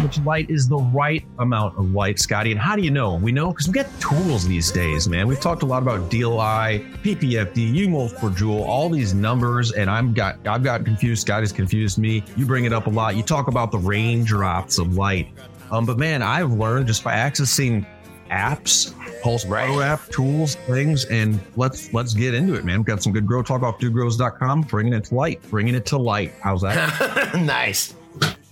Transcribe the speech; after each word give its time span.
much 0.00 0.18
light 0.20 0.50
is 0.50 0.68
the 0.68 0.76
right 0.76 1.24
amount 1.38 1.78
of 1.78 1.90
light, 1.90 2.18
Scotty? 2.18 2.52
And 2.52 2.60
how 2.60 2.76
do 2.76 2.82
you 2.82 2.90
know? 2.90 3.14
We 3.16 3.32
know 3.32 3.50
because 3.50 3.68
we 3.68 3.74
got 3.74 3.86
tools 4.00 4.46
these 4.46 4.70
days, 4.70 5.08
man. 5.08 5.26
We've 5.26 5.40
talked 5.40 5.62
a 5.62 5.66
lot 5.66 5.82
about 5.82 6.10
DLI, 6.10 7.02
PPFD, 7.02 7.74
UMOL 7.74 8.16
per 8.18 8.30
joule, 8.30 8.62
all 8.64 8.88
these 8.88 9.14
numbers, 9.14 9.72
and 9.72 9.90
I'm 9.90 10.12
got 10.12 10.46
I've 10.46 10.62
got 10.62 10.84
confused. 10.84 11.22
Scotty's 11.22 11.52
confused 11.52 11.98
me. 11.98 12.24
You 12.36 12.46
bring 12.46 12.64
it 12.64 12.72
up 12.72 12.86
a 12.86 12.90
lot. 12.90 13.16
You 13.16 13.22
talk 13.22 13.48
about 13.48 13.70
the 13.70 13.78
raindrops 13.78 14.78
of 14.78 14.96
light. 14.96 15.28
Um, 15.70 15.86
but 15.86 15.98
man, 15.98 16.22
I've 16.22 16.52
learned 16.52 16.86
just 16.86 17.04
by 17.04 17.14
accessing 17.14 17.86
apps, 18.30 18.94
Pulse 19.22 19.44
Right. 19.46 19.66
Pro 19.66 19.80
app, 19.80 20.08
tools, 20.08 20.54
things, 20.54 21.04
and 21.06 21.38
let's 21.56 21.92
let's 21.92 22.14
get 22.14 22.34
into 22.34 22.54
it, 22.54 22.64
man. 22.64 22.78
We've 22.78 22.86
got 22.86 23.02
some 23.02 23.12
good 23.12 23.26
grow 23.26 23.42
talk 23.42 23.62
off 23.62 23.78
dudegrows.com, 23.78 24.62
bringing 24.62 24.94
it 24.94 25.04
to 25.04 25.14
light, 25.14 25.42
bringing 25.50 25.74
it 25.74 25.86
to 25.86 25.98
light. 25.98 26.32
How's 26.40 26.62
that? 26.62 27.34
nice. 27.40 27.94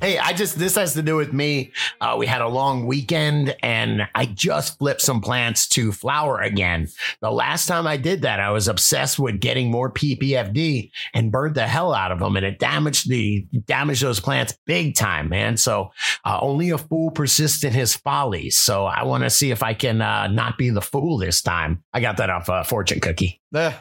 Hey, 0.00 0.16
I 0.16 0.32
just 0.32 0.56
this 0.60 0.76
has 0.76 0.94
to 0.94 1.02
do 1.02 1.16
with 1.16 1.32
me. 1.32 1.72
Uh, 2.00 2.14
we 2.16 2.26
had 2.26 2.40
a 2.40 2.46
long 2.46 2.86
weekend, 2.86 3.56
and 3.64 4.02
I 4.14 4.26
just 4.26 4.78
flipped 4.78 5.00
some 5.00 5.20
plants 5.20 5.66
to 5.70 5.90
flower 5.90 6.40
again. 6.40 6.86
The 7.20 7.32
last 7.32 7.66
time 7.66 7.84
I 7.84 7.96
did 7.96 8.22
that, 8.22 8.38
I 8.38 8.50
was 8.50 8.68
obsessed 8.68 9.18
with 9.18 9.40
getting 9.40 9.72
more 9.72 9.90
PPFD 9.90 10.92
and 11.14 11.32
burned 11.32 11.56
the 11.56 11.66
hell 11.66 11.92
out 11.92 12.12
of 12.12 12.20
them, 12.20 12.36
and 12.36 12.46
it 12.46 12.60
damaged 12.60 13.08
the 13.08 13.44
damaged 13.66 14.04
those 14.04 14.20
plants 14.20 14.56
big 14.66 14.94
time, 14.94 15.30
man. 15.30 15.56
So 15.56 15.90
uh, 16.24 16.38
only 16.40 16.70
a 16.70 16.78
fool 16.78 17.10
persists 17.10 17.64
in 17.64 17.72
his 17.72 17.96
follies. 17.96 18.56
So 18.56 18.84
I 18.84 19.02
want 19.02 19.24
to 19.24 19.30
see 19.30 19.50
if 19.50 19.64
I 19.64 19.74
can 19.74 20.00
uh, 20.00 20.28
not 20.28 20.58
be 20.58 20.70
the 20.70 20.80
fool 20.80 21.18
this 21.18 21.42
time. 21.42 21.82
I 21.92 22.00
got 22.00 22.18
that 22.18 22.30
off 22.30 22.48
uh, 22.48 22.62
fortune 22.62 23.00
cookie. 23.00 23.40
Eh, 23.52 23.72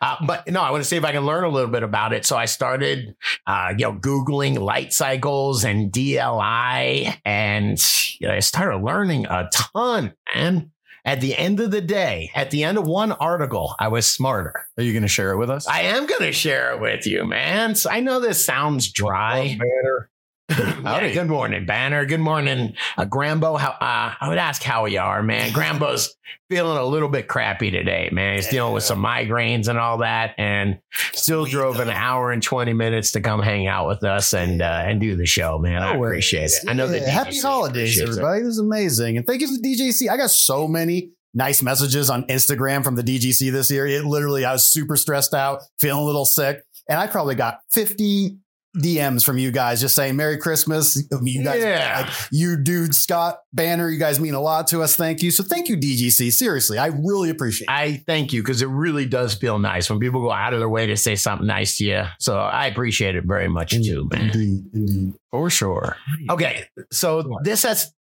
Uh, 0.00 0.16
but 0.26 0.46
no, 0.48 0.60
I 0.60 0.70
want 0.70 0.82
to 0.82 0.88
see 0.88 0.96
if 0.96 1.04
I 1.04 1.12
can 1.12 1.26
learn 1.26 1.44
a 1.44 1.48
little 1.48 1.70
bit 1.70 1.82
about 1.82 2.12
it. 2.12 2.24
So 2.24 2.36
I 2.36 2.44
started, 2.44 3.14
uh, 3.46 3.74
you 3.76 3.84
know, 3.84 3.94
Googling 3.94 4.58
light 4.58 4.92
cycles 4.92 5.64
and 5.64 5.92
DLI 5.92 7.16
and 7.24 7.78
you 8.20 8.28
know, 8.28 8.34
I 8.34 8.40
started 8.40 8.78
learning 8.78 9.26
a 9.26 9.48
ton. 9.52 10.14
And 10.34 10.70
at 11.04 11.20
the 11.20 11.36
end 11.36 11.60
of 11.60 11.70
the 11.70 11.80
day, 11.80 12.30
at 12.34 12.50
the 12.50 12.64
end 12.64 12.78
of 12.78 12.86
one 12.86 13.12
article, 13.12 13.74
I 13.78 13.88
was 13.88 14.10
smarter. 14.10 14.66
are 14.76 14.82
you 14.82 14.92
going 14.92 15.02
to 15.02 15.08
share 15.08 15.32
it 15.32 15.38
with 15.38 15.50
us? 15.50 15.66
I 15.66 15.82
am 15.82 16.06
going 16.06 16.22
to 16.22 16.32
share 16.32 16.72
it 16.72 16.80
with 16.80 17.06
you, 17.06 17.24
man. 17.24 17.74
So 17.74 17.90
I 17.90 18.00
know 18.00 18.20
this 18.20 18.44
sounds 18.44 18.90
dry. 18.90 19.42
Yeah, 19.42 20.06
Howdy. 20.50 21.14
good 21.14 21.28
morning, 21.28 21.64
Banner. 21.64 22.04
Good 22.04 22.20
morning, 22.20 22.74
uh, 22.98 23.06
Grambo. 23.06 23.58
How 23.58 23.70
uh, 23.70 24.14
I 24.20 24.28
would 24.28 24.36
ask 24.36 24.62
how 24.62 24.84
you 24.84 25.00
are, 25.00 25.22
man. 25.22 25.52
Grambo's 25.52 26.14
feeling 26.50 26.76
a 26.76 26.84
little 26.84 27.08
bit 27.08 27.28
crappy 27.28 27.70
today, 27.70 28.10
man. 28.12 28.36
He's 28.36 28.48
dealing 28.48 28.74
with 28.74 28.84
some 28.84 29.02
migraines 29.02 29.68
and 29.68 29.78
all 29.78 29.98
that, 29.98 30.34
and 30.36 30.80
still 31.14 31.46
drove 31.46 31.80
an 31.80 31.88
hour 31.88 32.30
and 32.30 32.42
twenty 32.42 32.74
minutes 32.74 33.12
to 33.12 33.22
come 33.22 33.40
hang 33.40 33.66
out 33.66 33.88
with 33.88 34.04
us 34.04 34.34
and 34.34 34.60
uh, 34.60 34.82
and 34.84 35.00
do 35.00 35.16
the 35.16 35.24
show, 35.24 35.58
man. 35.58 35.82
I 35.82 35.96
worries. 35.96 36.12
appreciate 36.12 36.50
it. 36.50 36.68
I 36.68 36.74
know 36.74 36.88
that 36.88 37.08
happy 37.08 37.40
holidays, 37.40 37.98
everybody. 37.98 38.40
This 38.42 38.50
is 38.50 38.58
amazing. 38.58 39.16
And 39.16 39.26
thank 39.26 39.40
you 39.40 39.46
to 39.46 39.56
the 39.58 39.66
DGC. 39.66 40.10
I 40.10 40.18
got 40.18 40.30
so 40.30 40.68
many 40.68 41.12
nice 41.32 41.62
messages 41.62 42.10
on 42.10 42.24
Instagram 42.24 42.84
from 42.84 42.96
the 42.96 43.02
DGC 43.02 43.50
this 43.50 43.70
year. 43.70 43.86
It 43.86 44.04
literally, 44.04 44.44
I 44.44 44.52
was 44.52 44.70
super 44.70 44.96
stressed 44.96 45.32
out, 45.32 45.62
feeling 45.78 46.02
a 46.02 46.04
little 46.04 46.26
sick. 46.26 46.62
And 46.86 46.98
I 46.98 47.06
probably 47.06 47.34
got 47.34 47.60
50 47.70 48.36
DMs 48.76 49.24
from 49.24 49.38
you 49.38 49.50
guys 49.50 49.80
just 49.80 49.94
saying 49.94 50.16
Merry 50.16 50.36
Christmas. 50.36 51.00
You 51.22 51.44
guys, 51.44 51.62
Yeah. 51.62 52.02
like, 52.06 52.14
you 52.32 52.56
dude, 52.56 52.94
Scott 52.94 53.38
Banner, 53.52 53.88
you 53.88 53.98
guys 53.98 54.18
mean 54.18 54.34
a 54.34 54.40
lot 54.40 54.66
to 54.68 54.82
us. 54.82 54.96
Thank 54.96 55.22
you. 55.22 55.30
So 55.30 55.42
thank 55.44 55.68
you, 55.68 55.76
DGC. 55.76 56.30
Seriously, 56.32 56.76
I 56.78 56.86
really 56.88 57.30
appreciate 57.30 57.66
it. 57.68 57.70
I 57.72 58.02
thank 58.06 58.32
you 58.32 58.42
because 58.42 58.62
it 58.62 58.66
really 58.68 59.06
does 59.06 59.34
feel 59.34 59.58
nice 59.58 59.88
when 59.88 60.00
people 60.00 60.20
go 60.22 60.32
out 60.32 60.52
of 60.52 60.58
their 60.58 60.68
way 60.68 60.86
to 60.86 60.96
say 60.96 61.14
something 61.16 61.46
nice 61.46 61.78
to 61.78 61.84
you. 61.84 62.02
So 62.18 62.36
I 62.38 62.66
appreciate 62.66 63.14
it 63.16 63.24
very 63.24 63.48
much 63.48 63.70
too, 63.72 64.08
man. 64.12 64.22
Indeed, 64.30 64.64
indeed. 64.74 65.14
For 65.30 65.50
sure. 65.50 65.96
Okay. 66.30 66.64
So 66.92 67.38
this 67.42 67.62
has 67.62 67.92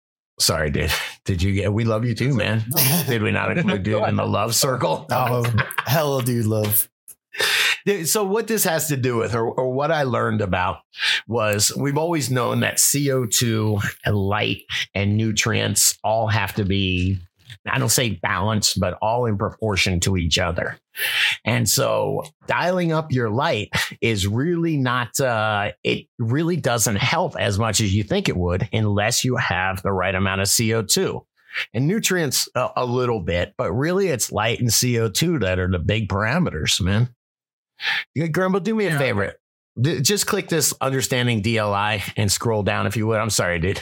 sorry, 0.40 0.70
dude. 0.70 0.90
Did 1.24 1.42
you 1.42 1.52
get 1.52 1.72
we 1.72 1.84
love 1.84 2.04
you 2.04 2.14
too, 2.14 2.34
man? 2.34 2.64
Did 3.06 3.22
we 3.22 3.30
not 3.30 3.56
include 3.56 3.82
dude 3.82 4.08
in 4.08 4.16
the 4.16 4.26
love 4.26 4.54
circle? 4.54 5.06
Oh, 5.10 5.44
hella 5.86 6.22
dude 6.22 6.46
love. 6.46 6.88
So 8.04 8.24
what 8.24 8.46
this 8.46 8.64
has 8.64 8.88
to 8.88 8.96
do 8.96 9.16
with, 9.16 9.34
or, 9.34 9.48
or 9.48 9.72
what 9.72 9.90
I 9.90 10.04
learned 10.04 10.40
about, 10.40 10.78
was 11.26 11.72
we've 11.76 11.98
always 11.98 12.30
known 12.30 12.60
that 12.60 12.76
CO2 12.76 13.82
and 14.04 14.16
light 14.16 14.62
and 14.94 15.16
nutrients 15.16 15.98
all 16.04 16.28
have 16.28 16.54
to 16.54 16.64
be, 16.64 17.18
I 17.66 17.78
don't 17.78 17.88
say 17.88 18.10
balanced, 18.22 18.78
but 18.80 18.98
all 19.02 19.26
in 19.26 19.36
proportion 19.36 20.00
to 20.00 20.16
each 20.16 20.38
other. 20.38 20.78
And 21.44 21.68
so 21.68 22.22
dialing 22.46 22.92
up 22.92 23.12
your 23.12 23.30
light 23.30 23.70
is 24.00 24.26
really 24.26 24.76
not, 24.76 25.18
uh, 25.18 25.72
it 25.82 26.06
really 26.18 26.56
doesn't 26.56 26.96
help 26.96 27.36
as 27.38 27.58
much 27.58 27.80
as 27.80 27.94
you 27.94 28.04
think 28.04 28.28
it 28.28 28.36
would 28.36 28.68
unless 28.72 29.24
you 29.24 29.36
have 29.36 29.82
the 29.82 29.92
right 29.92 30.14
amount 30.14 30.40
of 30.40 30.48
CO2 30.48 31.22
and 31.74 31.86
nutrients 31.86 32.48
a, 32.54 32.68
a 32.76 32.86
little 32.86 33.20
bit, 33.20 33.54
but 33.56 33.72
really 33.72 34.08
it's 34.08 34.32
light 34.32 34.60
and 34.60 34.68
CO2 34.68 35.40
that 35.40 35.58
are 35.58 35.70
the 35.70 35.78
big 35.78 36.08
parameters, 36.08 36.80
man. 36.80 37.14
You- 38.14 38.28
Grumble, 38.28 38.60
do 38.60 38.74
me 38.74 38.86
a 38.86 38.98
favor. 38.98 39.34
D- 39.80 40.00
just 40.00 40.26
click 40.26 40.48
this 40.48 40.74
understanding 40.80 41.42
DLI 41.42 42.02
and 42.16 42.30
scroll 42.30 42.62
down 42.62 42.86
if 42.86 42.96
you 42.96 43.06
would. 43.06 43.18
I'm 43.18 43.30
sorry, 43.30 43.58
dude. 43.58 43.80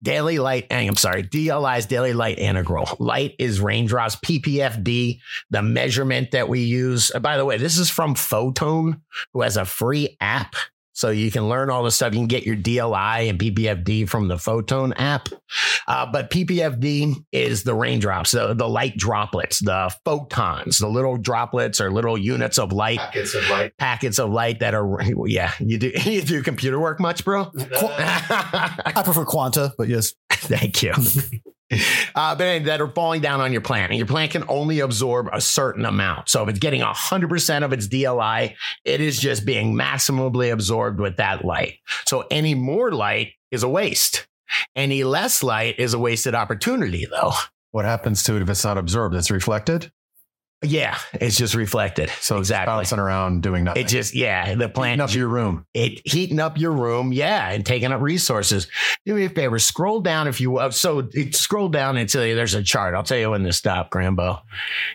Daily 0.00 0.38
light, 0.38 0.66
I'm 0.70 0.94
sorry, 0.94 1.24
DLI's 1.24 1.86
daily 1.86 2.12
light 2.12 2.38
integral. 2.38 2.88
Light 3.00 3.34
is 3.40 3.60
raindrops, 3.60 4.14
PPFD, 4.16 5.18
the 5.50 5.62
measurement 5.62 6.30
that 6.30 6.48
we 6.48 6.60
use. 6.60 7.10
Uh, 7.12 7.18
By 7.18 7.36
the 7.36 7.44
way, 7.44 7.56
this 7.56 7.78
is 7.78 7.90
from 7.90 8.14
Photone, 8.14 9.00
who 9.32 9.42
has 9.42 9.56
a 9.56 9.64
free 9.64 10.16
app. 10.20 10.54
So 10.98 11.10
you 11.10 11.30
can 11.30 11.48
learn 11.48 11.70
all 11.70 11.84
the 11.84 11.92
stuff. 11.92 12.12
You 12.12 12.18
can 12.18 12.26
get 12.26 12.42
your 12.42 12.56
DLI 12.56 13.30
and 13.30 13.38
PPFD 13.38 14.08
from 14.08 14.26
the 14.26 14.34
Photone 14.34 14.92
app. 14.96 15.28
Uh, 15.86 16.10
but 16.10 16.28
PPFD 16.28 17.14
is 17.30 17.62
the 17.62 17.72
raindrops, 17.72 18.32
the, 18.32 18.52
the 18.52 18.68
light 18.68 18.96
droplets, 18.96 19.60
the 19.60 19.94
photons, 20.04 20.78
the 20.78 20.88
little 20.88 21.16
droplets 21.16 21.80
or 21.80 21.92
little 21.92 22.18
units 22.18 22.58
of 22.58 22.72
light, 22.72 22.98
Packets 22.98 23.32
of 23.36 23.48
light. 23.48 23.76
packets 23.78 24.18
of 24.18 24.30
light 24.30 24.58
that 24.58 24.74
are, 24.74 24.98
yeah, 25.28 25.52
you 25.60 25.78
do, 25.78 25.92
you 26.04 26.20
do 26.20 26.42
computer 26.42 26.80
work 26.80 26.98
much, 26.98 27.24
bro? 27.24 27.48
I 27.56 29.02
prefer 29.04 29.24
Quanta, 29.24 29.72
but 29.78 29.86
yes. 29.86 30.14
Thank 30.32 30.82
you. 30.82 30.94
Uh, 32.14 32.34
but 32.34 32.44
anyway, 32.44 32.64
that 32.64 32.80
are 32.80 32.88
falling 32.88 33.20
down 33.20 33.40
on 33.40 33.52
your 33.52 33.60
plant, 33.60 33.92
and 33.92 33.98
your 33.98 34.06
plant 34.06 34.32
can 34.32 34.42
only 34.48 34.80
absorb 34.80 35.28
a 35.32 35.40
certain 35.40 35.84
amount. 35.84 36.28
So 36.28 36.42
if 36.42 36.48
it's 36.48 36.58
getting 36.58 36.80
100% 36.80 37.64
of 37.64 37.72
its 37.72 37.86
DLI, 37.86 38.56
it 38.84 39.00
is 39.00 39.20
just 39.20 39.46
being 39.46 39.74
maximally 39.74 40.52
absorbed 40.52 40.98
with 40.98 41.18
that 41.18 41.44
light. 41.44 41.74
So 42.06 42.26
any 42.28 42.54
more 42.56 42.90
light 42.90 43.34
is 43.52 43.62
a 43.62 43.68
waste. 43.68 44.26
Any 44.74 45.04
less 45.04 45.44
light 45.44 45.78
is 45.78 45.94
a 45.94 45.98
wasted 45.98 46.34
opportunity, 46.34 47.06
though. 47.08 47.34
What 47.70 47.84
happens 47.84 48.24
to 48.24 48.34
it 48.34 48.42
if 48.42 48.48
it's 48.48 48.64
not 48.64 48.78
absorbed? 48.78 49.14
It's 49.14 49.30
reflected. 49.30 49.92
Yeah, 50.62 50.98
it's 51.12 51.36
just 51.36 51.54
reflected. 51.54 52.10
So 52.20 52.38
exactly. 52.38 52.72
Bouncing 52.72 52.98
around 52.98 53.42
doing 53.42 53.62
nothing. 53.62 53.84
It 53.84 53.88
just, 53.88 54.12
yeah, 54.14 54.56
the 54.56 54.68
plant 54.68 55.00
Heating 55.00 55.10
up 55.10 55.14
your 55.14 55.28
room. 55.28 55.64
it 55.72 56.00
heating 56.04 56.40
up 56.40 56.58
your 56.58 56.72
room, 56.72 57.12
yeah, 57.12 57.50
and 57.50 57.64
taking 57.64 57.92
up 57.92 58.00
resources. 58.00 58.66
Do 59.06 59.14
me 59.14 59.24
a 59.24 59.28
favor, 59.28 59.60
scroll 59.60 60.00
down 60.00 60.26
if 60.26 60.40
you 60.40 60.50
will. 60.50 60.72
So 60.72 61.08
it, 61.12 61.36
scroll 61.36 61.68
down 61.68 61.96
until 61.96 62.22
there's 62.22 62.54
a 62.54 62.62
chart. 62.62 62.96
I'll 62.96 63.04
tell 63.04 63.18
you 63.18 63.30
when 63.30 63.44
to 63.44 63.52
stop, 63.52 63.90
Grambo. 63.90 64.40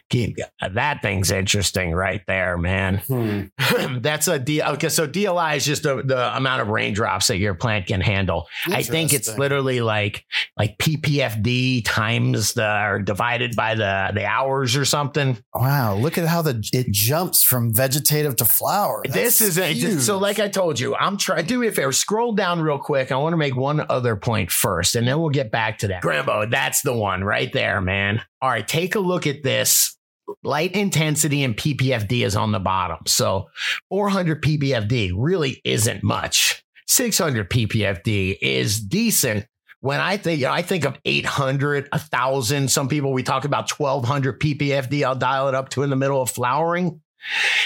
Keep, 0.09 0.37
uh, 0.61 0.69
that 0.69 1.01
thing's 1.01 1.31
interesting 1.31 1.91
right 1.93 2.21
there, 2.27 2.57
man. 2.57 2.97
Hmm. 3.07 3.43
That's 3.99 4.27
a 4.27 4.39
D. 4.39 4.61
Okay, 4.61 4.89
so 4.89 5.07
DLI 5.07 5.55
is 5.55 5.65
just 5.65 5.83
the, 5.83 6.03
the 6.03 6.35
amount 6.35 6.61
of 6.61 6.67
raindrops 6.67 7.27
that 7.27 7.37
your 7.37 7.53
plant 7.55 7.87
can 7.87 8.01
handle. 8.01 8.47
I 8.67 8.83
think 8.83 9.13
it's 9.13 9.37
literally 9.37 9.79
like 9.79 10.25
like 10.57 10.77
PPFD 10.77 11.83
times 11.85 12.53
the 12.53 12.83
or 12.85 12.99
divided 12.99 13.55
by 13.55 13.75
the 13.75 14.11
the 14.13 14.25
hours 14.25 14.75
or 14.75 14.83
something. 14.83 15.37
Wow, 15.55 15.95
look 15.95 16.17
at 16.17 16.27
how 16.27 16.41
the 16.41 16.67
it 16.73 16.89
jumps 16.91 17.43
from 17.43 17.73
vegetative 17.73 18.35
to 18.37 18.45
flower. 18.45 19.03
this 19.07 19.39
is 19.39 19.59
a, 19.59 19.99
so 19.99 20.17
like 20.17 20.39
I 20.39 20.47
told 20.47 20.79
you, 20.79 20.95
I'm 20.95 21.15
trying. 21.15 21.45
Do 21.45 21.59
me 21.59 21.67
a 21.67 21.71
favor, 21.71 21.91
scroll 21.91 22.33
down 22.33 22.59
real 22.59 22.79
quick. 22.79 23.11
I 23.11 23.17
want 23.17 23.33
to 23.33 23.37
make 23.37 23.55
one 23.55 23.85
other 23.87 24.15
point 24.15 24.49
first, 24.49 24.95
and 24.95 25.07
then 25.07 25.19
we'll 25.19 25.29
get 25.29 25.51
back 25.51 25.77
to 25.79 25.89
that. 25.89 26.01
Grambo, 26.01 26.49
that's 26.49 26.81
the 26.81 26.93
one 26.93 27.23
right 27.23 27.53
there, 27.53 27.81
man. 27.81 28.23
All 28.41 28.49
right, 28.49 28.67
take 28.67 28.95
a 28.95 28.99
look 28.99 29.27
at 29.27 29.43
this. 29.43 29.95
Light 30.43 30.71
intensity 30.71 31.43
and 31.43 31.55
PPFD 31.55 32.25
is 32.25 32.35
on 32.35 32.51
the 32.51 32.59
bottom. 32.59 32.97
So 33.05 33.49
400 33.89 34.41
PPFD 34.41 35.11
really 35.15 35.61
isn't 35.63 36.01
much. 36.01 36.63
600 36.87 37.49
PPFD 37.49 38.37
is 38.41 38.79
decent. 38.79 39.45
When 39.83 39.99
I 39.99 40.15
think 40.15 40.43
I 40.43 40.61
think 40.61 40.85
of 40.85 40.97
800, 41.03 41.89
1000, 41.91 42.71
some 42.71 42.87
people 42.87 43.11
we 43.11 43.21
talk 43.21 43.43
about 43.43 43.69
1200 43.69 44.39
PPFD, 44.39 45.03
I'll 45.03 45.13
dial 45.13 45.49
it 45.49 45.55
up 45.55 45.67
to 45.71 45.83
in 45.83 45.89
the 45.89 45.97
middle 45.97 46.21
of 46.21 46.29
flowering. 46.29 47.01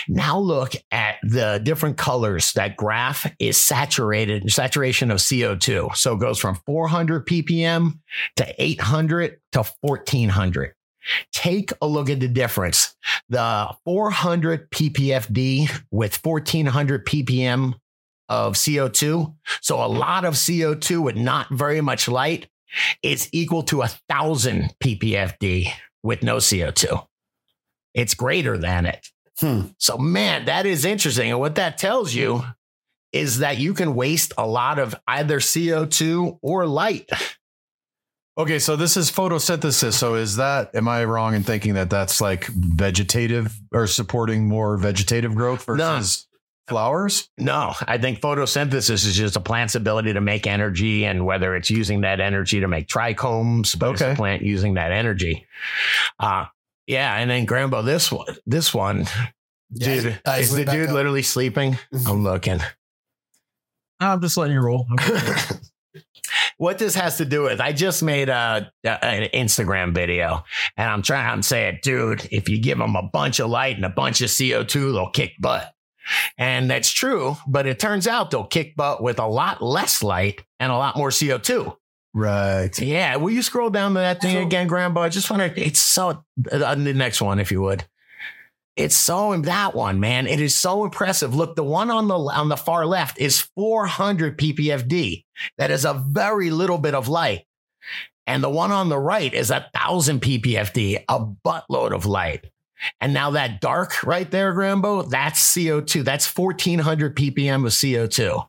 Now 0.08 0.40
look 0.40 0.74
at 0.92 1.18
the 1.22 1.62
different 1.62 1.98
colors. 1.98 2.54
That 2.54 2.76
graph 2.76 3.32
is 3.38 3.64
saturated, 3.64 4.52
saturation 4.52 5.12
of 5.12 5.20
CO2. 5.20 5.96
So 5.96 6.14
it 6.16 6.20
goes 6.20 6.40
from 6.40 6.56
400 6.66 7.28
ppm 7.28 8.00
to 8.38 8.64
800 8.64 9.40
to 9.52 9.64
1400. 9.82 10.74
Take 11.32 11.72
a 11.84 11.88
look 11.88 12.10
at 12.10 12.20
the 12.20 12.28
difference. 12.28 12.96
The 13.30 13.76
400 13.86 14.72
ppfd 14.72 15.84
with 15.92 16.20
1400 16.26 17.06
ppm 17.06 17.76
of 18.30 18.54
CO2. 18.54 19.34
So 19.62 19.84
a 19.84 19.88
lot 19.88 20.26
of 20.26 20.36
CO2 20.36 21.02
with 21.02 21.16
not 21.16 21.50
very 21.50 21.82
much 21.82 22.08
light 22.08 22.50
is 23.02 23.30
equal 23.32 23.64
to 23.64 23.82
a 23.82 23.88
thousand 24.10 24.74
ppfd 24.84 25.72
with 26.04 26.24
no 26.24 26.38
CO2. 26.38 27.06
It's 27.94 28.14
greater 28.14 28.58
than 28.58 28.86
it. 28.86 29.08
Hmm. 29.40 29.62
So, 29.78 29.98
man, 29.98 30.46
that 30.46 30.66
is 30.66 30.86
interesting. 30.86 31.30
And 31.30 31.40
what 31.40 31.56
that 31.56 31.78
tells 31.78 32.14
you 32.14 32.44
is 33.12 33.40
that 33.40 33.58
you 33.58 33.74
can 33.74 33.96
waste 33.96 34.34
a 34.38 34.46
lot 34.46 34.80
of 34.80 34.96
either 35.08 35.40
CO2 35.40 36.40
or 36.42 36.66
light. 36.66 37.10
Okay, 38.38 38.60
so 38.60 38.76
this 38.76 38.98
is 38.98 39.12
photosynthesis. 39.12 39.94
So 39.94 40.14
is 40.14 40.36
that 40.36 40.76
am 40.76 40.88
I 40.88 41.04
wrong 41.06 41.34
in 41.34 41.42
thinking 41.42 41.74
that 41.74 41.90
that's 41.90 42.22
like 42.22 42.46
vegetative 42.46 43.60
or 43.72 43.88
supporting 43.88 44.48
more 44.48 44.78
vegetative 44.78 45.34
growth 45.34 45.66
versus 45.66 46.27
flowers? 46.68 47.30
No, 47.38 47.74
I 47.88 47.98
think 47.98 48.20
photosynthesis 48.22 48.90
is 49.06 49.16
just 49.16 49.36
a 49.36 49.40
plant's 49.40 49.76
ability 49.76 50.14
to 50.14 50.22
make 50.22 50.46
energy, 50.48 51.06
and 51.06 51.26
whether 51.26 51.56
it's 51.56 51.70
using 51.70 52.02
that 52.02 52.20
energy 52.20 52.60
to 52.60 52.68
make 52.68 52.88
trichomes, 52.88 53.78
but 53.78 53.92
it's 53.94 54.02
a 54.02 54.08
Okay. 54.08 54.16
plant 54.16 54.42
using 54.42 54.76
that 54.76 54.92
energy. 54.92 55.46
Uh, 56.20 56.46
yeah, 56.86 57.16
and 57.16 57.30
then 57.30 57.46
Grambo, 57.46 57.84
this 57.84 58.12
one, 58.12 58.36
this 58.46 58.74
one, 58.74 59.06
Yeah, 59.72 60.02
dude, 60.02 60.20
I 60.26 60.40
is 60.40 60.52
the 60.54 60.66
dude 60.66 60.90
up. 60.90 60.94
literally 60.96 61.24
sleeping? 61.24 61.78
I'm 62.08 62.24
looking. 62.24 62.60
I'm 64.00 64.22
just 64.22 64.38
letting 64.38 64.54
you 64.54 64.62
roll. 64.62 64.88
what 66.58 66.78
this 66.78 66.94
has 66.96 67.18
to 67.18 67.26
do 67.26 67.44
with 67.44 67.62
i 67.62 67.72
just 67.72 68.04
made 68.04 68.30
a, 68.30 68.72
a- 68.84 69.06
an 69.06 69.30
instagram 69.34 69.94
video 69.94 70.44
and 70.76 70.90
i'm 70.90 71.02
trying 71.02 71.28
i'm 71.30 71.42
saying 71.42 71.80
dude 71.82 72.28
if 72.32 72.50
you 72.50 72.60
give 72.60 72.78
them 72.78 72.96
a 72.96 73.04
bunch 73.04 73.40
of 73.40 73.50
light 73.50 73.76
and 73.76 73.86
a 73.86 73.90
bunch 73.90 74.22
of 74.22 74.30
co2 74.30 74.94
they'll 74.94 75.10
kick 75.12 75.32
butt 75.40 75.72
and 76.38 76.70
that's 76.70 76.92
true 76.92 77.36
but 77.48 77.66
it 77.68 77.80
turns 77.80 78.08
out 78.08 78.32
they'll 78.32 78.46
kick 78.46 78.76
butt 78.76 79.02
with 79.02 79.20
a 79.20 79.28
lot 79.28 79.62
less 79.62 80.02
light 80.04 80.42
and 80.60 80.72
a 80.72 80.78
lot 80.78 80.96
more 80.98 81.10
co2 81.10 81.76
Right. 82.14 82.78
yeah 82.80 83.16
will 83.18 83.32
you 83.32 83.42
scroll 83.42 83.70
down 83.70 83.94
to 83.94 84.00
that 84.00 84.22
thing 84.22 84.36
So- 84.36 84.42
again 84.42 84.68
grandpa 84.68 85.02
i 85.02 85.10
just 85.10 85.30
want 85.30 85.54
to 85.56 85.62
it's 85.62 85.80
so 85.80 86.24
uh, 86.52 86.76
the 86.76 86.94
next 86.94 87.22
one 87.22 87.40
if 87.40 87.52
you 87.52 87.62
would 87.62 87.86
it's 88.76 88.96
so 88.96 89.36
that 89.36 89.74
one, 89.74 90.00
man. 90.00 90.28
It 90.28 90.40
is 90.40 90.56
so 90.56 90.84
impressive. 90.84 91.34
Look, 91.34 91.56
the 91.56 91.64
one 91.64 91.90
on 91.90 92.08
the 92.08 92.14
on 92.14 92.48
the 92.48 92.56
far 92.56 92.86
left 92.86 93.18
is 93.20 93.42
400 93.56 94.38
ppfd. 94.38 95.24
That 95.58 95.72
is 95.72 95.84
a 95.84 95.96
very 95.96 96.52
little 96.52 96.78
bit 96.78 96.94
of 96.94 97.08
light. 97.08 97.46
And 98.28 98.44
the 98.44 98.52
one 98.52 98.72
on 98.72 98.90
the 98.90 99.00
right 99.00 99.34
is 99.34 99.50
a 99.50 99.68
thousand 99.74 100.22
ppfd, 100.22 101.04
a 101.10 101.20
buttload 101.44 101.92
of 101.92 102.06
light. 102.06 102.46
And 103.02 103.14
now 103.14 103.32
that 103.32 103.62
dark 103.62 104.04
right 104.04 104.30
there, 104.30 104.54
Grambo, 104.54 105.10
that's 105.10 105.56
CO2. 105.56 106.04
That's 106.04 106.26
1400 106.38 107.16
ppm 107.16 107.66
of 107.66 107.72
CO2. 107.72 108.48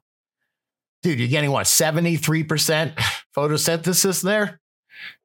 Dude, 1.02 1.18
you're 1.20 1.28
getting 1.28 1.50
what, 1.50 1.66
73% 1.66 2.94
photosynthesis 3.36 4.22
there? 4.22 4.60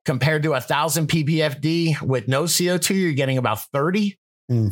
Compared 0.06 0.44
to 0.44 0.54
a 0.54 0.62
thousand 0.62 1.08
ppfd 1.08 2.02
with 2.02 2.28
no 2.28 2.44
CO2, 2.44 2.96
you're 2.96 3.14
getting 3.14 3.38
about 3.38 3.62
30. 3.72 4.18
Hmm. 4.50 4.68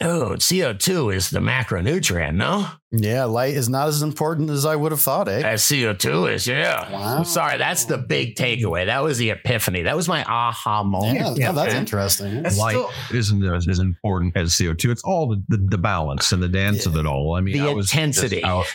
Dude, 0.00 0.38
CO2 0.38 1.12
is 1.12 1.30
the 1.30 1.40
macronutrient, 1.40 2.36
no? 2.36 2.68
Yeah, 2.92 3.24
light 3.24 3.54
is 3.54 3.68
not 3.68 3.88
as 3.88 4.00
important 4.02 4.48
as 4.48 4.64
I 4.64 4.76
would 4.76 4.92
have 4.92 5.00
thought, 5.00 5.26
eh? 5.28 5.40
As 5.44 5.62
CO2 5.64 6.34
is, 6.34 6.46
yeah. 6.46 6.88
Wow. 6.92 7.22
Sorry, 7.24 7.58
that's 7.58 7.84
the 7.84 7.98
big 7.98 8.36
takeaway. 8.36 8.86
That 8.86 9.02
was 9.02 9.18
the 9.18 9.30
epiphany. 9.30 9.82
That 9.82 9.96
was 9.96 10.06
my 10.06 10.22
aha 10.22 10.84
moment. 10.84 11.36
Yeah, 11.36 11.48
no, 11.48 11.52
that's 11.52 11.72
man. 11.72 11.80
interesting. 11.82 12.42
That's 12.44 12.56
Light 12.56 12.74
still- 12.76 12.90
isn't 13.12 13.42
as, 13.44 13.66
as 13.66 13.80
important 13.80 14.36
as 14.36 14.52
CO2. 14.52 14.88
It's 14.90 15.02
all 15.02 15.26
the, 15.30 15.42
the, 15.48 15.56
the 15.70 15.78
balance 15.78 16.30
and 16.30 16.40
the 16.40 16.48
dance 16.48 16.86
of 16.86 16.94
it 16.96 17.04
all. 17.04 17.34
I 17.34 17.40
mean, 17.40 17.58
The 17.60 17.68
I 17.68 17.72
intensity. 17.72 18.44
out 18.44 18.66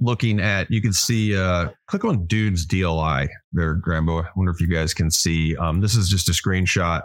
looking 0.00 0.40
at, 0.40 0.70
you 0.70 0.80
can 0.80 0.92
see, 0.92 1.36
uh, 1.36 1.68
click 1.88 2.04
on 2.04 2.24
Dude's 2.26 2.66
DLI 2.66 3.28
there, 3.52 3.74
Grambo. 3.76 4.24
I 4.24 4.28
wonder 4.36 4.52
if 4.52 4.60
you 4.60 4.68
guys 4.68 4.94
can 4.94 5.10
see. 5.10 5.56
Um, 5.56 5.80
this 5.80 5.96
is 5.96 6.08
just 6.08 6.28
a 6.28 6.32
screenshot 6.32 7.02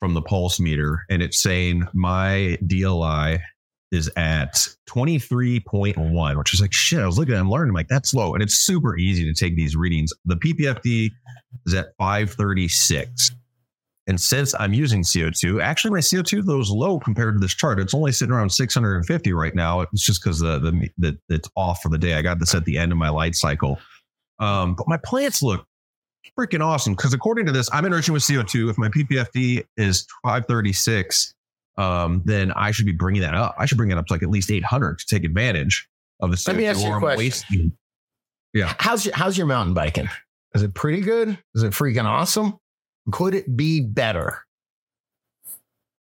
from 0.00 0.14
the 0.14 0.22
pulse 0.22 0.60
meter, 0.60 1.00
and 1.08 1.22
it's 1.22 1.40
saying 1.40 1.86
my 1.94 2.58
DLI 2.64 3.40
is 3.94 4.10
at 4.16 4.54
23.1, 4.90 6.38
which 6.38 6.52
is 6.52 6.60
like 6.60 6.72
shit. 6.72 6.98
I 6.98 7.06
was 7.06 7.18
looking 7.18 7.34
at 7.34 7.40
I'm 7.40 7.50
learning, 7.50 7.74
like 7.74 7.88
that's 7.88 8.12
low. 8.12 8.34
And 8.34 8.42
it's 8.42 8.56
super 8.56 8.96
easy 8.96 9.24
to 9.24 9.32
take 9.32 9.56
these 9.56 9.76
readings. 9.76 10.12
The 10.24 10.36
PPFD 10.36 11.10
is 11.66 11.74
at 11.74 11.88
536. 11.98 13.30
And 14.06 14.20
since 14.20 14.54
I'm 14.58 14.74
using 14.74 15.02
CO2, 15.02 15.62
actually 15.62 15.92
my 15.92 16.00
CO2 16.00 16.44
though 16.44 16.60
is 16.60 16.70
low 16.70 16.98
compared 16.98 17.36
to 17.36 17.40
this 17.40 17.54
chart. 17.54 17.80
It's 17.80 17.94
only 17.94 18.12
sitting 18.12 18.34
around 18.34 18.50
650 18.50 19.32
right 19.32 19.54
now. 19.54 19.80
It's 19.80 20.04
just 20.04 20.22
because 20.22 20.40
the, 20.40 20.58
the 20.58 20.90
the 20.98 21.18
it's 21.30 21.48
off 21.56 21.80
for 21.82 21.88
the 21.88 21.96
day. 21.96 22.14
I 22.14 22.22
got 22.22 22.38
this 22.38 22.54
at 22.54 22.66
the 22.66 22.76
end 22.76 22.92
of 22.92 22.98
my 22.98 23.08
light 23.08 23.34
cycle. 23.34 23.78
Um, 24.40 24.74
but 24.74 24.88
my 24.88 24.98
plants 24.98 25.42
look 25.42 25.66
freaking 26.38 26.60
awesome 26.64 26.94
because 26.94 27.12
according 27.14 27.46
to 27.46 27.52
this, 27.52 27.68
I'm 27.72 27.84
enriching 27.84 28.12
with 28.14 28.22
CO2. 28.22 28.70
If 28.70 28.78
my 28.78 28.88
PPFD 28.88 29.64
is 29.76 30.06
536, 30.24 31.34
um, 31.76 32.22
then 32.24 32.52
I 32.52 32.70
should 32.70 32.86
be 32.86 32.92
bringing 32.92 33.22
that 33.22 33.34
up. 33.34 33.54
I 33.58 33.66
should 33.66 33.78
bring 33.78 33.90
it 33.90 33.98
up 33.98 34.06
to 34.06 34.12
like 34.14 34.22
at 34.22 34.30
least 34.30 34.50
800 34.50 34.98
to 34.98 35.06
take 35.06 35.24
advantage 35.24 35.88
of 36.20 36.30
the 36.30 36.36
CO2. 36.36 36.46
Let 36.48 36.56
me 36.56 36.66
ask 36.66 36.80
you 36.84 36.92
a 36.94 36.98
question. 36.98 37.18
wasting- 37.18 37.72
How's 38.78 39.04
your 39.04 39.14
how's 39.16 39.36
your 39.36 39.46
mountain 39.48 39.74
biking? 39.74 40.08
Is 40.54 40.62
it 40.62 40.74
pretty 40.74 41.00
good? 41.00 41.36
Is 41.56 41.64
it 41.64 41.72
freaking 41.72 42.04
awesome? 42.04 42.56
Could 43.10 43.34
it 43.34 43.56
be 43.56 43.80
better? 43.80 44.38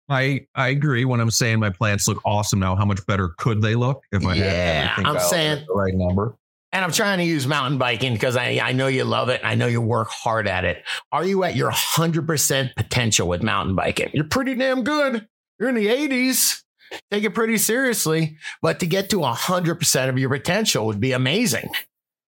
I 0.10 0.46
I 0.54 0.68
agree 0.68 1.06
when 1.06 1.20
I'm 1.20 1.32
saying 1.32 1.60
my 1.60 1.72
plants 1.72 2.08
look 2.08 2.22
awesome 2.26 2.60
now. 2.60 2.76
How 2.76 2.86
much 2.86 3.04
better 3.08 3.30
could 3.38 3.62
they 3.62 3.74
look 3.74 4.04
if 4.12 4.24
I 4.26 4.36
Yeah, 4.36 4.44
had 4.44 4.92
everything 4.92 5.06
I'm 5.16 5.20
saying- 5.30 5.66
the 5.68 5.74
right 5.74 5.94
number? 5.96 6.36
And 6.74 6.84
I'm 6.84 6.92
trying 6.92 7.20
to 7.20 7.24
use 7.24 7.46
mountain 7.46 7.78
biking 7.78 8.14
because 8.14 8.36
I, 8.36 8.60
I 8.62 8.72
know 8.72 8.88
you 8.88 9.04
love 9.04 9.30
it. 9.30 9.42
I 9.44 9.54
know 9.54 9.68
you 9.68 9.80
work 9.80 10.10
hard 10.10 10.48
at 10.48 10.66
it. 10.66 10.84
Are 11.12 11.24
you 11.24 11.44
at 11.44 11.56
your 11.56 11.72
100% 11.72 12.76
potential 12.76 13.28
with 13.28 13.44
mountain 13.44 13.76
biking? 13.76 14.10
You're 14.12 14.24
pretty 14.24 14.56
damn 14.56 14.84
good. 14.84 15.28
You're 15.60 15.70
in 15.70 15.76
the 15.76 15.86
80s. 15.86 16.64
Take 17.12 17.26
it 17.26 17.36
pretty 17.36 17.60
seriously. 17.60 18.38
But 18.64 18.80
to 18.80 18.88
get 18.88 19.12
to 19.12 19.18
100% 19.18 20.10
of 20.10 20.18
your 20.18 20.30
potential 20.30 20.88
would 20.88 21.00
be 21.00 21.12
amazing. 21.12 21.70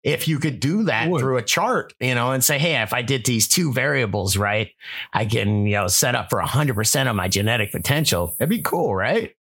If 0.04 0.28
you 0.28 0.38
could 0.38 0.60
do 0.60 0.84
that 0.84 1.10
Would. 1.10 1.20
through 1.20 1.38
a 1.38 1.42
chart, 1.42 1.92
you 1.98 2.14
know, 2.14 2.30
and 2.30 2.42
say, 2.42 2.60
hey, 2.60 2.80
if 2.80 2.92
I 2.92 3.02
did 3.02 3.26
these 3.26 3.48
two 3.48 3.72
variables 3.72 4.36
right, 4.36 4.70
I 5.12 5.26
can, 5.26 5.66
you 5.66 5.74
know, 5.74 5.88
set 5.88 6.14
up 6.14 6.30
for 6.30 6.40
100% 6.40 7.10
of 7.10 7.16
my 7.16 7.26
genetic 7.26 7.72
potential. 7.72 8.36
That'd 8.38 8.50
be 8.50 8.62
cool, 8.62 8.94
right? 8.94 9.34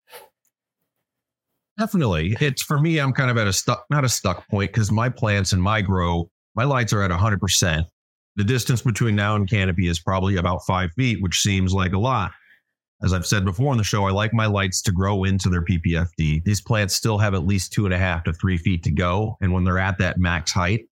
Definitely. 1.77 2.35
It's 2.39 2.61
for 2.63 2.79
me, 2.79 2.99
I'm 2.99 3.13
kind 3.13 3.29
of 3.29 3.37
at 3.37 3.47
a 3.47 3.53
stuck, 3.53 3.85
not 3.89 4.05
a 4.05 4.09
stuck 4.09 4.47
point 4.49 4.71
because 4.71 4.91
my 4.91 5.09
plants 5.09 5.51
and 5.51 5.61
my 5.61 5.81
grow, 5.81 6.29
my 6.55 6.63
lights 6.63 6.93
are 6.93 7.01
at 7.01 7.11
100%. 7.11 7.85
The 8.37 8.43
distance 8.43 8.81
between 8.81 9.15
now 9.15 9.35
and 9.35 9.49
canopy 9.49 9.87
is 9.87 9.99
probably 9.99 10.37
about 10.37 10.65
five 10.65 10.91
feet, 10.93 11.21
which 11.21 11.39
seems 11.39 11.73
like 11.73 11.93
a 11.93 11.99
lot. 11.99 12.31
As 13.03 13.13
I've 13.13 13.25
said 13.25 13.43
before 13.43 13.71
on 13.71 13.77
the 13.77 13.83
show, 13.83 14.05
I 14.05 14.11
like 14.11 14.33
my 14.33 14.45
lights 14.45 14.81
to 14.83 14.91
grow 14.91 15.25
into 15.25 15.49
their 15.49 15.63
PPFD. 15.63 16.43
These 16.43 16.61
plants 16.61 16.95
still 16.95 17.17
have 17.17 17.33
at 17.33 17.45
least 17.45 17.73
two 17.73 17.85
and 17.85 17.93
a 17.93 17.97
half 17.97 18.23
to 18.23 18.33
three 18.33 18.57
feet 18.57 18.83
to 18.83 18.91
go. 18.91 19.37
And 19.41 19.51
when 19.53 19.63
they're 19.65 19.79
at 19.79 19.97
that 19.97 20.17
max 20.17 20.51
height, 20.51 20.85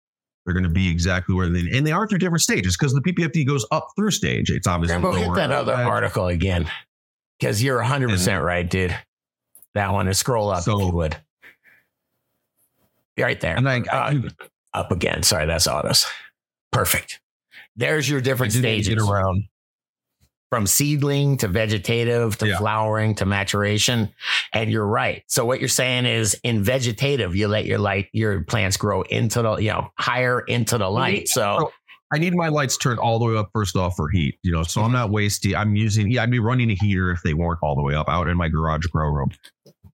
they're 0.44 0.54
going 0.54 0.64
to 0.64 0.70
be 0.70 0.90
exactly 0.90 1.34
where 1.34 1.48
they 1.48 1.60
and 1.72 1.86
they 1.86 1.92
are 1.92 2.08
through 2.08 2.18
different 2.18 2.40
stages 2.40 2.76
because 2.76 2.94
the 2.94 3.02
PPFD 3.02 3.46
goes 3.46 3.66
up 3.70 3.88
through 3.96 4.10
stage. 4.10 4.50
It's 4.50 4.66
obviously 4.66 4.94
Rambo, 4.94 5.12
hit 5.12 5.34
that 5.34 5.52
other 5.52 5.74
at- 5.74 5.86
article 5.86 6.26
again 6.26 6.68
because 7.38 7.62
you're 7.62 7.80
100% 7.80 8.42
right, 8.42 8.68
dude. 8.68 8.96
That 9.74 9.92
one 9.92 10.08
is 10.08 10.18
scroll 10.18 10.50
up 10.50 10.62
So- 10.64 10.80
if 10.80 10.86
you 10.86 10.92
would. 10.92 11.16
Right 13.18 13.40
there. 13.40 13.54
And 13.56 13.68
I, 13.68 13.80
Uh, 13.80 14.14
up 14.72 14.90
again. 14.92 15.22
Sorry, 15.22 15.46
that's 15.46 15.66
autos. 15.66 16.06
Perfect. 16.72 17.20
There's 17.76 18.08
your 18.08 18.20
different 18.20 18.52
didn't 18.54 18.76
get 18.76 18.84
stages 18.84 19.08
around. 19.08 19.44
from 20.48 20.66
seedling 20.66 21.36
to 21.36 21.46
vegetative 21.46 22.36
to 22.38 22.48
Yeah. 22.48 22.58
flowering 22.58 23.14
to 23.14 23.24
maturation. 23.24 24.12
And 24.52 24.68
you're 24.68 24.86
right. 24.86 25.22
So 25.28 25.44
what 25.44 25.60
you're 25.60 25.68
saying 25.68 26.06
is 26.06 26.34
in 26.42 26.64
vegetative, 26.64 27.36
you 27.36 27.46
let 27.46 27.66
your 27.66 27.78
light, 27.78 28.08
your 28.12 28.42
plants 28.42 28.76
grow 28.76 29.02
into 29.02 29.42
the, 29.42 29.56
you 29.58 29.70
know, 29.70 29.92
higher 29.96 30.40
into 30.40 30.76
the 30.76 30.88
light. 30.90 31.28
So 31.28 31.70
I 32.12 32.18
need 32.18 32.34
my 32.34 32.48
lights 32.48 32.76
turned 32.76 32.98
all 32.98 33.20
the 33.20 33.26
way 33.26 33.36
up 33.36 33.50
first 33.52 33.76
off 33.76 33.94
for 33.94 34.08
heat, 34.10 34.40
you 34.42 34.50
know, 34.50 34.64
so 34.64 34.82
I'm 34.82 34.90
not 34.90 35.10
wasting. 35.10 35.54
I'm 35.54 35.76
using, 35.76 36.10
yeah, 36.10 36.24
I'd 36.24 36.32
be 36.32 36.40
running 36.40 36.68
a 36.72 36.74
heater 36.74 37.12
if 37.12 37.22
they 37.22 37.34
weren't 37.34 37.60
all 37.62 37.76
the 37.76 37.82
way 37.82 37.94
up 37.94 38.08
out 38.08 38.26
in 38.26 38.36
my 38.36 38.48
garage 38.48 38.86
grow 38.86 39.08
room. 39.08 39.30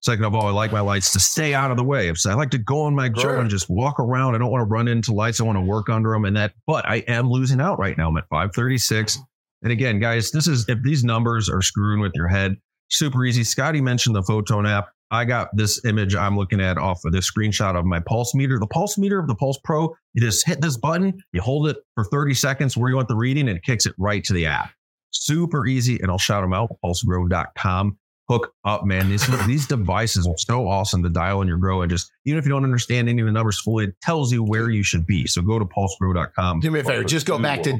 Second 0.07 0.25
of 0.25 0.37
all, 0.37 0.47
I 0.47 0.53
like 0.53 0.71
my 0.71 0.79
lights 0.81 1.13
to 1.15 1.19
stay 1.19 1.53
out 1.53 1.73
of 1.73 1.77
the 1.77 1.83
way. 1.83 2.15
So 2.15 2.31
I 2.31 2.35
like 2.35 2.51
to 2.51 2.59
go 2.59 2.87
in 2.87 2.95
my 2.95 3.09
grow 3.09 3.23
Sure. 3.23 3.37
and 3.41 3.51
just 3.51 3.69
walk 3.69 3.99
around. 3.99 4.37
I 4.37 4.39
don't 4.39 4.53
want 4.53 4.61
to 4.63 4.73
run 4.73 4.87
into 4.87 5.13
lights. 5.13 5.41
I 5.41 5.45
want 5.45 5.57
to 5.57 5.63
work 5.63 5.89
under 5.89 6.13
them 6.13 6.25
and 6.25 6.37
that, 6.37 6.53
but 6.65 6.89
I 6.89 6.99
am 7.09 7.29
losing 7.29 7.61
out 7.61 7.81
right 7.81 7.99
now. 7.99 8.09
I'm 8.09 8.17
at 8.17 8.29
536. 8.31 9.19
And 9.63 9.73
again, 9.73 9.99
guys, 9.99 10.31
this 10.31 10.47
is, 10.47 10.65
if 10.69 10.79
these 10.85 11.03
numbers 11.03 11.49
are 11.49 11.61
screwing 11.61 11.99
with 11.99 12.13
your 12.15 12.29
head, 12.29 12.55
super 12.89 13.25
easy. 13.25 13.43
Scotty 13.43 13.81
mentioned 13.81 14.15
the 14.15 14.23
Photon 14.23 14.65
app. 14.65 14.91
I 15.11 15.25
got 15.25 15.49
this 15.57 15.85
image 15.85 16.15
I'm 16.15 16.37
looking 16.37 16.61
at 16.61 16.79
off 16.79 17.01
of 17.05 17.13
this 17.13 17.29
screenshot 17.29 17.77
of 17.77 17.85
my 17.85 17.99
pulse 17.99 18.33
meter. 18.33 18.61
The 18.61 18.67
pulse 18.69 18.97
meter 18.97 19.19
of 19.19 19.27
the 19.27 19.35
Pulse 19.35 19.59
Pro, 19.65 19.93
you 20.15 20.21
just 20.23 20.47
hit 20.47 20.61
this 20.61 20.77
button, 20.77 21.21
you 21.33 21.41
hold 21.41 21.69
it 21.69 21.79
for 21.97 22.05
30 22.05 22.33
seconds 22.35 22.77
where 22.77 22.91
you 22.91 22.95
want 22.97 23.09
the 23.09 23.17
reading, 23.17 23.49
and 23.49 23.57
it 23.59 23.65
kicks 23.65 23.87
it 23.87 23.95
right 23.99 24.23
to 24.23 24.33
the 24.33 24.47
app. 24.47 24.71
Super 25.11 25.67
easy, 25.67 25.99
and 26.01 26.11
I'll 26.13 26.19
shout 26.19 26.43
them 26.45 26.53
out, 26.53 26.71
pulsegrow.com. 26.85 27.97
hook 28.29 28.53
up, 28.65 28.85
man. 28.85 29.09
These 29.09 29.27
these 29.47 29.67
devices 29.67 30.27
are 30.27 30.39
so 30.39 30.69
awesome 30.69 31.03
to 31.03 31.09
dial 31.09 31.43
in 31.43 31.49
your 31.49 31.59
grow 31.59 31.83
and 31.83 31.91
just 31.91 32.11
even 32.25 32.39
if 32.39 32.45
you 32.45 32.51
don't 32.51 32.65
understand 32.65 33.09
any 33.09 33.21
of 33.23 33.27
the 33.27 33.33
numbers 33.33 33.61
fully, 33.61 33.87
it 33.87 34.01
tells 34.03 34.33
you 34.33 34.43
where 34.43 34.71
you 34.71 34.83
should 34.83 35.07
be. 35.07 35.27
So 35.27 35.43
go 35.43 35.59
to 35.59 35.65
pulsegrow.com. 35.65 36.61
Do 36.61 36.71
me 36.71 36.81
a 36.81 36.85
favor, 36.85 37.05
just 37.05 37.27
go 37.27 37.39
back 37.39 37.63
to 37.65 37.79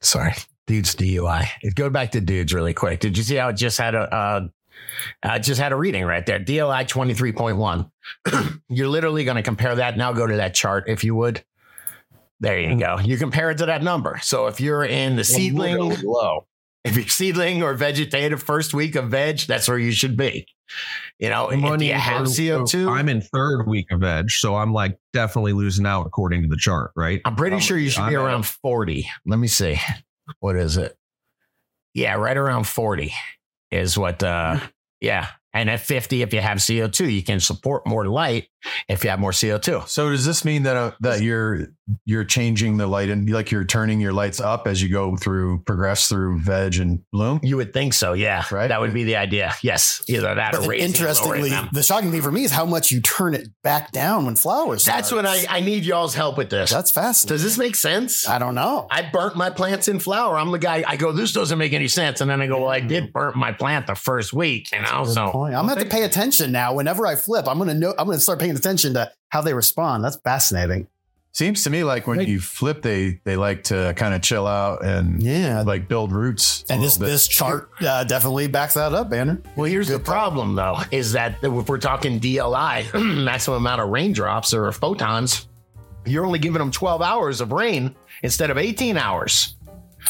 sorry, 0.00 0.34
dudes 0.66 0.94
DUI. 0.94 1.46
Go 1.74 1.90
back 1.90 2.12
to 2.12 2.20
dudes 2.20 2.54
really 2.54 2.74
quick. 2.74 3.00
Did 3.00 3.16
you 3.16 3.24
see 3.24 3.36
how 3.36 3.48
it 3.48 3.56
just 3.56 3.78
had 3.78 3.94
a 3.94 4.14
uh, 4.14 4.48
uh, 5.22 5.38
just 5.38 5.60
had 5.60 5.72
a 5.72 5.76
reading 5.76 6.04
right 6.04 6.24
there? 6.24 6.38
DLI 6.38 6.86
twenty 6.86 7.14
three 7.14 7.32
point 7.32 7.56
one. 7.56 7.90
You're 8.68 8.88
literally 8.88 9.24
going 9.24 9.36
to 9.36 9.42
compare 9.42 9.74
that. 9.74 9.96
Now 9.96 10.12
go 10.12 10.26
to 10.26 10.36
that 10.36 10.54
chart 10.54 10.84
if 10.88 11.04
you 11.04 11.14
would. 11.14 11.44
There 12.40 12.58
you 12.58 12.78
go. 12.78 12.98
You 12.98 13.18
compare 13.18 13.50
it 13.50 13.58
to 13.58 13.66
that 13.66 13.82
number. 13.82 14.18
So 14.22 14.46
if 14.46 14.62
you're 14.62 14.82
in 14.82 15.16
the 15.16 15.24
seedling 15.24 15.94
low, 16.02 16.46
if 16.84 16.96
you're 16.96 17.06
seedling 17.08 17.62
or 17.62 17.74
vegetative 17.74 18.42
first 18.42 18.72
week 18.72 18.94
of 18.96 19.10
veg, 19.10 19.40
that's 19.40 19.68
where 19.68 19.78
you 19.78 19.92
should 19.92 20.16
be. 20.16 20.46
You 21.18 21.28
know, 21.28 21.50
if 21.50 21.82
you 21.82 21.92
have 21.92 22.26
CO2, 22.26 22.90
I'm 22.90 23.08
in 23.08 23.20
third 23.20 23.66
week 23.66 23.90
of 23.90 24.00
veg, 24.00 24.30
so 24.30 24.56
I'm 24.56 24.72
like 24.72 24.98
definitely 25.12 25.52
losing 25.52 25.84
out 25.84 26.06
according 26.06 26.42
to 26.42 26.48
the 26.48 26.56
chart, 26.56 26.92
right? 26.96 27.20
I'm 27.24 27.36
pretty 27.36 27.56
um, 27.56 27.60
sure 27.60 27.76
you 27.76 27.90
should 27.90 28.02
I'm 28.02 28.10
be 28.10 28.16
around 28.16 28.46
40. 28.46 29.06
Let 29.26 29.38
me 29.38 29.48
see. 29.48 29.78
What 30.38 30.56
is 30.56 30.76
it? 30.76 30.96
Yeah, 31.92 32.14
right 32.14 32.36
around 32.36 32.66
40 32.68 33.12
is 33.70 33.98
what 33.98 34.22
uh 34.22 34.60
yeah, 35.00 35.26
and 35.52 35.68
at 35.68 35.80
50, 35.80 36.22
if 36.22 36.32
you 36.32 36.40
have 36.40 36.58
CO2, 36.58 37.12
you 37.12 37.22
can 37.22 37.40
support 37.40 37.86
more 37.86 38.06
light 38.06 38.48
if 38.88 39.04
you 39.04 39.10
have 39.10 39.18
more 39.20 39.32
CO2. 39.32 39.88
So 39.88 40.10
does 40.10 40.24
this 40.24 40.44
mean 40.44 40.64
that 40.64 40.76
uh, 40.76 40.92
that 41.00 41.22
you're 41.22 41.68
you're 42.04 42.24
changing 42.24 42.76
the 42.76 42.86
light 42.86 43.08
and 43.08 43.28
like 43.28 43.50
you're 43.50 43.64
turning 43.64 44.00
your 44.00 44.12
lights 44.12 44.40
up 44.40 44.66
as 44.66 44.82
you 44.82 44.88
go 44.88 45.16
through 45.16 45.60
progress 45.64 46.08
through 46.08 46.40
veg 46.40 46.76
and 46.76 47.00
bloom? 47.12 47.40
You 47.42 47.56
would 47.56 47.72
think 47.72 47.94
so, 47.94 48.12
yeah. 48.12 48.44
Right. 48.50 48.68
That 48.68 48.80
would 48.80 48.94
be 48.94 49.04
the 49.04 49.16
idea. 49.16 49.54
Yes, 49.62 50.02
either 50.08 50.34
that 50.34 50.52
but 50.52 50.66
or 50.66 50.74
interestingly, 50.74 51.50
the 51.72 51.82
shocking 51.82 52.10
thing 52.10 52.22
for 52.22 52.32
me 52.32 52.44
is 52.44 52.50
how 52.50 52.66
much 52.66 52.90
you 52.90 53.00
turn 53.00 53.34
it 53.34 53.48
back 53.62 53.92
down 53.92 54.26
when 54.26 54.36
flowers. 54.36 54.84
That's 54.84 55.08
starts. 55.08 55.26
what 55.26 55.48
I 55.50 55.58
I 55.58 55.60
need 55.60 55.84
y'all's 55.84 56.14
help 56.14 56.36
with 56.36 56.50
this. 56.50 56.70
That's 56.70 56.90
fast. 56.90 57.28
Does 57.28 57.42
this 57.42 57.58
make 57.58 57.76
sense? 57.76 58.28
I 58.28 58.38
don't 58.38 58.54
know. 58.54 58.86
I 58.90 59.02
burnt 59.02 59.36
my 59.36 59.50
plants 59.50 59.88
in 59.88 59.98
flower. 59.98 60.38
I'm 60.38 60.50
the 60.50 60.58
guy. 60.58 60.84
I 60.86 60.96
go, 60.96 61.12
this 61.12 61.32
doesn't 61.32 61.58
make 61.58 61.72
any 61.72 61.88
sense, 61.88 62.20
and 62.20 62.30
then 62.30 62.40
I 62.40 62.46
go, 62.46 62.60
well, 62.60 62.68
I 62.68 62.80
did 62.80 63.12
burn 63.12 63.32
my 63.36 63.52
plant 63.52 63.86
the 63.86 63.94
first 63.94 64.32
week, 64.32 64.70
you 64.72 64.80
know. 64.82 65.04
So 65.04 65.30
point. 65.30 65.54
I'm 65.54 65.66
gonna 65.66 65.80
have 65.80 65.88
to 65.88 65.90
pay 65.90 66.04
attention 66.04 66.52
now. 66.52 66.74
Whenever 66.74 67.06
I 67.06 67.16
flip, 67.16 67.48
I'm 67.48 67.58
gonna 67.58 67.74
know. 67.74 67.94
I'm 67.98 68.06
gonna 68.06 68.20
start 68.20 68.38
paying 68.38 68.49
attention 68.56 68.94
to 68.94 69.10
how 69.28 69.40
they 69.40 69.54
respond. 69.54 70.04
That's 70.04 70.16
fascinating. 70.16 70.88
Seems 71.32 71.62
to 71.62 71.70
me 71.70 71.84
like 71.84 72.08
when 72.08 72.20
you 72.22 72.40
flip, 72.40 72.82
they 72.82 73.20
they 73.22 73.36
like 73.36 73.62
to 73.64 73.94
kind 73.96 74.14
of 74.14 74.22
chill 74.22 74.48
out 74.48 74.84
and 74.84 75.22
yeah, 75.22 75.62
like 75.62 75.86
build 75.86 76.10
roots. 76.10 76.64
And 76.68 76.82
this 76.82 76.96
this 76.96 77.28
chart 77.28 77.70
uh, 77.80 78.02
definitely 78.02 78.48
backs 78.48 78.74
that 78.74 78.92
up, 78.92 79.10
Banner. 79.10 79.40
Well, 79.54 79.70
here's 79.70 79.88
Good 79.88 80.00
the 80.00 80.04
problem 80.04 80.56
though, 80.56 80.78
is 80.90 81.12
that 81.12 81.36
if 81.42 81.68
we're 81.68 81.78
talking 81.78 82.18
DLI, 82.18 82.92
maximum 83.24 83.58
amount 83.58 83.80
of 83.80 83.90
raindrops 83.90 84.52
or 84.52 84.72
photons, 84.72 85.46
you're 86.04 86.26
only 86.26 86.40
giving 86.40 86.58
them 86.58 86.72
12 86.72 87.00
hours 87.00 87.40
of 87.40 87.52
rain 87.52 87.94
instead 88.24 88.50
of 88.50 88.58
18 88.58 88.96
hours. 88.96 89.54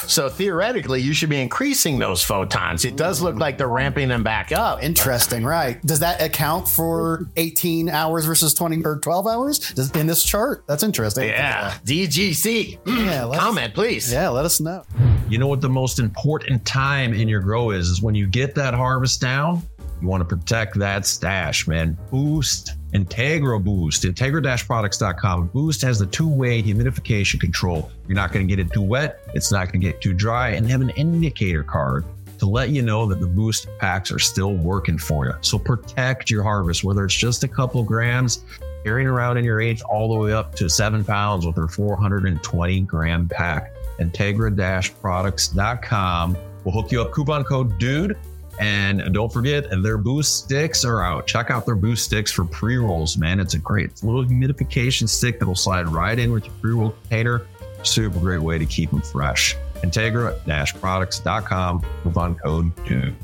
So 0.06 0.28
theoretically, 0.28 1.00
you 1.00 1.12
should 1.12 1.30
be 1.30 1.40
increasing 1.40 1.98
those 1.98 2.22
photons. 2.22 2.84
It 2.84 2.96
does 2.96 3.20
look 3.20 3.36
like 3.36 3.58
they're 3.58 3.68
ramping 3.68 4.08
them 4.08 4.22
back 4.22 4.52
up. 4.52 4.82
Interesting, 4.82 5.44
right? 5.44 5.80
Does 5.84 6.00
that 6.00 6.22
account 6.22 6.68
for 6.68 7.26
18 7.36 7.88
hours 7.88 8.26
versus 8.26 8.54
20 8.54 8.82
or 8.84 8.98
12 8.98 9.26
hours 9.26 9.58
Does, 9.72 9.90
in 9.92 10.06
this 10.06 10.24
chart? 10.24 10.64
That's 10.66 10.82
interesting. 10.82 11.28
Yeah. 11.28 11.74
DGC. 11.84 12.78
Yeah. 12.86 13.30
Comment, 13.34 13.74
please. 13.74 14.12
Yeah, 14.12 14.28
let 14.28 14.44
us 14.44 14.60
know. 14.60 14.82
You 15.28 15.38
know 15.38 15.46
what 15.46 15.60
the 15.60 15.68
most 15.68 16.00
important 16.00 16.66
time 16.66 17.14
in 17.14 17.28
your 17.28 17.40
grow 17.40 17.70
is? 17.70 17.88
Is 17.88 18.02
when 18.02 18.14
you 18.14 18.26
get 18.26 18.54
that 18.56 18.74
harvest 18.74 19.20
down 19.20 19.62
you 20.00 20.08
want 20.08 20.28
to 20.28 20.36
protect 20.36 20.78
that 20.78 21.06
stash, 21.06 21.68
man. 21.68 21.96
Boost, 22.10 22.74
Integra 22.92 23.62
Boost, 23.62 24.02
integra-products.com. 24.04 25.48
Boost 25.48 25.82
has 25.82 25.98
the 25.98 26.06
two-way 26.06 26.62
humidification 26.62 27.40
control. 27.40 27.90
You're 28.08 28.16
not 28.16 28.32
going 28.32 28.46
to 28.46 28.56
get 28.56 28.64
it 28.64 28.72
too 28.72 28.82
wet. 28.82 29.20
It's 29.34 29.50
not 29.52 29.70
going 29.70 29.80
to 29.80 29.86
get 29.86 30.00
too 30.00 30.12
dry. 30.12 30.50
And 30.50 30.68
have 30.70 30.80
an 30.80 30.90
indicator 30.90 31.62
card 31.62 32.04
to 32.38 32.46
let 32.46 32.70
you 32.70 32.82
know 32.82 33.06
that 33.06 33.20
the 33.20 33.26
boost 33.26 33.68
packs 33.78 34.10
are 34.10 34.18
still 34.18 34.54
working 34.54 34.98
for 34.98 35.26
you. 35.26 35.34
So 35.42 35.58
protect 35.58 36.30
your 36.30 36.42
harvest, 36.42 36.82
whether 36.82 37.04
it's 37.04 37.14
just 37.14 37.44
a 37.44 37.48
couple 37.48 37.82
grams, 37.82 38.44
carrying 38.82 39.08
around 39.08 39.36
in 39.36 39.44
your 39.44 39.60
age 39.60 39.82
all 39.82 40.08
the 40.08 40.14
way 40.18 40.32
up 40.32 40.54
to 40.56 40.70
seven 40.70 41.04
pounds 41.04 41.46
with 41.46 41.54
their 41.54 41.68
420 41.68 42.80
gram 42.80 43.28
pack. 43.28 43.74
Integra-products.com 43.98 46.36
will 46.64 46.72
hook 46.72 46.90
you 46.90 47.02
up. 47.02 47.12
Coupon 47.12 47.44
code 47.44 47.78
DUDE 47.78 48.16
and 48.60 49.14
don't 49.14 49.32
forget, 49.32 49.64
their 49.82 49.96
boost 49.96 50.44
sticks 50.44 50.84
are 50.84 51.02
out. 51.02 51.26
Check 51.26 51.50
out 51.50 51.64
their 51.64 51.74
boost 51.74 52.04
sticks 52.04 52.30
for 52.30 52.44
pre 52.44 52.76
rolls, 52.76 53.16
man. 53.16 53.40
It's 53.40 53.54
a 53.54 53.58
great 53.58 54.04
little 54.04 54.22
humidification 54.22 55.08
stick 55.08 55.38
that'll 55.38 55.54
slide 55.54 55.88
right 55.88 56.18
in 56.18 56.30
with 56.30 56.44
your 56.44 56.54
pre 56.60 56.72
roll 56.72 56.90
container. 56.90 57.46
Super 57.82 58.20
great 58.20 58.42
way 58.42 58.58
to 58.58 58.66
keep 58.66 58.90
them 58.90 59.00
fresh. 59.00 59.56
Integra 59.76 60.38
products.com, 60.78 61.82
coupon 62.02 62.34
code 62.34 62.72
DUDE. 62.84 63.14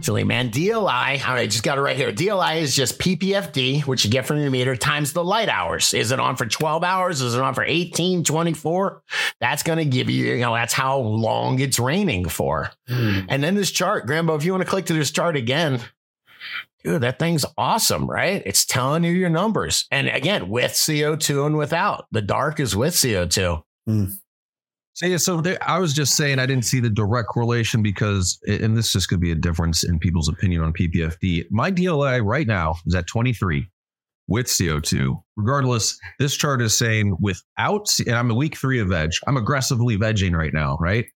Silly 0.00 0.24
man. 0.24 0.50
DLI, 0.50 0.80
all 0.80 1.34
right, 1.34 1.42
I 1.42 1.46
just 1.46 1.62
got 1.62 1.76
it 1.76 1.82
right 1.82 1.96
here. 1.96 2.12
DLI 2.12 2.62
is 2.62 2.74
just 2.74 2.98
PPFD, 2.98 3.86
which 3.86 4.04
you 4.04 4.10
get 4.10 4.26
from 4.26 4.38
your 4.38 4.50
meter, 4.50 4.74
times 4.74 5.12
the 5.12 5.22
light 5.22 5.48
hours. 5.48 5.92
Is 5.92 6.10
it 6.10 6.18
on 6.18 6.36
for 6.36 6.46
12 6.46 6.82
hours? 6.82 7.20
Is 7.20 7.34
it 7.34 7.40
on 7.40 7.54
for 7.54 7.64
18, 7.64 8.24
24? 8.24 9.02
That's 9.40 9.62
going 9.62 9.78
to 9.78 9.84
give 9.84 10.08
you, 10.08 10.34
you 10.34 10.40
know, 10.40 10.54
that's 10.54 10.72
how 10.72 10.98
long 10.98 11.60
it's 11.60 11.78
raining 11.78 12.28
for. 12.28 12.70
Mm. 12.88 13.26
And 13.28 13.44
then 13.44 13.54
this 13.54 13.70
chart, 13.70 14.06
Grambo, 14.06 14.36
if 14.36 14.44
you 14.44 14.52
want 14.52 14.64
to 14.64 14.70
click 14.70 14.86
to 14.86 14.94
this 14.94 15.10
chart 15.10 15.36
again, 15.36 15.80
dude, 16.82 17.02
that 17.02 17.18
thing's 17.18 17.44
awesome, 17.58 18.10
right? 18.10 18.42
It's 18.46 18.64
telling 18.64 19.04
you 19.04 19.12
your 19.12 19.30
numbers. 19.30 19.86
And 19.90 20.08
again, 20.08 20.48
with 20.48 20.72
CO2 20.72 21.46
and 21.46 21.56
without. 21.58 22.06
The 22.10 22.22
dark 22.22 22.58
is 22.58 22.74
with 22.74 22.94
CO2. 22.94 23.62
Mm. 23.88 24.18
So, 25.00 25.06
yeah, 25.06 25.16
so 25.16 25.40
there, 25.40 25.56
I 25.66 25.78
was 25.78 25.94
just 25.94 26.14
saying 26.14 26.38
I 26.38 26.44
didn't 26.44 26.66
see 26.66 26.78
the 26.78 26.90
direct 26.90 27.28
correlation 27.28 27.82
because, 27.82 28.38
and 28.46 28.76
this 28.76 28.92
just 28.92 29.08
could 29.08 29.18
be 29.18 29.32
a 29.32 29.34
difference 29.34 29.82
in 29.82 29.98
people's 29.98 30.28
opinion 30.28 30.62
on 30.62 30.74
PPFD. 30.74 31.46
My 31.50 31.72
DLI 31.72 32.22
right 32.22 32.46
now 32.46 32.74
is 32.84 32.94
at 32.94 33.06
23 33.06 33.66
with 34.28 34.44
CO2. 34.44 35.18
Regardless, 35.38 35.98
this 36.18 36.36
chart 36.36 36.60
is 36.60 36.76
saying 36.76 37.16
without, 37.18 37.88
and 38.06 38.14
I'm 38.14 38.30
a 38.30 38.34
week 38.34 38.58
three 38.58 38.78
of 38.78 38.88
veg. 38.88 39.12
I'm 39.26 39.38
aggressively 39.38 39.96
vegging 39.96 40.36
right 40.36 40.52
now, 40.52 40.76
right? 40.78 41.06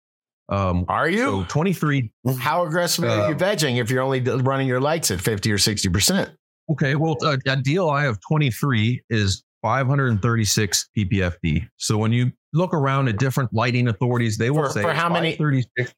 Um, 0.49 0.87
are 0.89 1.07
you 1.07 1.19
so 1.19 1.45
23? 1.49 2.11
How 2.39 2.65
aggressively 2.65 3.11
uh, 3.11 3.21
are 3.21 3.31
you 3.33 3.37
vegging 3.37 3.77
if 3.83 3.91
you're 3.91 4.03
only 4.03 4.21
running 4.21 4.67
your 4.67 4.81
lights 4.81 5.11
at 5.11 5.21
50 5.21 5.53
or 5.53 5.59
60 5.59 5.91
percent? 5.91 6.31
Okay, 6.71 6.95
well, 6.95 7.19
uh, 7.23 7.35
a 7.35 7.57
DLI 7.57 8.09
of 8.09 8.19
23 8.27 9.03
is 9.11 9.45
536 9.65 10.91
ppfd. 10.95 11.67
So 11.79 11.97
when 11.97 12.13
you 12.13 12.31
look 12.53 12.75
around 12.75 13.09
at 13.09 13.17
different 13.17 13.55
lighting 13.55 13.89
authorities, 13.89 14.37
they 14.37 14.51
will 14.51 14.65
for, 14.65 14.71
say 14.71 14.83
for 14.83 14.93
how 14.93 15.09
many 15.09 15.37
36. 15.37 15.95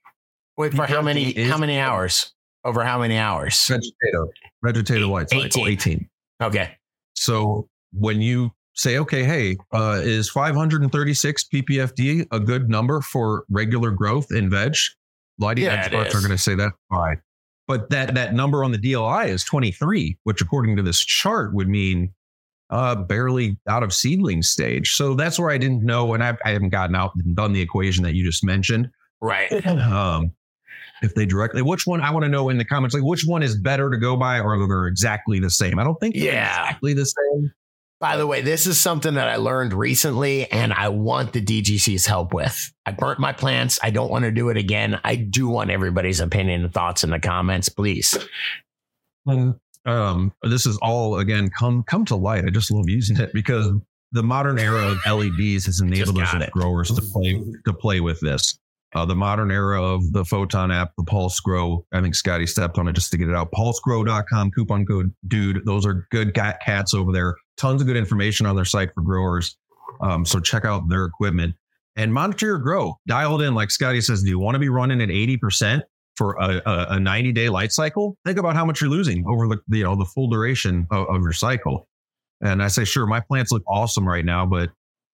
Wait, 0.57 0.73
for 0.73 0.87
how 0.87 1.03
many 1.03 1.33
how 1.33 1.59
many 1.59 1.81
hours? 1.81 2.33
Over 2.65 2.85
how 2.85 3.01
many 3.01 3.19
hours? 3.19 3.67
Vegetative, 3.67 4.29
vegetative 4.63 5.09
lights, 5.09 5.33
18. 5.33 5.67
18. 5.69 6.09
Okay. 6.43 6.77
So 7.15 7.69
when 7.93 8.21
you 8.21 8.53
say, 8.75 8.99
okay, 8.99 9.25
hey, 9.25 9.57
uh, 9.73 10.01
is 10.03 10.31
536 10.31 11.49
ppfd 11.53 12.27
a 12.31 12.39
good 12.39 12.69
number 12.69 13.01
for 13.01 13.45
regular 13.51 13.91
growth 13.91 14.29
in 14.31 14.49
veg? 14.49 14.75
Lighting 15.41 15.65
yeah, 15.65 15.73
experts 15.73 16.15
are 16.15 16.21
going 16.21 16.31
to 16.31 16.39
say 16.39 16.55
that 16.55 16.71
fine. 16.89 17.21
But 17.67 17.91
that 17.91 18.15
that 18.15 18.33
number 18.33 18.63
on 18.63 18.71
the 18.71 18.79
DLI 18.79 19.27
is 19.27 19.43
23, 19.43 20.19
which 20.23 20.41
according 20.41 20.77
to 20.77 20.83
this 20.83 21.05
chart 21.05 21.53
would 21.53 21.69
mean 21.69 22.15
uh, 22.71 22.95
barely 22.95 23.59
out 23.69 23.83
of 23.83 23.93
seedling 23.93 24.43
stage. 24.43 24.95
So 24.95 25.15
that's 25.15 25.39
where 25.39 25.51
I 25.51 25.59
didn't 25.59 25.85
know, 25.85 26.15
and 26.15 26.23
I, 26.23 26.37
I 26.45 26.51
haven't 26.51 26.71
gotten 26.71 26.97
out 26.97 27.13
and 27.15 27.37
done 27.37 27.53
the 27.53 27.61
equation 27.61 28.05
that 28.05 28.15
you 28.15 28.25
just 28.25 28.45
mentioned. 28.45 28.91
Right. 29.21 29.51
Um, 29.67 30.33
if 31.03 31.15
they 31.15 31.27
directly, 31.27 31.61
which 31.61 31.87
one 31.87 32.01
I 32.01 32.11
want 32.11 32.25
to 32.25 32.29
know 32.29 32.49
in 32.49 32.57
the 32.57 32.65
comments, 32.65 32.95
like 32.95 33.05
which 33.05 33.25
one 33.27 33.43
is 33.43 33.59
better 33.59 33.91
to 33.91 33.99
go 33.99 34.17
by, 34.17 34.41
or 34.41 34.67
they're 34.67 34.87
exactly 34.87 35.39
the 35.39 35.51
same. 35.51 35.79
I 35.79 35.85
don't 35.85 36.01
think 36.01 36.15
yeah. 36.17 36.63
exactly 36.63 36.95
the 36.95 37.05
same. 37.05 37.53
By 37.99 38.17
the 38.17 38.27
way, 38.27 38.43
this 38.43 38.67
is 38.67 38.79
something 38.81 39.15
that 39.15 39.29
I 39.29 39.37
learned 39.37 39.73
recently, 39.73 40.51
and 40.51 40.73
I 40.73 40.89
want 40.91 41.33
the 41.33 41.43
DGC's 41.43 42.07
help 42.07 42.35
with. 42.35 42.73
I 42.85 42.93
burnt 42.93 43.19
my 43.19 43.33
plants. 43.33 43.79
I 43.83 43.91
don't 43.91 44.11
want 44.11 44.25
to 44.25 44.31
do 44.31 44.51
it 44.51 44.57
again. 44.57 45.01
I 45.03 45.17
do 45.17 45.49
want 45.49 45.71
everybody's 45.71 46.21
opinion 46.21 46.65
and 46.65 46.73
thoughts 46.73 47.05
in 47.05 47.11
the 47.11 47.21
comments, 47.21 47.69
please. 47.69 48.19
Um, 49.27 49.59
um, 49.87 50.33
this 50.43 50.67
is 50.67 50.77
all 50.83 51.19
again 51.19 51.49
come 51.59 51.83
come 51.85 52.05
to 52.07 52.17
light. 52.17 52.45
I 52.45 52.51
just 52.51 52.71
love 52.71 52.89
using 52.89 53.19
it 53.19 53.33
because 53.33 53.71
the 54.13 54.23
modern 54.23 54.59
era 54.59 54.87
of 54.87 54.99
LEDs 55.07 55.67
has 55.67 55.81
enabled 55.81 56.21
us 56.21 56.35
as 56.35 56.49
growers 56.51 56.91
to 56.91 57.03
play 57.03 57.43
to 57.65 57.73
play 57.73 58.01
with 58.01 58.21
this. 58.21 58.59
Uh, 58.95 59.05
the 59.05 59.15
modern 59.15 59.51
era 59.51 59.83
of 59.83 60.13
the 60.13 60.25
Photon 60.25 60.71
app, 60.71 60.93
the 60.97 61.05
Pulse 61.05 61.39
Grow. 61.41 61.85
I 61.93 62.01
think 62.01 62.15
Scotty 62.15 62.47
stepped 62.47 62.79
on 62.79 62.89
it 62.89 62.95
just 62.95 63.11
to 63.11 63.19
get 63.19 63.29
it 63.29 63.35
out. 63.35 63.51
PulseGrow.com, 63.53 64.53
coupon 64.53 64.87
code 64.87 65.15
dude. 65.29 65.67
Those 65.67 65.85
are 65.85 66.07
good 66.11 66.33
cats 66.35 66.95
over 66.95 67.13
there. 67.13 67.35
Tons 67.59 67.83
of 67.83 67.87
good 67.87 67.97
information 67.97 68.47
on 68.47 68.57
their 68.57 68.65
site 68.65 68.91
for 68.95 69.03
growers. 69.03 69.59
Um, 70.01 70.25
so 70.25 70.41
check 70.41 70.65
out 70.65 70.89
their 70.89 71.05
equipment 71.05 71.55
and 71.97 72.13
monitor 72.13 72.47
your 72.47 72.59
grow. 72.59 72.99
Dial 73.07 73.41
it 73.41 73.45
in, 73.45 73.55
like 73.55 73.71
Scotty 73.71 74.01
says. 74.01 74.23
Do 74.23 74.29
you 74.29 74.39
want 74.39 74.55
to 74.55 74.59
be 74.61 74.69
running 74.69 75.03
at 75.03 75.09
80%? 75.09 75.83
For 76.17 76.35
a, 76.35 76.63
a 76.91 77.01
90 77.01 77.33
day 77.33 77.49
light 77.49 77.73
cycle, 77.73 78.17
think 78.25 78.39
about 78.39 78.55
how 78.57 78.65
much 78.65 78.81
you're 78.81 78.91
losing 78.91 79.25
over 79.27 79.49
the 79.49 79.61
you 79.77 79.85
know 79.85 79.97
the 79.97 80.05
full 80.05 80.29
duration 80.29 80.87
of, 80.91 81.09
of 81.09 81.23
your 81.23 81.33
cycle. 81.33 81.87
And 82.41 82.63
I 82.63 82.69
say, 82.69 82.85
sure, 82.85 83.07
my 83.07 83.21
plants 83.21 83.51
look 83.51 83.63
awesome 83.67 84.07
right 84.07 84.25
now, 84.25 84.45
but 84.45 84.71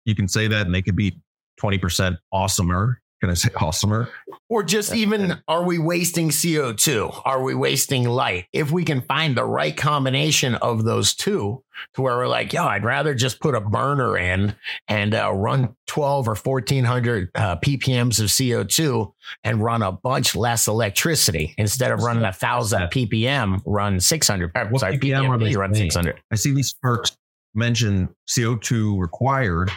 you 0.05 0.15
can 0.15 0.27
say 0.27 0.47
that 0.47 0.65
and 0.65 0.73
they 0.73 0.81
could 0.81 0.95
be 0.95 1.19
20% 1.61 2.17
awesomer 2.33 2.95
can 3.19 3.29
I 3.29 3.33
say 3.33 3.49
awesomer? 3.49 4.09
Or 4.49 4.63
just 4.63 4.93
even, 4.93 5.41
are 5.47 5.63
we 5.63 5.79
wasting 5.79 6.29
CO2? 6.29 7.21
Are 7.25 7.41
we 7.41 7.55
wasting 7.55 8.07
light? 8.07 8.45
If 8.53 8.71
we 8.71 8.83
can 8.85 9.01
find 9.01 9.35
the 9.35 9.43
right 9.43 9.75
combination 9.75 10.55
of 10.55 10.83
those 10.83 11.15
two 11.15 11.63
to 11.95 12.01
where 12.01 12.17
we're 12.17 12.27
like, 12.27 12.53
yo, 12.53 12.65
I'd 12.65 12.83
rather 12.83 13.13
just 13.13 13.39
put 13.39 13.55
a 13.55 13.61
burner 13.61 14.17
in 14.17 14.55
and 14.87 15.13
uh, 15.13 15.31
run 15.33 15.75
12 15.87 16.27
or 16.27 16.35
1400 16.35 17.29
uh, 17.35 17.55
ppms 17.57 18.19
of 18.19 18.27
CO2 18.27 19.11
and 19.43 19.63
run 19.63 19.81
a 19.81 19.91
bunch 19.91 20.35
less 20.35 20.67
electricity 20.67 21.53
instead 21.57 21.91
of 21.91 22.01
running 22.01 22.23
a 22.23 22.33
thousand 22.33 22.83
ppm, 22.83 23.61
run 23.65 23.99
600. 23.99 24.51
What 24.69 24.79
sorry, 24.79 24.97
ppm, 24.97 25.25
ppm 25.25 25.29
are 25.29 25.37
they 25.37 25.55
run 25.55 25.73
600? 25.73 26.21
I 26.31 26.35
see 26.35 26.53
these 26.53 26.73
perks 26.81 27.17
mention 27.57 28.07
CO2 28.29 28.99
required, 28.99 29.71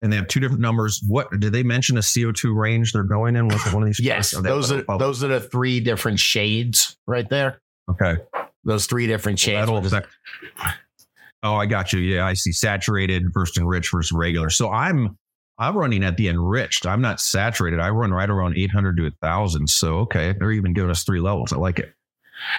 and 0.00 0.12
they 0.12 0.16
have 0.16 0.28
two 0.28 0.40
different 0.40 0.62
numbers. 0.62 1.02
What 1.06 1.28
did 1.38 1.52
they 1.52 1.62
mention 1.62 1.96
a 1.98 2.00
CO2 2.00 2.56
range 2.56 2.92
they're 2.92 3.02
going 3.02 3.36
in 3.36 3.48
with 3.48 3.74
one 3.74 3.82
of 3.82 3.88
these? 3.88 4.00
yes, 4.02 4.34
oh, 4.34 4.40
those 4.40 4.72
are 4.72 4.84
those 4.98 5.22
are 5.22 5.28
the 5.28 5.40
three 5.40 5.80
different 5.80 6.18
shades 6.18 6.96
right 7.06 7.28
there. 7.28 7.60
Okay, 7.90 8.16
those 8.64 8.86
three 8.86 9.06
different 9.06 9.38
shades. 9.38 9.68
Well, 9.68 9.82
oh, 11.42 11.56
I 11.56 11.66
got 11.66 11.92
you. 11.92 12.00
Yeah, 12.00 12.24
I 12.24 12.32
see 12.32 12.52
saturated 12.52 13.24
versus 13.34 13.58
enriched 13.58 13.92
versus 13.92 14.12
regular. 14.12 14.48
So 14.48 14.70
I'm 14.70 15.18
I'm 15.58 15.76
running 15.76 16.02
at 16.02 16.16
the 16.16 16.28
enriched. 16.28 16.86
I'm 16.86 17.02
not 17.02 17.20
saturated. 17.20 17.80
I 17.80 17.90
run 17.90 18.12
right 18.12 18.30
around 18.30 18.56
800 18.56 18.96
to 18.96 19.02
1,000. 19.04 19.68
So 19.68 19.98
okay, 19.98 20.34
they're 20.38 20.52
even 20.52 20.72
giving 20.72 20.90
us 20.90 21.04
three 21.04 21.20
levels. 21.20 21.52
I 21.52 21.56
like 21.56 21.78
it. 21.78 21.92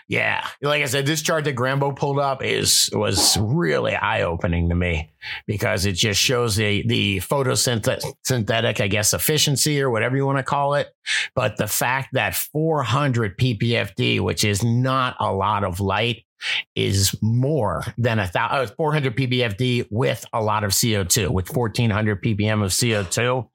Yeah, 0.08 0.46
like 0.62 0.82
I 0.82 0.86
said, 0.86 1.06
this 1.06 1.22
chart 1.22 1.44
that 1.46 1.56
Grambo 1.56 1.96
pulled 1.96 2.20
up 2.20 2.44
is 2.44 2.90
was 2.94 3.38
really 3.38 3.96
eye 3.96 4.24
opening 4.24 4.70
to 4.70 4.76
me 4.76 5.12
because 5.48 5.86
it 5.86 5.94
just 5.94 6.20
shows 6.20 6.56
the 6.56 6.86
the 6.88 7.18
photosynthetic, 7.18 8.82
I 8.82 8.88
guess, 8.88 9.14
efficiency 9.14 9.82
or 9.82 9.90
whatever 9.90 10.16
you 10.16 10.26
want 10.26 10.38
to 10.38 10.44
call 10.44 10.76
it. 10.76 10.94
But 11.36 11.58
the 11.58 11.68
fact 11.68 12.10
that 12.14 12.36
400 12.36 13.38
ppfd, 13.38 14.22
which 14.22 14.44
is 14.44 14.64
not 14.64 15.16
a 15.20 15.32
lot 15.32 15.64
of 15.64 15.80
light, 15.80 16.24
is 16.76 17.16
more 17.22 17.84
than 17.98 18.20
a 18.20 18.28
thousand, 18.28 18.72
uh, 18.72 18.76
400 18.76 19.16
ppfd 19.16 19.88
with 19.90 20.26
a 20.34 20.42
lot 20.42 20.64
of 20.64 20.72
CO2, 20.72 21.30
with 21.30 21.56
1400 21.56 22.22
ppm 22.22 22.64
of 22.64 22.72
CO2, 22.72 23.48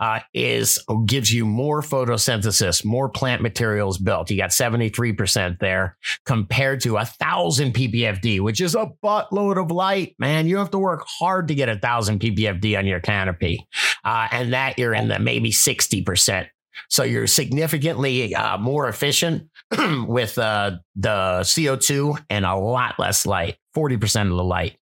uh, 0.00 0.20
is 0.32 0.82
gives 1.06 1.32
you 1.32 1.44
more 1.46 1.82
photosynthesis, 1.82 2.84
more 2.84 3.08
plant 3.08 3.42
materials 3.42 3.98
built. 3.98 4.30
You 4.30 4.36
got 4.36 4.50
73% 4.50 5.58
there 5.58 5.96
compared 6.24 6.80
to 6.82 6.96
a 6.96 7.04
thousand 7.04 7.74
ppfd, 7.74 8.40
which 8.40 8.60
is 8.60 8.74
a 8.74 8.90
buttload 9.02 9.62
of 9.62 9.70
light, 9.70 10.14
man. 10.18 10.46
You 10.46 10.58
have 10.58 10.70
to 10.70 10.78
work 10.78 11.04
hard 11.06 11.48
to 11.48 11.54
get 11.54 11.68
a 11.68 11.78
thousand 11.78 12.20
ppfd 12.20 12.78
on 12.78 12.86
your 12.86 13.00
canopy. 13.00 13.66
Uh, 14.04 14.28
and 14.30 14.52
that 14.52 14.78
you're 14.78 14.94
in 14.94 15.08
the 15.08 15.18
maybe 15.18 15.50
60%. 15.50 16.46
So 16.88 17.02
you're 17.02 17.26
significantly 17.26 18.34
uh, 18.34 18.58
more 18.58 18.88
efficient 18.88 19.48
with 20.06 20.38
uh, 20.38 20.72
the 20.96 21.40
CO2 21.40 22.24
and 22.30 22.44
a 22.44 22.54
lot 22.54 22.98
less 22.98 23.26
light, 23.26 23.56
40% 23.76 24.30
of 24.30 24.36
the 24.36 24.44
light. 24.44 24.76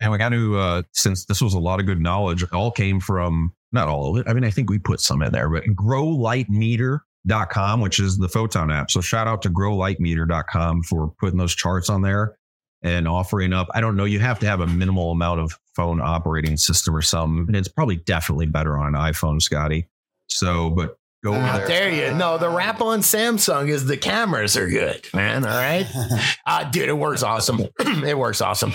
And 0.00 0.12
we 0.12 0.18
got 0.18 0.28
to, 0.30 0.56
uh, 0.56 0.82
since 0.92 1.24
this 1.24 1.40
was 1.40 1.54
a 1.54 1.58
lot 1.58 1.80
of 1.80 1.86
good 1.86 2.00
knowledge, 2.00 2.44
all 2.52 2.70
came 2.70 3.00
from, 3.00 3.52
not 3.72 3.88
all 3.88 4.10
of 4.10 4.20
it. 4.20 4.30
I 4.30 4.32
mean, 4.32 4.44
I 4.44 4.50
think 4.50 4.70
we 4.70 4.78
put 4.78 5.00
some 5.00 5.22
in 5.22 5.32
there, 5.32 5.50
but 5.50 5.64
growlightmeter.com, 5.64 7.80
which 7.80 7.98
is 7.98 8.16
the 8.16 8.28
photon 8.28 8.70
app. 8.70 8.90
So 8.90 9.00
shout 9.00 9.26
out 9.26 9.42
to 9.42 9.50
growlightmeter.com 9.50 10.84
for 10.84 11.12
putting 11.18 11.38
those 11.38 11.54
charts 11.54 11.90
on 11.90 12.02
there 12.02 12.36
and 12.82 13.08
offering 13.08 13.52
up. 13.52 13.66
I 13.74 13.80
don't 13.80 13.96
know. 13.96 14.04
You 14.04 14.20
have 14.20 14.38
to 14.38 14.46
have 14.46 14.60
a 14.60 14.66
minimal 14.66 15.10
amount 15.10 15.40
of 15.40 15.58
phone 15.74 16.00
operating 16.00 16.56
system 16.56 16.94
or 16.94 17.02
something. 17.02 17.46
And 17.48 17.56
it's 17.56 17.68
probably 17.68 17.96
definitely 17.96 18.46
better 18.46 18.78
on 18.78 18.94
an 18.94 19.00
iPhone, 19.00 19.42
Scotty. 19.42 19.88
So, 20.28 20.70
but 20.70 20.96
go 21.24 21.34
over 21.34 21.40
there. 21.40 21.68
There 21.68 22.10
you 22.10 22.14
no. 22.16 22.38
The 22.38 22.48
wrap 22.48 22.80
on 22.80 23.00
Samsung 23.00 23.68
is 23.68 23.86
the 23.86 23.96
cameras 23.96 24.56
are 24.56 24.68
good, 24.68 25.06
man. 25.14 25.44
All 25.44 25.50
right, 25.50 25.86
uh, 26.46 26.64
dude, 26.70 26.88
it 26.88 26.98
works 26.98 27.22
awesome. 27.22 27.60
it 27.80 28.16
works 28.16 28.40
awesome. 28.40 28.72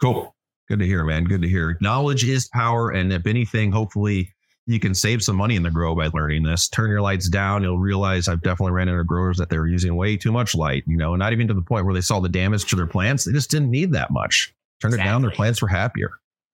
Cool. 0.00 0.34
Good 0.68 0.78
to 0.78 0.86
hear, 0.86 1.04
man. 1.04 1.24
Good 1.24 1.42
to 1.42 1.48
hear. 1.48 1.76
Knowledge 1.80 2.24
is 2.24 2.48
power, 2.48 2.90
and 2.90 3.12
if 3.12 3.26
anything, 3.26 3.72
hopefully 3.72 4.32
you 4.66 4.78
can 4.78 4.94
save 4.94 5.22
some 5.22 5.34
money 5.34 5.56
in 5.56 5.64
the 5.64 5.70
grow 5.70 5.96
by 5.96 6.08
learning 6.14 6.44
this. 6.44 6.68
Turn 6.68 6.90
your 6.90 7.00
lights 7.00 7.28
down. 7.28 7.62
You'll 7.62 7.78
realize 7.78 8.28
I've 8.28 8.42
definitely 8.42 8.72
ran 8.72 8.88
into 8.88 9.02
growers 9.02 9.36
that 9.38 9.50
they 9.50 9.58
were 9.58 9.66
using 9.66 9.96
way 9.96 10.16
too 10.16 10.30
much 10.30 10.54
light, 10.54 10.84
you 10.86 10.96
know, 10.96 11.16
not 11.16 11.32
even 11.32 11.48
to 11.48 11.54
the 11.54 11.62
point 11.62 11.84
where 11.84 11.94
they 11.94 12.00
saw 12.00 12.20
the 12.20 12.28
damage 12.28 12.66
to 12.66 12.76
their 12.76 12.86
plants. 12.86 13.24
They 13.24 13.32
just 13.32 13.50
didn't 13.50 13.70
need 13.70 13.92
that 13.92 14.12
much. 14.12 14.54
Turn 14.80 14.90
exactly. 14.90 15.08
it 15.08 15.12
down. 15.12 15.22
Their 15.22 15.30
plants 15.32 15.60
were 15.60 15.68
happier. 15.68 16.10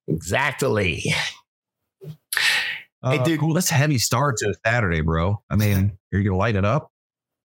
Exactly. 0.08 1.04
Uh, 3.06 3.12
hey, 3.12 3.22
dude, 3.22 3.38
cool. 3.38 3.54
That's 3.54 3.70
a 3.70 3.74
heavy 3.74 3.98
start 3.98 4.38
to 4.38 4.52
Saturday, 4.66 5.00
bro. 5.00 5.40
I 5.48 5.54
mean, 5.54 5.96
you're 6.10 6.24
gonna 6.24 6.36
light 6.36 6.56
it 6.56 6.64
up. 6.64 6.90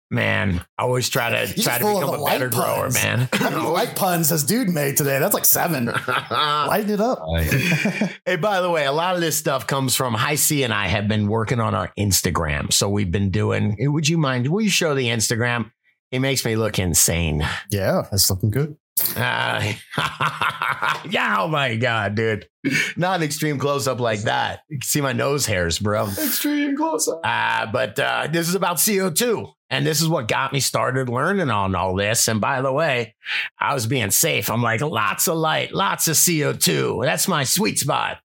Man, 0.09 0.65
I 0.75 0.81
always 0.81 1.07
try 1.07 1.29
to 1.29 1.45
He's 1.45 1.63
try 1.63 1.77
to 1.77 1.85
become 1.85 2.19
a 2.19 2.25
better 2.25 2.49
grower, 2.49 2.89
man. 2.89 3.29
How 3.33 3.51
many 3.51 3.61
light 3.61 3.95
puns 3.95 4.31
has 4.31 4.43
dude 4.43 4.69
made 4.69 4.97
today? 4.97 5.19
That's 5.19 5.35
like 5.35 5.45
seven. 5.45 5.85
Lighten 6.31 6.89
it 6.89 6.99
up. 6.99 7.19
hey, 8.25 8.37
by 8.37 8.59
the 8.59 8.71
way, 8.71 8.85
a 8.85 8.91
lot 8.91 9.13
of 9.13 9.21
this 9.21 9.37
stuff 9.37 9.67
comes 9.67 9.95
from 9.95 10.15
High 10.15 10.35
C 10.35 10.63
and 10.63 10.73
I 10.73 10.87
have 10.87 11.07
been 11.07 11.27
working 11.27 11.59
on 11.59 11.75
our 11.75 11.93
Instagram. 11.97 12.73
So 12.73 12.89
we've 12.89 13.11
been 13.11 13.29
doing. 13.29 13.77
Would 13.79 14.09
you 14.09 14.17
mind? 14.17 14.47
Will 14.47 14.61
you 14.61 14.69
show 14.69 14.95
the 14.95 15.09
Instagram? 15.09 15.71
It 16.11 16.19
makes 16.19 16.43
me 16.43 16.55
look 16.55 16.79
insane. 16.79 17.47
Yeah, 17.69 18.01
that's 18.09 18.29
looking 18.31 18.49
good. 18.49 18.75
Uh, 19.15 19.73
yeah, 21.09 21.37
oh 21.39 21.47
my 21.47 21.75
god, 21.75 22.15
dude! 22.15 22.47
Not 22.95 23.17
an 23.17 23.23
extreme 23.23 23.59
close 23.59 23.87
up 23.87 23.99
like 23.99 24.21
that. 24.21 24.61
You 24.69 24.77
can 24.77 24.87
see 24.87 25.01
my 25.01 25.13
nose 25.13 25.45
hairs, 25.45 25.79
bro. 25.79 26.07
Extreme 26.07 26.77
close 26.77 27.07
up. 27.07 27.21
Uh, 27.23 27.65
but 27.71 27.99
uh, 27.99 28.27
this 28.31 28.47
is 28.47 28.55
about 28.55 28.81
CO 28.83 29.09
two, 29.09 29.47
and 29.69 29.85
this 29.85 30.01
is 30.01 30.07
what 30.07 30.27
got 30.27 30.53
me 30.53 30.59
started 30.59 31.09
learning 31.09 31.49
on 31.49 31.75
all 31.75 31.95
this. 31.95 32.27
And 32.27 32.39
by 32.39 32.61
the 32.61 32.71
way, 32.71 33.15
I 33.59 33.73
was 33.73 33.87
being 33.87 34.11
safe. 34.11 34.49
I'm 34.49 34.61
like, 34.61 34.81
lots 34.81 35.27
of 35.27 35.37
light, 35.37 35.73
lots 35.73 36.07
of 36.07 36.17
CO 36.17 36.53
two. 36.53 37.01
That's 37.03 37.27
my 37.27 37.43
sweet 37.43 37.79
spot. 37.79 38.19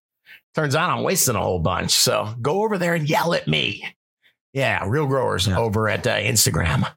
Turns 0.55 0.75
out 0.75 0.89
I'm 0.89 1.03
wasting 1.03 1.35
a 1.35 1.41
whole 1.41 1.59
bunch. 1.59 1.91
So 1.91 2.33
go 2.41 2.63
over 2.63 2.77
there 2.77 2.95
and 2.95 3.07
yell 3.07 3.33
at 3.33 3.47
me. 3.47 3.83
Yeah, 4.53 4.85
real 4.87 5.05
growers 5.05 5.47
yeah. 5.47 5.59
over 5.59 5.87
at 5.87 6.07
uh, 6.07 6.15
Instagram 6.15 6.87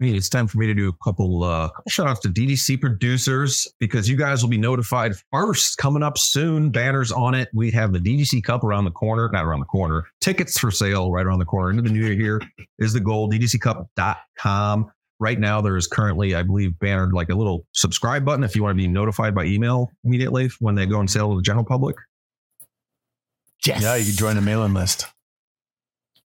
mean, 0.00 0.16
it's 0.16 0.28
time 0.28 0.46
for 0.46 0.58
me 0.58 0.66
to 0.66 0.74
do 0.74 0.88
a 0.88 1.04
couple 1.04 1.44
uh 1.44 1.68
shout 1.88 2.06
outs 2.06 2.20
to 2.20 2.28
DDC 2.28 2.80
producers 2.80 3.68
because 3.78 4.08
you 4.08 4.16
guys 4.16 4.42
will 4.42 4.50
be 4.50 4.58
notified 4.58 5.12
first 5.30 5.78
coming 5.78 6.02
up 6.02 6.18
soon. 6.18 6.70
Banners 6.70 7.12
on 7.12 7.34
it. 7.34 7.48
We 7.54 7.70
have 7.72 7.92
the 7.92 7.98
DDC 7.98 8.42
Cup 8.42 8.64
around 8.64 8.84
the 8.84 8.90
corner, 8.90 9.28
not 9.32 9.44
around 9.44 9.60
the 9.60 9.66
corner. 9.66 10.06
Tickets 10.20 10.58
for 10.58 10.70
sale 10.70 11.12
right 11.12 11.26
around 11.26 11.38
the 11.38 11.44
corner. 11.44 11.70
Into 11.70 11.82
the 11.82 11.90
new 11.90 12.04
year 12.04 12.14
here 12.14 12.42
is 12.78 12.92
the 12.92 13.00
goal. 13.00 13.30
DDCcup.com. 13.30 14.90
Right 15.22 15.38
now, 15.38 15.60
there 15.60 15.76
is 15.76 15.86
currently, 15.86 16.34
I 16.34 16.42
believe, 16.42 16.78
bannered 16.78 17.12
like 17.12 17.28
a 17.28 17.34
little 17.34 17.66
subscribe 17.72 18.24
button 18.24 18.42
if 18.42 18.56
you 18.56 18.62
want 18.62 18.78
to 18.78 18.82
be 18.82 18.88
notified 18.88 19.34
by 19.34 19.44
email 19.44 19.90
immediately 20.02 20.48
when 20.60 20.74
they 20.74 20.86
go 20.86 20.98
on 20.98 21.08
sale 21.08 21.30
to 21.30 21.36
the 21.36 21.42
general 21.42 21.66
public. 21.66 21.96
Yes. 23.66 23.82
Yeah, 23.82 23.96
you 23.96 24.06
can 24.06 24.14
join 24.14 24.36
the 24.36 24.40
mailing 24.40 24.72
list. 24.72 25.06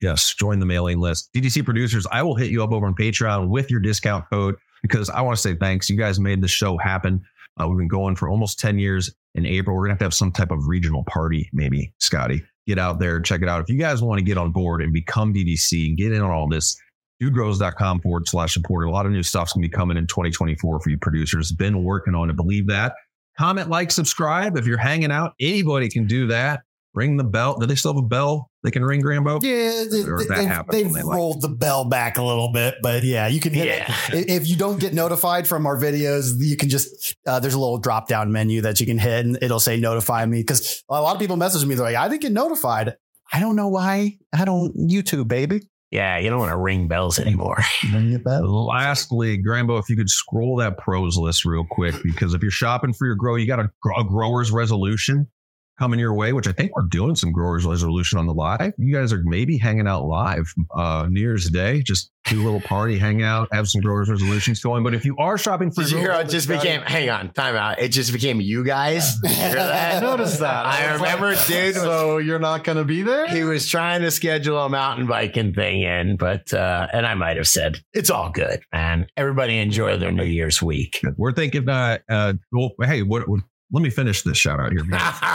Yes, 0.07 0.37
join 0.39 0.61
the 0.61 0.67
mailing 0.67 1.01
list. 1.01 1.31
DDC 1.35 1.65
producers, 1.65 2.07
I 2.13 2.23
will 2.23 2.37
hit 2.37 2.53
you 2.53 2.63
up 2.63 2.71
over 2.71 2.87
on 2.87 2.95
Patreon 2.95 3.49
with 3.49 3.73
your 3.73 3.81
discount 3.81 4.25
code 4.31 4.55
because 4.83 5.11
I 5.11 5.21
want 5.21 5.37
to 5.37 5.43
say 5.43 5.57
thanks. 5.57 5.91
You 5.91 5.97
guys 5.97 6.21
made 6.21 6.41
the 6.41 6.47
show 6.47 6.79
happen. 6.79 7.21
Uh, 7.61 7.67
we've 7.67 7.77
been 7.77 7.89
going 7.89 8.15
for 8.15 8.29
almost 8.29 8.61
10 8.61 8.79
years. 8.79 9.13
In 9.35 9.45
April, 9.45 9.75
we're 9.75 9.89
going 9.89 9.89
to 9.89 9.95
have 9.95 9.99
to 9.99 10.05
have 10.05 10.15
some 10.15 10.31
type 10.31 10.53
of 10.53 10.69
regional 10.69 11.03
party, 11.09 11.51
maybe, 11.53 11.93
Scotty. 11.99 12.41
Get 12.69 12.79
out 12.79 13.01
there, 13.01 13.19
check 13.21 13.43
it 13.43 13.49
out. 13.49 13.61
If 13.61 13.69
you 13.69 13.81
guys 13.81 14.01
want 14.01 14.21
to 14.21 14.25
get 14.25 14.39
on 14.39 14.53
board 14.53 14.81
and 14.81 14.93
become 14.93 15.35
DDC 15.35 15.89
and 15.89 15.97
get 15.97 16.13
in 16.13 16.23
on 16.23 16.31
all 16.31 16.49
this, 16.49 16.81
dudegrows.com 17.21 18.03
forward 18.03 18.29
slash 18.29 18.55
support. 18.55 18.87
A 18.87 18.91
lot 18.91 19.07
of 19.07 19.13
new 19.13 19.25
stuff's 19.25 19.55
going 19.55 19.65
to 19.65 19.69
be 19.69 19.77
coming 19.77 19.97
in 19.97 20.07
2024 20.07 20.81
for 20.81 20.89
you 20.89 20.99
producers. 20.99 21.51
Been 21.51 21.83
working 21.83 22.15
on 22.15 22.31
it, 22.31 22.37
believe 22.37 22.69
that. 22.69 22.95
Comment, 23.37 23.69
like, 23.69 23.91
subscribe. 23.91 24.57
If 24.57 24.67
you're 24.67 24.79
hanging 24.79 25.11
out, 25.11 25.33
anybody 25.41 25.89
can 25.89 26.07
do 26.07 26.29
that 26.29 26.61
ring 26.97 27.17
the 27.17 27.25
bell. 27.25 27.57
Do 27.59 27.67
they 27.67 27.77
still 27.77 27.95
have 27.95 28.03
a 28.03 28.07
bell 28.07 28.51
they 28.67 28.73
can 28.73 28.85
ring 28.85 29.01
Grambo? 29.01 29.41
Yeah, 29.43 29.85
they, 30.29 30.45
have 30.45 30.67
they 30.67 30.85
rolled 30.85 31.37
like... 31.37 31.41
the 31.43 31.57
bell 31.57 31.85
back 31.85 32.19
a 32.19 32.23
little 32.23 32.51
bit, 32.53 32.75
but 32.83 33.05
yeah, 33.05 33.29
you 33.29 33.41
can 33.41 33.55
hit 33.55 33.67
yeah. 33.67 33.95
it. 34.13 34.29
If 34.29 34.49
you 34.49 34.57
don't 34.57 34.81
get 34.81 34.93
notified 34.93 35.47
from 35.47 35.67
our 35.67 35.77
videos, 35.77 36.33
you 36.39 36.57
can 36.57 36.69
just 36.69 37.17
uh, 37.27 37.39
there's 37.39 37.55
a 37.55 37.61
little 37.61 37.79
drop 37.79 38.09
down 38.09 38.33
menu 38.33 38.61
that 38.63 38.81
you 38.81 38.87
can 38.87 38.99
hit, 38.99 39.25
and 39.25 39.39
it'll 39.41 39.61
say 39.61 39.79
notify 39.79 40.27
me 40.27 40.41
because 40.41 40.85
a 40.89 41.01
lot 41.01 41.15
of 41.15 41.21
people 41.21 41.37
message 41.37 41.65
me. 41.65 41.77
They're 41.77 41.87
like, 41.87 41.97
I 41.97 42.09
didn't 42.09 42.23
get 42.23 42.33
notified. 42.33 42.97
I 43.33 43.41
don't 43.41 43.55
know 43.55 43.69
why. 43.69 44.19
I 44.33 44.45
don't 44.45 44.77
YouTube, 44.77 45.29
baby. 45.29 45.63
Yeah, 45.93 46.19
you 46.19 46.29
don't 46.29 46.41
want 46.41 46.51
to 46.51 46.57
ring 46.57 46.89
bells 46.89 47.21
anymore. 47.21 47.63
Ring 47.93 48.19
bell. 48.19 48.67
Lastly, 48.67 49.41
Grambo, 49.41 49.79
if 49.79 49.89
you 49.89 49.97
could 49.97 50.11
scroll 50.11 50.57
that 50.57 50.79
pros 50.79 51.17
list 51.17 51.45
real 51.45 51.65
quick, 51.71 51.95
because 52.03 52.35
if 52.35 52.43
you're 52.43 52.51
shopping 52.51 52.93
for 52.93 53.07
your 53.07 53.15
grow, 53.15 53.37
you 53.37 53.47
got 53.47 53.61
a, 53.61 53.71
a 53.97 54.05
grower's 54.05 54.51
resolution 54.51 55.29
coming 55.79 55.99
your 55.99 56.15
way, 56.15 56.33
which 56.33 56.47
I 56.49 56.53
think 56.53 56.75
we're 56.75 56.83
doing 56.85 57.15
some 57.15 57.33
growers 57.33 57.65
resolution 57.65 58.19
on 58.19 58.27
the 58.27 58.35
live. 58.35 58.73
You 58.79 58.95
guys 58.95 59.13
are 59.13 59.23
maybe 59.25 59.59
hanging 59.59 59.87
out 59.87 60.07
live 60.07 60.53
uh, 60.75 61.07
New 61.09 61.21
Year's 61.21 61.49
Day, 61.51 61.83
just 61.83 62.11
do 62.25 62.43
a 62.43 62.45
little 62.45 62.61
party, 62.61 62.99
hang 62.99 63.23
out, 63.23 63.49
have 63.53 63.69
some 63.69 63.81
growers 63.81 64.09
resolutions 64.11 64.61
going. 64.61 64.83
But 64.83 64.95
if 64.95 65.05
you 65.05 65.17
are 65.19 65.39
shopping 65.39 65.71
for, 65.71 65.83
Did 65.83 65.93
you 65.93 65.99
hear 65.99 66.13
how 66.13 66.21
it 66.21 66.29
just 66.29 66.49
became? 66.49 66.83
Hang 66.83 67.09
on, 67.09 67.33
time 67.33 67.55
out. 67.55 67.79
It 67.79 67.89
just 67.89 68.13
became 68.13 68.41
you 68.41 68.65
guys. 68.65 69.17
You 69.27 69.35
hear 69.35 69.55
that? 69.55 70.03
I 70.03 70.07
noticed 70.07 70.39
that. 70.41 70.67
I 70.67 70.93
was 70.93 71.01
like, 71.01 71.15
remember, 71.15 71.37
dude. 71.47 71.75
So 71.75 72.19
you're 72.19 72.39
not 72.39 72.65
going 72.65 72.79
to 72.79 72.85
be 72.85 73.03
there? 73.03 73.29
He 73.29 73.45
was 73.45 73.69
trying 73.69 74.03
to 74.03 74.11
schedule 74.11 74.59
a 74.59 74.69
mountain 74.69 75.07
biking 75.07 75.53
thing 75.53 75.83
in, 75.83 76.17
but 76.17 76.53
uh, 76.55 76.87
and 76.93 77.07
I 77.07 77.15
might 77.15 77.37
have 77.37 77.49
said 77.49 77.81
it's 77.93 78.09
all 78.09 78.31
good, 78.31 78.61
man. 78.73 79.07
Everybody 79.17 79.59
enjoy 79.59 79.99
their 79.99 80.13
New 80.13 80.25
Year's 80.25 80.63
week. 80.63 81.01
we're 81.17 81.33
thinking, 81.33 81.69
uh, 81.69 81.99
uh, 82.09 82.35
well, 82.53 82.71
hey, 82.83 83.03
what, 83.03 83.29
what 83.29 83.41
let 83.73 83.83
me 83.83 83.91
finish 83.91 84.23
this 84.23 84.39
shout 84.39 84.61
out 84.61 84.73
here. 84.73 84.85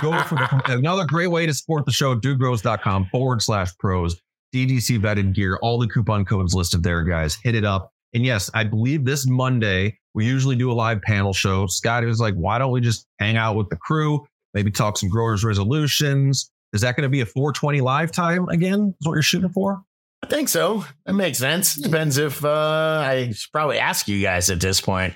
Go 0.01 0.17
for 0.23 0.35
the, 0.35 0.61
another 0.77 1.05
great 1.05 1.27
way 1.27 1.45
to 1.45 1.53
support 1.53 1.85
the 1.85 1.91
show, 1.91 2.15
dudegrows.com 2.15 3.07
forward 3.11 3.41
slash 3.41 3.75
pros, 3.77 4.21
DDC 4.53 4.99
vetted 4.99 5.33
gear, 5.33 5.57
all 5.61 5.79
the 5.79 5.87
coupon 5.87 6.25
codes 6.25 6.53
listed 6.53 6.83
there, 6.83 7.03
guys. 7.03 7.37
Hit 7.43 7.55
it 7.55 7.65
up. 7.65 7.91
And 8.13 8.25
yes, 8.25 8.49
I 8.53 8.63
believe 8.63 9.05
this 9.05 9.25
Monday, 9.27 9.97
we 10.13 10.25
usually 10.25 10.55
do 10.55 10.71
a 10.71 10.73
live 10.73 11.01
panel 11.01 11.33
show. 11.33 11.67
Scott 11.67 12.03
was 12.03 12.19
like, 12.19 12.35
why 12.35 12.57
don't 12.57 12.71
we 12.71 12.81
just 12.81 13.05
hang 13.19 13.37
out 13.37 13.55
with 13.55 13.69
the 13.69 13.77
crew, 13.77 14.25
maybe 14.53 14.71
talk 14.71 14.97
some 14.97 15.09
growers 15.09 15.43
resolutions? 15.43 16.51
Is 16.73 16.81
that 16.81 16.95
going 16.95 17.03
to 17.03 17.09
be 17.09 17.21
a 17.21 17.25
420 17.25 17.81
live 17.81 18.11
time 18.11 18.47
again? 18.49 18.93
Is 18.99 19.07
what 19.07 19.13
you're 19.13 19.21
shooting 19.21 19.49
for? 19.49 19.81
I 20.23 20.27
think 20.27 20.49
so. 20.49 20.85
That 21.05 21.13
makes 21.13 21.37
sense. 21.37 21.75
Depends 21.75 22.17
if 22.17 22.45
uh, 22.45 23.03
I 23.03 23.31
should 23.31 23.51
probably 23.51 23.79
ask 23.79 24.07
you 24.07 24.21
guys 24.21 24.49
at 24.49 24.59
this 24.59 24.79
point. 24.79 25.15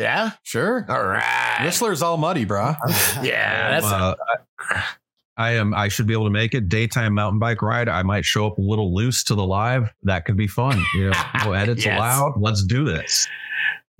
Yeah, 0.00 0.30
Sure. 0.42 0.86
all 0.88 1.04
right. 1.04 1.60
Whistler's 1.64 2.00
all 2.02 2.16
muddy, 2.16 2.44
bro. 2.44 2.74
Yeah, 3.22 3.80
that's 3.80 3.86
Uh, 3.86 4.14
I 5.36 5.52
am. 5.52 5.72
I 5.74 5.88
should 5.88 6.06
be 6.06 6.12
able 6.12 6.24
to 6.24 6.30
make 6.30 6.54
it 6.54 6.68
daytime 6.68 7.14
mountain 7.14 7.38
bike 7.38 7.62
ride. 7.62 7.88
I 7.88 8.02
might 8.02 8.24
show 8.24 8.46
up 8.46 8.58
a 8.58 8.60
little 8.62 8.94
loose 8.94 9.24
to 9.24 9.34
the 9.34 9.44
live. 9.44 9.90
That 10.02 10.24
could 10.26 10.36
be 10.36 10.46
fun. 10.46 10.82
You 10.94 11.10
know, 11.10 11.22
no 11.44 11.52
edits 11.54 11.84
Yes. 11.84 11.96
allowed. 11.96 12.34
Let's 12.38 12.62
do 12.64 12.84
this. 12.84 13.26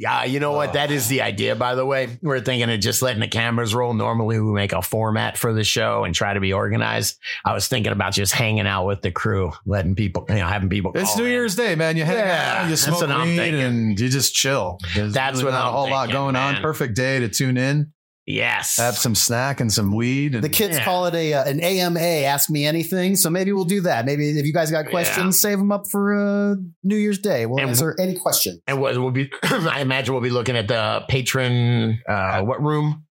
Yeah, 0.00 0.24
you 0.24 0.40
know 0.40 0.52
what? 0.52 0.72
That 0.72 0.90
is 0.90 1.08
the 1.08 1.20
idea, 1.20 1.54
by 1.54 1.74
the 1.74 1.84
way. 1.84 2.18
We're 2.22 2.40
thinking 2.40 2.70
of 2.70 2.80
just 2.80 3.02
letting 3.02 3.20
the 3.20 3.28
cameras 3.28 3.74
roll. 3.74 3.92
Normally, 3.92 4.40
we 4.40 4.50
make 4.50 4.72
a 4.72 4.80
format 4.80 5.36
for 5.36 5.52
the 5.52 5.62
show 5.62 6.04
and 6.04 6.14
try 6.14 6.32
to 6.32 6.40
be 6.40 6.54
organized. 6.54 7.18
I 7.44 7.52
was 7.52 7.68
thinking 7.68 7.92
about 7.92 8.14
just 8.14 8.32
hanging 8.32 8.66
out 8.66 8.86
with 8.86 9.02
the 9.02 9.10
crew, 9.10 9.52
letting 9.66 9.94
people, 9.94 10.24
you 10.30 10.36
know, 10.36 10.46
having 10.46 10.70
people. 10.70 10.92
It's 10.94 11.18
New 11.18 11.26
in. 11.26 11.30
Year's 11.32 11.54
Day, 11.54 11.74
man. 11.74 11.98
You 11.98 12.04
hang 12.06 12.16
Yeah, 12.16 12.62
out, 12.62 12.70
you 12.70 12.76
smoke 12.76 13.02
weed, 13.02 13.52
and 13.54 14.00
you 14.00 14.08
just 14.08 14.34
chill. 14.34 14.78
There's 14.94 15.12
That's 15.12 15.34
really 15.42 15.52
what 15.52 15.58
not 15.58 15.66
I'm 15.66 15.68
a 15.68 15.72
whole 15.72 15.90
lot 15.90 16.10
going 16.10 16.32
man. 16.32 16.56
on. 16.56 16.62
Perfect 16.62 16.96
day 16.96 17.20
to 17.20 17.28
tune 17.28 17.58
in, 17.58 17.92
Yes. 18.26 18.76
have 18.76 18.96
some 18.96 19.14
snack 19.14 19.60
and 19.60 19.72
some 19.72 19.94
weed. 19.94 20.34
And 20.34 20.44
The 20.44 20.48
kids 20.48 20.76
Yeah. 20.76 20.84
call 20.84 21.06
it 21.06 21.14
a 21.14 21.34
uh, 21.34 21.44
an 21.44 21.60
AMA. 21.60 21.98
Ask 22.00 22.48
me 22.50 22.64
anything. 22.64 23.16
So 23.16 23.28
maybe 23.30 23.52
we'll 23.52 23.64
do 23.64 23.80
that. 23.82 24.04
Maybe 24.04 24.30
if 24.38 24.46
you 24.46 24.52
guys 24.52 24.70
got 24.70 24.86
questions, 24.88 25.40
save 25.40 25.58
them 25.58 25.72
up 25.72 25.82
for 25.90 26.14
uh, 26.14 26.54
New 26.84 26.96
Year's 26.96 27.18
Day. 27.18 27.46
We'll 27.46 27.58
And- 27.60 27.70
answer 27.70 27.96
any 27.98 28.16
question. 28.16 28.60
and 28.68 28.80
we'll 28.80 29.10
be, 29.10 29.30
I 29.42 29.80
imagine 29.80 30.14
we'll 30.14 30.22
be 30.22 30.30
looking 30.30 30.56
at 30.56 30.68
the 30.68 31.02
Patreon, 31.10 31.98
uh, 32.08 32.42
what 32.42 32.62
room? 32.62 33.04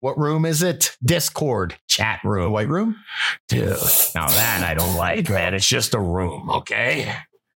What 0.00 0.18
room 0.18 0.44
is 0.44 0.62
it? 0.62 0.94
Discord 1.02 1.76
chat 1.88 2.20
the 2.22 2.28
room. 2.28 2.52
white 2.52 2.68
room. 2.68 2.96
Dude, 3.48 3.68
now 4.14 4.28
that 4.28 4.62
I 4.62 4.74
don't 4.74 4.94
like, 4.94 5.30
man. 5.30 5.54
It's 5.54 5.66
just 5.66 5.94
a 5.94 5.98
room, 6.00 6.50
okay? 6.50 7.12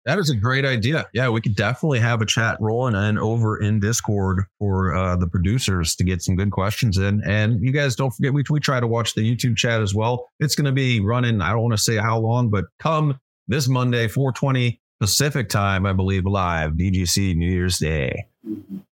That 0.08 0.20
is 0.20 0.30
a 0.30 0.38
great 0.38 0.64
idea. 0.64 1.06
Yeah, 1.14 1.28
we 1.28 1.42
could 1.42 1.58
definitely 1.58 2.00
have 2.00 2.22
a 2.22 2.26
chat 2.26 2.56
rolling 2.62 2.96
and 2.96 3.20
over 3.20 3.62
in 3.62 3.82
Discord 3.82 4.46
for 4.58 4.96
uh, 4.96 5.18
the 5.18 5.28
producers 5.28 5.98
to 5.98 6.06
get 6.06 6.22
some 6.22 6.38
good 6.38 6.50
questions 6.50 6.98
in. 6.98 7.22
And 7.26 7.62
you 7.62 7.74
guys 7.74 7.98
don't 7.98 8.12
forget, 8.12 8.34
we, 8.34 8.42
we 8.50 8.62
try 8.62 8.80
to 8.80 8.88
watch 8.88 9.16
the 9.16 9.22
YouTube 9.22 9.58
chat 9.58 9.82
as 9.82 9.94
well. 9.94 10.30
It's 10.40 10.56
going 10.56 10.64
to 10.64 10.72
be 10.72 11.02
running, 11.02 11.42
I 11.42 11.50
don't 11.50 11.62
want 11.62 11.74
to 11.74 11.78
say 11.78 11.98
how 11.98 12.20
long, 12.20 12.50
but 12.50 12.68
come 12.80 13.20
this 13.50 13.68
Monday, 13.68 14.08
420 14.08 14.80
Pacific 15.02 15.50
time, 15.50 15.86
I 15.86 15.92
believe, 15.92 16.26
live, 16.26 16.72
DGC 16.72 17.36
New 17.36 17.52
Year's 17.52 17.78
Day. 17.78 18.28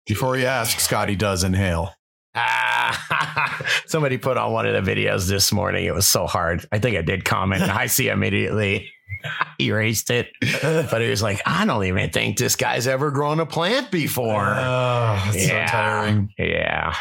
Before 0.08 0.36
you 0.36 0.46
ask, 0.46 0.80
Scotty 0.80 1.16
does 1.16 1.44
inhale. 1.44 1.94
Ah, 2.34 3.64
somebody 3.86 4.18
put 4.18 4.38
on 4.38 4.52
one 4.52 4.66
of 4.66 4.84
the 4.84 4.92
videos 4.92 5.30
this 5.30 5.52
morning. 5.52 5.86
It 5.86 5.94
was 5.94 6.08
so 6.08 6.26
hard. 6.26 6.68
I 6.72 6.80
think 6.80 6.98
I 6.98 7.04
did 7.04 7.24
comment. 7.24 7.62
and 7.62 7.72
I 7.72 7.86
see 7.86 8.08
immediately 8.08 8.90
erased 9.62 10.10
it, 10.12 10.30
but 10.62 11.02
it 11.02 11.10
was 11.10 11.22
like, 11.22 11.42
I 11.46 11.66
don't 11.66 11.84
even 11.86 12.10
think 12.10 12.38
this 12.38 12.56
guy's 12.56 12.88
ever 12.88 13.12
grown 13.12 13.40
a 13.40 13.46
plant 13.46 13.92
before. 13.92 14.46
Oh, 14.46 15.32
Yeah. 15.34 15.66
so 15.68 15.72
tiring. 15.72 16.34
yeah. 16.38 16.96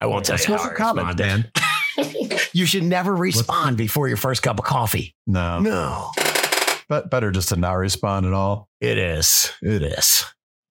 I 0.00 0.06
won't 0.06 0.24
tell 0.24 0.36
That's 0.36 0.48
you 0.48 0.56
how 0.56 0.70
I 0.70 0.74
comment, 0.74 1.18
man. 1.18 1.50
You 2.52 2.64
should 2.64 2.84
never 2.84 3.14
respond 3.14 3.76
before 3.76 4.06
your 4.06 4.16
first 4.16 4.42
cup 4.44 4.58
of 4.60 4.64
coffee. 4.64 5.16
No, 5.26 5.58
No, 5.58 6.12
but 6.88 7.10
better 7.10 7.32
just 7.32 7.48
to 7.50 7.56
not 7.56 7.72
respond 7.72 8.24
at 8.24 8.32
all. 8.32 8.68
it 8.80 8.96
is. 8.98 9.50
It 9.62 9.82
is. 9.82 10.24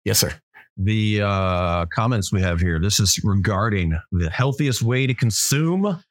Yes, 0.03 0.17
sir. 0.19 0.33
the 0.77 1.21
uh, 1.21 1.85
comments 1.93 2.33
we 2.33 2.41
have 2.41 2.59
here. 2.59 2.79
This 2.79 2.99
is 2.99 3.19
regarding 3.23 3.97
the 4.11 4.31
healthiest 4.31 4.81
way 4.81 5.05
to 5.05 5.13
consume, 5.13 6.03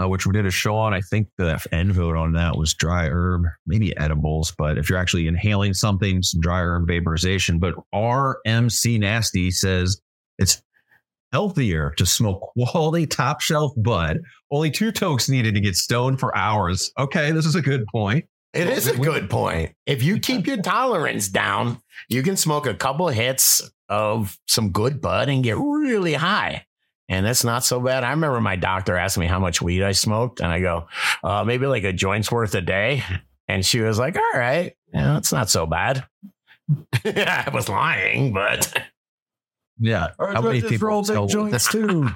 uh, 0.00 0.08
which 0.08 0.26
we 0.26 0.32
did 0.32 0.46
a 0.46 0.50
show 0.50 0.76
on. 0.76 0.94
I 0.94 1.00
think 1.00 1.28
the 1.38 1.60
end 1.72 1.92
vote 1.92 2.16
on 2.16 2.32
that 2.32 2.56
was 2.56 2.74
dry 2.74 3.08
herb, 3.08 3.42
maybe 3.66 3.96
edibles, 3.96 4.52
but 4.56 4.78
if 4.78 4.88
you're 4.88 4.98
actually 4.98 5.26
inhaling 5.26 5.74
something, 5.74 6.22
some 6.22 6.40
dry 6.40 6.60
herb 6.60 6.86
vaporization. 6.86 7.58
But 7.58 7.74
RMC 7.94 8.98
Nasty 8.98 9.50
says 9.50 10.00
it's 10.38 10.62
healthier 11.32 11.92
to 11.96 12.06
smoke 12.06 12.52
quality 12.58 13.06
top 13.06 13.40
shelf 13.40 13.72
bud. 13.76 14.20
Only 14.50 14.70
two 14.70 14.92
tokes 14.92 15.28
needed 15.28 15.54
to 15.54 15.60
get 15.60 15.76
stoned 15.76 16.20
for 16.20 16.36
hours. 16.36 16.92
Okay, 16.98 17.32
this 17.32 17.46
is 17.46 17.54
a 17.54 17.62
good 17.62 17.84
point. 17.92 18.24
It 18.52 18.68
is 18.68 18.86
a 18.86 18.96
good 18.96 19.28
point. 19.28 19.72
If 19.84 20.04
you 20.04 20.20
keep 20.20 20.46
your 20.46 20.56
tolerance 20.62 21.28
down, 21.28 21.80
you 22.08 22.22
can 22.22 22.36
smoke 22.36 22.66
a 22.66 22.74
couple 22.74 23.08
hits 23.08 23.68
of 23.88 24.38
some 24.46 24.70
good 24.70 25.00
bud 25.00 25.28
and 25.28 25.42
get 25.42 25.56
really 25.58 26.14
high. 26.14 26.64
And 27.08 27.26
that's 27.26 27.44
not 27.44 27.64
so 27.64 27.80
bad. 27.80 28.02
I 28.02 28.10
remember 28.10 28.40
my 28.40 28.56
doctor 28.56 28.96
asked 28.96 29.18
me 29.18 29.26
how 29.26 29.38
much 29.38 29.60
weed 29.60 29.82
I 29.82 29.92
smoked, 29.92 30.40
and 30.40 30.50
I 30.50 30.60
go, 30.60 30.88
uh, 31.22 31.44
maybe 31.44 31.66
like 31.66 31.84
a 31.84 31.92
joint's 31.92 32.32
worth 32.32 32.54
a 32.54 32.62
day. 32.62 33.02
And 33.46 33.64
she 33.64 33.80
was 33.80 33.98
like, 33.98 34.16
all 34.16 34.40
right, 34.40 34.74
yeah, 34.92 35.18
it's 35.18 35.32
not 35.32 35.50
so 35.50 35.66
bad. 35.66 36.04
I 37.04 37.50
was 37.52 37.68
lying, 37.68 38.32
but 38.32 38.72
Yeah. 39.78 40.08
How 40.18 40.40
many 40.40 40.62
people 40.62 41.04
sell 41.04 41.26
joints 41.26 41.70
too? 41.70 42.08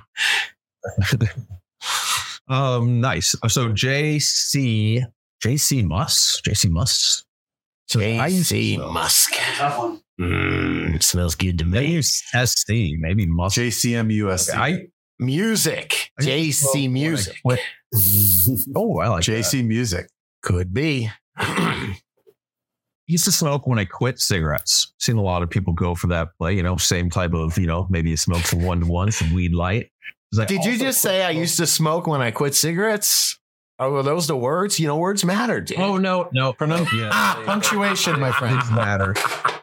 um, 2.48 3.00
nice. 3.00 3.34
So 3.48 3.70
JC, 3.72 5.04
JC 5.44 5.84
Musk, 5.84 6.44
JC 6.44 6.70
Musk. 6.70 7.24
So 7.88 8.00
I 8.00 8.28
used 8.28 8.52
JC 8.52 8.78
Musk. 8.92 9.34
Tough 9.56 9.78
one. 9.78 10.00
Mm, 10.20 11.02
smells 11.02 11.34
good 11.34 11.58
to 11.58 11.64
They 11.64 11.86
me. 11.86 11.92
use 11.94 12.22
SC, 12.32 12.68
maybe 12.98 13.26
Musk. 13.26 13.56
JCM 13.58 14.12
USC. 14.12 14.54
I 14.54 14.86
Music. 15.20 16.10
I 16.20 16.24
used 16.24 16.60
to 16.62 16.68
smoke 16.68 16.74
JC 16.74 16.74
when 16.74 16.84
I 16.84 16.88
Music. 16.92 17.36
quit. 17.44 17.60
oh, 18.76 18.98
I 18.98 19.08
like 19.08 19.24
that. 19.24 19.32
JC 19.32 19.66
Music. 19.66 20.06
Could 20.42 20.72
be. 20.74 21.10
used 23.06 23.24
to 23.24 23.32
smoke 23.32 23.66
when 23.66 23.78
I 23.78 23.84
quit 23.84 24.18
cigarettes. 24.20 24.92
Seen 24.98 25.16
a 25.16 25.22
lot 25.22 25.42
of 25.42 25.50
people 25.50 25.72
go 25.72 25.94
for 25.94 26.08
that 26.08 26.28
play. 26.38 26.54
You 26.54 26.62
know, 26.62 26.76
same 26.76 27.10
type 27.10 27.32
of 27.34 27.56
you 27.58 27.66
know 27.66 27.86
maybe 27.90 28.10
you 28.10 28.16
smoke 28.16 28.42
some 28.44 28.62
one 28.62 28.80
to 28.80 28.86
one, 28.86 29.10
some 29.12 29.32
weed 29.32 29.54
light. 29.54 29.90
I 30.38 30.44
Did 30.44 30.64
you 30.64 30.72
just 30.72 30.82
quit 30.82 30.94
say 30.94 31.22
I 31.24 31.30
used 31.30 31.56
to 31.56 31.66
smoke 31.66 32.06
when 32.06 32.20
I 32.20 32.30
quit 32.30 32.54
cigarettes? 32.54 33.37
Oh, 33.80 33.92
were 33.92 34.02
those 34.02 34.26
the 34.26 34.36
words? 34.36 34.80
You 34.80 34.88
know, 34.88 34.96
words 34.96 35.24
matter. 35.24 35.60
Dude. 35.60 35.78
Oh 35.78 35.96
no, 35.98 36.28
no, 36.32 36.52
Pronun- 36.52 36.90
yeah, 36.92 37.10
Ah, 37.12 37.40
punctuation, 37.46 38.18
my 38.18 38.32
friend. 38.32 38.58
Things 38.60 38.72
matter. 38.72 39.14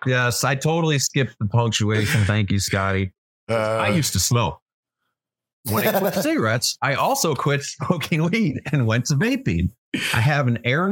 Yes, 0.06 0.43
I 0.43 0.56
totally 0.56 0.99
skipped 0.99 1.36
the 1.39 1.47
punctuation. 1.47 2.23
Thank 2.25 2.51
you, 2.51 2.60
Scotty. 2.60 3.12
Uh, 3.49 3.56
I 3.56 3.89
used 3.89 4.13
to 4.13 4.19
smoke. 4.19 4.60
When 5.69 5.86
I 5.88 5.99
quit 5.99 6.13
cigarettes, 6.23 6.78
I 6.82 6.93
also 6.93 7.36
quit 7.36 7.63
smoking 7.63 8.23
weed 8.30 8.62
and 8.71 8.88
went 8.88 9.06
to 9.08 9.15
vaping. 9.15 9.71
I 10.13 10.19
have 10.21 10.47
an 10.47 10.60
Air 10.63 10.88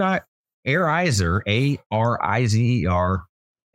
Arizer, 0.67 1.41
A 1.47 1.77
R 1.91 2.19
I 2.23 2.45
Z 2.45 2.81
E 2.81 2.85
R, 2.87 3.23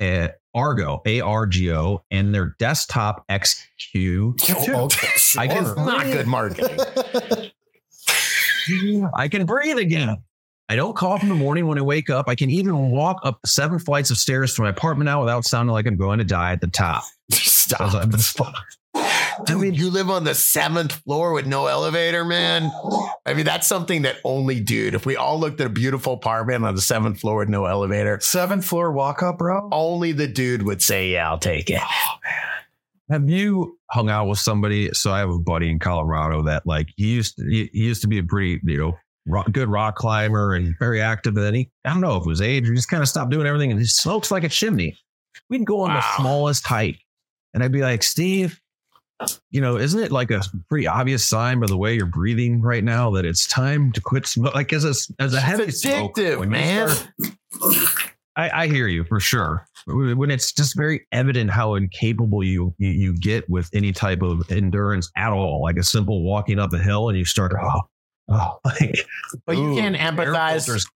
uh, 0.01 0.29
Argo, 0.55 1.01
A 1.07 1.21
R 1.21 1.47
G 1.47 1.73
O, 1.73 2.03
and 2.11 2.35
their 2.35 2.55
desktop 2.59 3.25
XQ. 3.29 4.35
Okay, 4.51 5.39
I 5.41 5.47
can- 5.47 5.65
sure. 5.65 5.77
not 5.77 6.05
good 6.05 6.27
marketing. 6.27 6.79
I 9.15 9.29
can 9.29 9.47
breathe 9.47 9.79
again. 9.79 10.17
I 10.71 10.77
don't 10.77 10.95
cough 10.95 11.23
in 11.23 11.29
the 11.31 11.35
morning 11.35 11.67
when 11.67 11.79
I 11.79 11.83
wake 11.83 12.11
up. 12.11 12.29
I 12.29 12.35
can 12.35 12.51
even 12.51 12.91
walk 12.91 13.21
up 13.25 13.39
seven 13.47 13.79
flights 13.79 14.11
of 14.11 14.19
stairs 14.19 14.55
to 14.55 14.63
my 14.63 14.69
apartment 14.69 15.07
now 15.07 15.21
without 15.21 15.45
sounding 15.47 15.73
like 15.73 15.87
I'm 15.87 15.97
going 15.97 16.19
to 16.19 16.25
die 16.25 16.53
at 16.53 16.61
the 16.61 16.67
top. 16.67 17.05
Stop. 17.31 17.95
I 18.95 19.45
Dude, 19.47 19.61
mean, 19.61 19.75
you 19.75 19.91
live 19.91 20.11
on 20.11 20.25
the 20.25 20.35
seventh 20.35 20.93
floor 20.93 21.33
with 21.33 21.47
no 21.47 21.67
elevator, 21.67 22.25
man. 22.25 22.71
I 23.25 23.35
mean, 23.35 23.45
that's 23.45 23.67
something 23.69 24.03
that 24.03 24.17
only 24.25 24.59
dude. 24.61 24.95
If 24.95 25.07
we 25.07 25.17
all 25.17 25.39
looked 25.39 25.61
at 25.61 25.67
a 25.69 25.71
beautiful 25.71 26.15
apartment 26.15 26.65
on 26.65 26.75
the 26.75 26.81
seventh 26.81 27.21
floor 27.21 27.39
with 27.39 27.49
no 27.49 27.65
elevator, 27.67 28.19
Seventh 28.21 28.65
floor 28.65 28.91
walk 28.91 29.23
up, 29.23 29.39
bro. 29.39 29.69
only 29.71 30.11
the 30.13 30.27
dude 30.27 30.63
would 30.63 30.83
say, 30.83 31.11
"Yeah, 31.13 31.31
I'll 31.31 31.39
take 31.39 31.71
it." 31.71 31.81
Oh, 31.81 32.15
Have 33.11 33.29
you 33.31 33.79
hung 33.91 34.11
out 34.11 34.27
with 34.29 34.39
somebody? 34.39 34.93
So 34.93 35.13
I 35.13 35.19
have 35.21 35.31
a 35.31 35.39
buddy 35.39 35.71
in 35.71 35.79
Colorado 35.79 36.43
that 36.43 36.67
like 36.67 36.89
he 36.97 37.07
used 37.15 37.37
to, 37.37 37.45
he, 37.49 37.71
he 37.73 37.85
used 37.85 38.03
to 38.03 38.09
be 38.09 38.19
a 38.19 38.23
pretty 38.23 38.61
you 38.65 38.79
know 38.79 38.99
rock, 39.27 39.51
good 39.53 39.69
rock 39.69 39.97
climber 39.97 40.55
and 40.55 40.75
very 40.79 41.01
active. 41.01 41.37
And 41.37 41.45
then 41.45 41.55
he 41.55 41.71
I 41.85 41.91
don't 41.91 42.01
know 42.03 42.17
if 42.17 42.23
it 42.23 42.29
was 42.29 42.41
age 42.43 42.69
or 42.69 42.75
just 42.75 42.89
kind 42.89 43.03
of 43.03 43.09
stopped 43.09 43.31
doing 43.31 43.47
everything 43.47 43.71
and 43.71 43.81
he 43.81 43.87
smokes 43.87 44.31
like 44.31 44.45
a 44.45 44.49
chimney. 44.49 44.97
We'd 45.49 45.65
go 45.65 45.81
on 45.81 45.91
Wow. 45.91 45.97
the 45.97 46.17
smallest 46.23 46.67
hike, 46.67 46.99
and 47.55 47.63
I'd 47.63 47.73
be 47.73 47.81
like, 47.81 48.03
Steve, 48.03 48.61
you 49.51 49.61
know, 49.61 49.77
isn't 49.79 50.01
it 50.01 50.13
like 50.13 50.31
a 50.31 50.43
pretty 50.69 50.87
obvious 50.87 51.25
sign 51.25 51.61
by 51.61 51.67
the 51.67 51.77
way 51.77 51.95
you're 51.95 52.07
breathing 52.07 52.61
right 52.61 52.85
now 52.85 53.11
that 53.13 53.25
it's 53.25 53.47
time 53.47 53.91
to 53.93 54.01
quit 54.01 54.27
smoking? 54.27 54.55
Like 54.55 54.73
as 54.73 54.85
a 54.85 54.95
as 55.23 55.33
a 55.35 55.41
heavy 55.41 55.65
It's 55.65 55.81
smoker, 55.83 56.21
addictive, 56.23 56.41
you 56.45 56.51
man. 56.51 56.89
start- 56.91 58.08
I, 58.39 58.63
I 58.63 58.67
hear 58.69 58.87
you 58.87 59.03
for 59.05 59.19
sure. 59.19 59.67
When 59.87 60.31
it's 60.31 60.53
just 60.53 60.77
very 60.77 61.07
evident 61.11 61.51
how 61.51 61.75
incapable 61.75 62.45
you, 62.45 62.73
you 62.79 62.91
you 62.91 63.17
get 63.17 63.51
with 63.51 63.69
any 63.75 63.91
type 63.91 64.23
of 64.23 64.51
endurance 64.51 65.11
at 65.17 65.33
all, 65.33 65.61
like 65.63 65.77
a 65.77 65.83
simple 65.83 66.23
walking 66.23 66.61
up 66.61 66.73
a 66.73 66.79
hill 66.79 67.09
and 67.09 67.19
you 67.19 67.25
start, 67.25 67.53
oh, 67.61 67.81
oh, 68.31 68.59
like 68.65 68.97
But 69.45 69.57
you 69.57 69.73
ooh, 69.73 69.75
can't 69.75 69.97
empathize. 69.97 70.87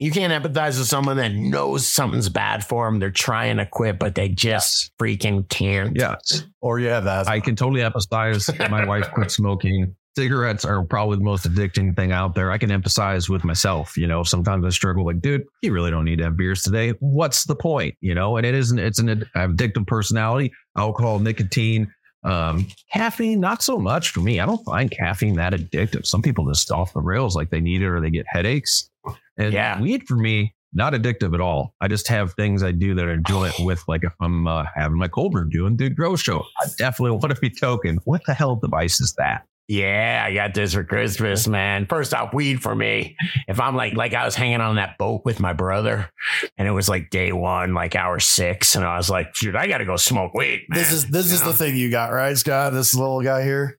You 0.00 0.12
can't 0.12 0.32
empathize 0.32 0.78
with 0.78 0.86
someone 0.86 1.16
that 1.16 1.32
knows 1.32 1.86
something's 1.86 2.28
bad 2.28 2.64
for 2.64 2.86
them. 2.86 3.00
They're 3.00 3.10
trying 3.10 3.56
to 3.56 3.66
quit, 3.66 3.98
but 3.98 4.14
they 4.14 4.28
just 4.28 4.92
freaking 4.96 5.48
can't. 5.48 5.96
Yeah, 5.96 6.16
Or 6.60 6.78
yeah, 6.78 6.94
have 6.94 7.04
that. 7.04 7.28
I 7.28 7.40
can 7.40 7.56
totally 7.56 7.80
empathize. 7.80 8.70
My 8.70 8.84
wife 8.84 9.10
quit 9.12 9.30
smoking. 9.32 9.96
Cigarettes 10.22 10.64
are 10.64 10.82
probably 10.84 11.16
the 11.16 11.22
most 11.22 11.48
addicting 11.48 11.94
thing 11.94 12.10
out 12.10 12.34
there. 12.34 12.50
I 12.50 12.58
can 12.58 12.70
empathize 12.70 13.28
with 13.28 13.44
myself. 13.44 13.96
You 13.96 14.08
know, 14.08 14.24
sometimes 14.24 14.64
I 14.66 14.70
struggle. 14.70 15.06
Like, 15.06 15.20
dude, 15.20 15.44
you 15.62 15.72
really 15.72 15.92
don't 15.92 16.04
need 16.04 16.16
to 16.18 16.24
have 16.24 16.36
beers 16.36 16.64
today. 16.64 16.90
What's 16.98 17.44
the 17.44 17.54
point? 17.54 17.94
You 18.00 18.16
know, 18.16 18.36
and 18.36 18.44
it 18.44 18.52
isn't. 18.52 18.80
It's 18.80 18.98
an 18.98 19.24
addictive 19.36 19.86
personality. 19.86 20.52
Alcohol, 20.76 21.20
nicotine, 21.20 21.92
um, 22.24 22.66
caffeine. 22.92 23.38
Not 23.38 23.62
so 23.62 23.78
much 23.78 24.10
for 24.10 24.18
me. 24.18 24.40
I 24.40 24.46
don't 24.46 24.64
find 24.64 24.90
caffeine 24.90 25.36
that 25.36 25.52
addictive. 25.52 26.04
Some 26.04 26.20
people 26.20 26.48
just 26.48 26.68
off 26.72 26.92
the 26.94 27.00
rails, 27.00 27.36
like 27.36 27.50
they 27.50 27.60
need 27.60 27.80
it 27.82 27.86
or 27.86 28.00
they 28.00 28.10
get 28.10 28.26
headaches. 28.28 28.90
And 29.36 29.52
Yeah. 29.52 29.80
weed 29.80 30.02
for 30.08 30.16
me, 30.16 30.52
not 30.74 30.94
addictive 30.94 31.32
at 31.32 31.40
all. 31.40 31.74
I 31.80 31.86
just 31.86 32.08
have 32.08 32.32
things 32.34 32.64
I 32.64 32.72
do 32.72 32.92
that 32.96 33.08
I 33.08 33.12
enjoy 33.12 33.46
it 33.50 33.54
with. 33.60 33.84
Like 33.86 34.02
if 34.02 34.12
I'm 34.20 34.48
uh, 34.48 34.64
having 34.74 34.98
my 34.98 35.06
cold 35.06 35.30
brew 35.30 35.48
doing 35.48 35.76
the 35.76 35.88
grow 35.90 36.16
show, 36.16 36.44
I 36.60 36.66
definitely 36.76 37.12
want 37.18 37.32
to 37.32 37.40
be 37.40 37.50
token. 37.50 38.00
What 38.04 38.22
the 38.26 38.34
hell 38.34 38.56
device 38.56 39.00
is 39.00 39.14
that? 39.14 39.44
Yeah, 39.68 40.24
I 40.26 40.32
got 40.32 40.54
this 40.54 40.72
for 40.72 40.82
Christmas, 40.82 41.46
man. 41.46 41.84
First 41.86 42.14
off, 42.14 42.32
weed 42.32 42.62
for 42.62 42.74
me. 42.74 43.16
If 43.46 43.60
I'm 43.60 43.76
like, 43.76 43.92
like 43.92 44.14
I 44.14 44.24
was 44.24 44.34
hanging 44.34 44.62
on 44.62 44.76
that 44.76 44.96
boat 44.96 45.22
with 45.26 45.40
my 45.40 45.52
brother, 45.52 46.08
and 46.56 46.66
it 46.66 46.70
was 46.70 46.88
like 46.88 47.10
day 47.10 47.32
one, 47.32 47.74
like 47.74 47.94
hour 47.94 48.18
six, 48.18 48.76
and 48.76 48.84
I 48.84 48.96
was 48.96 49.10
like, 49.10 49.34
dude, 49.34 49.54
I 49.56 49.66
got 49.66 49.78
to 49.78 49.84
go 49.84 49.96
smoke 49.96 50.32
weed. 50.32 50.64
Man. 50.70 50.78
This 50.78 50.90
is 50.92 51.06
this 51.08 51.30
is 51.30 51.42
know? 51.42 51.48
the 51.48 51.52
thing 51.58 51.76
you 51.76 51.90
got, 51.90 52.12
right, 52.12 52.36
Scott? 52.36 52.72
This 52.72 52.94
little 52.94 53.20
guy 53.22 53.42
here. 53.42 53.78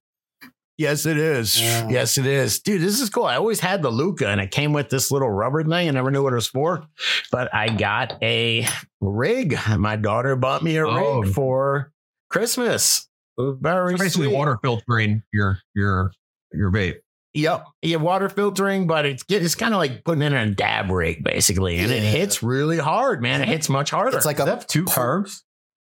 Yes, 0.77 1.05
it 1.05 1.17
is. 1.17 1.59
Yeah. 1.59 1.89
Yes, 1.89 2.17
it 2.17 2.25
is. 2.25 2.59
Dude, 2.61 2.81
this 2.81 3.01
is 3.01 3.09
cool. 3.09 3.25
I 3.25 3.35
always 3.35 3.59
had 3.59 3.81
the 3.81 3.89
Luca 3.89 4.29
and 4.29 4.39
it 4.39 4.51
came 4.51 4.71
with 4.71 4.89
this 4.89 5.11
little 5.11 5.29
rubber 5.29 5.61
thing. 5.61 5.73
I 5.73 5.91
never 5.91 6.09
knew 6.09 6.23
what 6.23 6.31
it 6.31 6.37
was 6.37 6.47
for, 6.47 6.85
but 7.33 7.53
I 7.53 7.67
got 7.67 8.13
a 8.23 8.65
rig. 9.01 9.57
My 9.77 9.97
daughter 9.97 10.37
bought 10.37 10.63
me 10.63 10.77
a 10.77 10.87
Oh. 10.87 11.19
rig 11.19 11.33
for 11.33 11.91
Christmas. 12.29 13.08
Very 13.39 13.93
Basically, 13.95 14.27
sweet. 14.27 14.35
water 14.35 14.57
filtering 14.61 15.23
your 15.31 15.59
your 15.73 16.11
your 16.51 16.71
vape. 16.71 16.97
Yep. 17.33 17.65
Yeah, 17.83 17.97
water 17.97 18.27
filtering, 18.27 18.85
but 18.87 19.05
it's 19.05 19.23
get, 19.23 19.43
it's 19.43 19.55
kind 19.55 19.73
of 19.73 19.77
like 19.77 20.03
putting 20.03 20.23
in 20.23 20.33
a 20.33 20.49
dab 20.51 20.89
rig 20.89 21.23
basically, 21.23 21.77
and 21.77 21.91
it 21.91 22.01
hits 22.03 22.43
really 22.43 22.77
hard, 22.79 23.21
man. 23.21 23.41
It 23.41 23.47
hits 23.47 23.69
much 23.69 23.91
harder. 23.91 24.17
It's 24.17 24.25
like 24.25 24.39
a 24.39 24.45
that 24.45 24.49
have 24.49 24.67
two 24.67 24.85
carbs? 24.85 25.41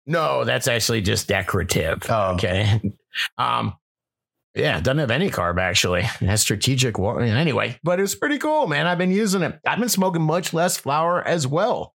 no, 0.08 0.44
that's 0.44 0.68
actually 0.68 1.02
just 1.02 1.28
decorative. 1.28 2.04
Oh, 2.10 2.34
Okay. 2.34 2.82
Um, 3.38 3.74
yeah, 4.56 4.82
doesn't 4.82 4.98
have 4.98 5.10
any 5.12 5.30
carb 5.30 5.58
actually. 5.58 6.02
It 6.02 6.06
has 6.28 6.42
strategic 6.42 6.98
water 6.98 7.22
anyway, 7.22 7.80
but 7.82 8.00
it's 8.02 8.14
pretty 8.16 8.40
cool, 8.40 8.68
man. 8.68 8.88
I've 8.88 8.98
been 8.98 9.12
using 9.12 9.42
it. 9.42 9.58
I've 9.66 9.80
been 9.80 9.88
smoking 9.88 10.22
much 10.22 10.54
less 10.54 10.76
flour 10.76 11.26
as 11.26 11.48
well. 11.48 11.94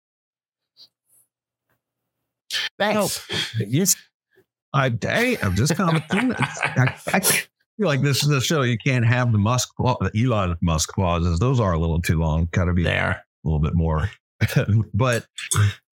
Thanks. 2.79 3.27
Yes, 3.59 3.95
I 4.73 4.91
hey, 5.01 5.37
I'm 5.41 5.55
just 5.55 5.75
commenting. 5.75 6.33
I, 6.37 6.95
I 7.07 7.19
feel 7.19 7.47
like 7.79 8.01
this 8.01 8.23
is 8.23 8.29
a 8.29 8.41
show 8.41 8.61
you 8.61 8.77
can't 8.77 9.05
have 9.05 9.31
the 9.31 9.37
Musk 9.37 9.69
the 9.77 10.11
Elon 10.15 10.55
Musk 10.61 10.89
clauses. 10.89 11.39
Those 11.39 11.59
are 11.59 11.73
a 11.73 11.79
little 11.79 12.01
too 12.01 12.19
long. 12.19 12.47
Got 12.51 12.65
to 12.65 12.73
be 12.73 12.83
There. 12.83 13.09
a 13.11 13.47
little 13.47 13.59
bit 13.59 13.73
more. 13.75 14.09
but 14.93 15.25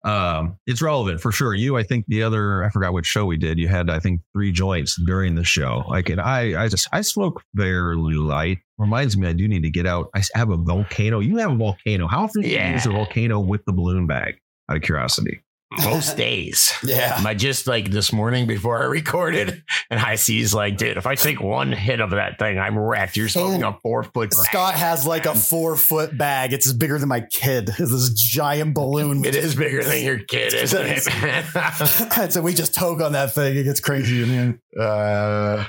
um, 0.05 0.59
it's 0.67 0.83
relevant 0.83 1.21
for 1.21 1.33
sure. 1.33 1.55
You, 1.55 1.77
I 1.79 1.83
think 1.83 2.05
the 2.09 2.23
other, 2.23 2.63
I 2.65 2.69
forgot 2.69 2.93
which 2.93 3.07
show 3.07 3.25
we 3.25 3.37
did. 3.39 3.59
You 3.59 3.69
had, 3.69 3.89
I 3.89 3.99
think, 4.01 4.21
three 4.35 4.53
joints 4.53 5.01
during 5.07 5.35
the 5.35 5.45
show. 5.45 5.85
Like, 5.89 6.11
and 6.11 6.21
I, 6.21 6.65
I 6.65 6.69
just, 6.69 6.89
I 6.93 7.01
smoke 7.01 7.43
fairly 7.57 8.15
light. 8.15 8.59
Reminds 8.77 9.17
me, 9.17 9.29
I 9.29 9.33
do 9.33 9.49
need 9.49 9.63
to 9.63 9.71
get 9.71 9.87
out. 9.87 10.09
I 10.15 10.23
have 10.35 10.51
a 10.51 10.57
volcano. 10.59 11.21
You 11.21 11.39
have 11.39 11.53
a 11.53 11.57
volcano. 11.57 12.07
How 12.07 12.25
often 12.25 12.43
do 12.43 12.49
you 12.49 12.59
use 12.59 12.85
a 12.87 12.91
volcano 12.91 13.41
with 13.41 13.65
the 13.65 13.73
balloon 13.73 14.07
bag? 14.07 14.35
Out 14.69 14.77
of 14.77 14.83
curiosity. 14.83 15.43
Most 15.83 16.17
days. 16.17 16.73
yeah. 16.85 17.21
I 17.25 17.35
just 17.35 17.67
like 17.67 17.91
this 17.91 18.13
morning 18.13 18.47
before 18.47 18.83
I 18.83 18.87
recorded, 18.87 19.63
and 19.91 20.01
I 20.01 20.15
sees 20.17 20.55
like, 20.55 20.77
dude, 20.77 20.97
if 20.97 21.07
I 21.07 21.15
take 21.15 21.41
one 21.41 21.73
hit 21.73 22.01
of 22.01 22.11
that 22.11 22.39
thing, 22.39 22.59
I'm 22.59 22.79
wrecked. 22.79 23.17
You're 23.17 23.29
smoking 23.29 23.63
And 23.63 23.75
a 23.75 23.79
four 23.83 24.03
foot. 24.03 24.33
Scott 24.33 24.75
has 24.75 25.07
like 25.07 25.27
a 25.27 25.35
four 25.35 25.77
foot 25.77 26.17
bag. 26.17 26.53
It's 26.53 26.73
bigger 26.73 26.99
than 26.99 27.09
my 27.09 27.23
kid. 27.23 27.71
It's 27.71 27.91
this 27.91 28.11
giant 28.11 28.75
balloon. 28.75 29.25
It 29.25 29.35
is 29.35 29.55
bigger 29.55 29.83
than 29.83 30.03
your 30.03 30.19
kid, 30.19 30.55
isn't 30.55 30.87
it, 30.87 31.07
man? 31.23 32.31
so 32.31 32.43
we 32.43 32.55
just 32.55 32.75
toke 32.75 33.01
on 33.01 33.13
that 33.13 33.35
thing. 33.35 33.57
It 33.57 33.65
gets 33.65 33.81
crazy. 33.81 34.25
Man. 34.25 34.61
uh, 34.79 35.65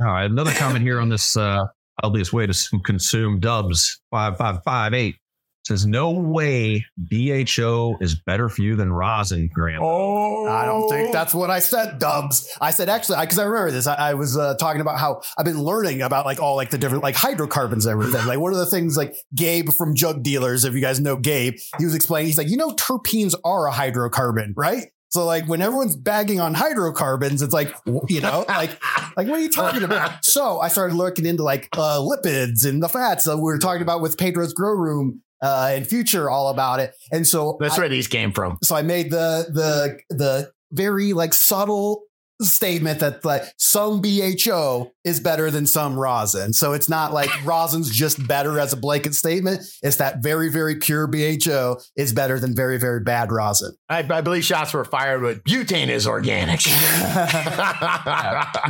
All 0.00 0.06
right, 0.06 0.24
another 0.24 0.52
comment 0.52 0.82
here 0.82 1.00
on 1.00 1.08
this 1.08 1.36
uh, 1.36 1.64
ugliest 2.02 2.32
way 2.32 2.46
to 2.46 2.80
consume 2.84 3.40
dubs 3.40 4.00
five 4.10 4.36
five 4.36 4.62
five 4.64 4.94
eight 4.94 5.16
says 5.70 5.86
no 5.86 6.10
way 6.10 6.84
BHO 7.08 7.98
is 8.00 8.16
better 8.16 8.48
for 8.48 8.62
you 8.62 8.74
than 8.74 8.92
rosin, 8.92 9.48
Graham. 9.54 9.80
oh, 9.82 10.48
I 10.48 10.64
don't 10.64 10.88
think 10.88 11.12
that's 11.12 11.32
what 11.32 11.48
I 11.48 11.60
said, 11.60 12.00
Dubs. 12.00 12.56
I 12.60 12.72
said 12.72 12.88
actually 12.88 13.20
because 13.20 13.38
I, 13.38 13.44
remember 13.44 13.70
this. 13.70 13.86
I, 13.86 13.94
I 13.94 14.14
was 14.14 14.36
uh, 14.36 14.54
talking 14.56 14.80
about 14.80 14.98
how 14.98 15.22
I've 15.38 15.44
been 15.44 15.62
learning 15.62 16.02
about 16.02 16.26
like 16.26 16.40
all 16.40 16.56
like 16.56 16.70
the 16.70 16.78
different 16.78 17.04
like 17.04 17.14
hydrocarbons 17.14 17.86
and 17.86 17.92
everything. 17.92 18.26
Like 18.26 18.40
one 18.40 18.52
of 18.52 18.58
the 18.58 18.66
things 18.66 18.96
like 18.96 19.14
Gabe 19.32 19.68
from 19.70 19.94
Jug 19.94 20.24
Dealers, 20.24 20.64
if 20.64 20.74
you 20.74 20.80
guys 20.80 20.98
know 20.98 21.16
Gabe, 21.16 21.54
he 21.78 21.84
was 21.84 21.94
explaining. 21.94 22.26
He's 22.26 22.38
like, 22.38 22.48
you 22.48 22.56
know, 22.56 22.70
terpenes 22.70 23.36
are 23.44 23.68
a 23.68 23.72
hydrocarbon, 23.72 24.54
right? 24.56 24.88
So 25.10 25.24
like 25.24 25.46
when 25.46 25.62
everyone's 25.62 25.94
bagging 25.94 26.40
on 26.40 26.54
hydrocarbons, 26.54 27.42
it's 27.42 27.54
like 27.54 27.72
you 28.08 28.20
know 28.20 28.44
like 28.48 28.70
like 29.16 29.28
what 29.28 29.38
are 29.38 29.40
you 29.40 29.50
talking 29.50 29.84
about? 29.84 30.24
So 30.24 30.58
I 30.58 30.66
started 30.66 30.94
looking 30.94 31.26
into 31.26 31.44
like 31.44 31.68
uh, 31.76 31.98
lipids 31.98 32.66
and 32.68 32.82
the 32.82 32.88
fats 32.88 33.22
that 33.24 33.36
we 33.36 33.44
were 33.44 33.58
talking 33.58 33.82
about 33.82 34.00
with 34.00 34.18
Pedro's 34.18 34.52
Grow 34.52 34.72
Room 34.72 35.22
uh, 35.42 35.70
and 35.74 35.86
Future 35.86 36.28
all 36.30 36.48
about 36.48 36.80
it. 36.80 36.94
And 37.12 37.26
so 37.26 37.56
That's 37.60 37.76
I- 37.76 37.80
where 37.80 37.88
these 37.88 38.08
came 38.08 38.32
from. 38.32 38.58
so 38.62 38.76
I 38.76 38.82
made 38.82 39.10
the 39.10 39.46
the 39.52 39.98
the 40.14 40.52
very 40.72 41.12
like 41.12 41.34
subtle 41.34 42.02
statement 42.40 43.00
that 43.00 43.24
like 43.24 43.44
some 43.56 44.00
BHO 44.00 44.92
is 45.04 45.20
better 45.20 45.50
than 45.50 45.66
some 45.66 45.98
rosin. 45.98 46.52
So 46.52 46.72
it's 46.72 46.88
not 46.88 47.12
like 47.12 47.28
rosin's 47.44 47.90
just 47.90 48.26
better 48.26 48.58
as 48.58 48.72
a 48.72 48.76
blanket 48.76 49.14
statement. 49.14 49.60
It's 49.82 49.96
that 49.96 50.22
very 50.22 50.50
very 50.50 50.76
pure 50.76 51.06
BHO 51.06 51.78
is 51.96 52.12
better 52.12 52.38
than 52.38 52.54
very 52.54 52.78
very 52.78 53.00
bad 53.00 53.32
rosin. 53.32 53.72
I, 53.88 53.98
I 53.98 54.20
believe 54.20 54.44
shots 54.44 54.72
were 54.72 54.84
fired, 54.84 55.22
but 55.22 55.44
butane 55.44 55.88
is 55.88 56.06
organic. 56.06 56.60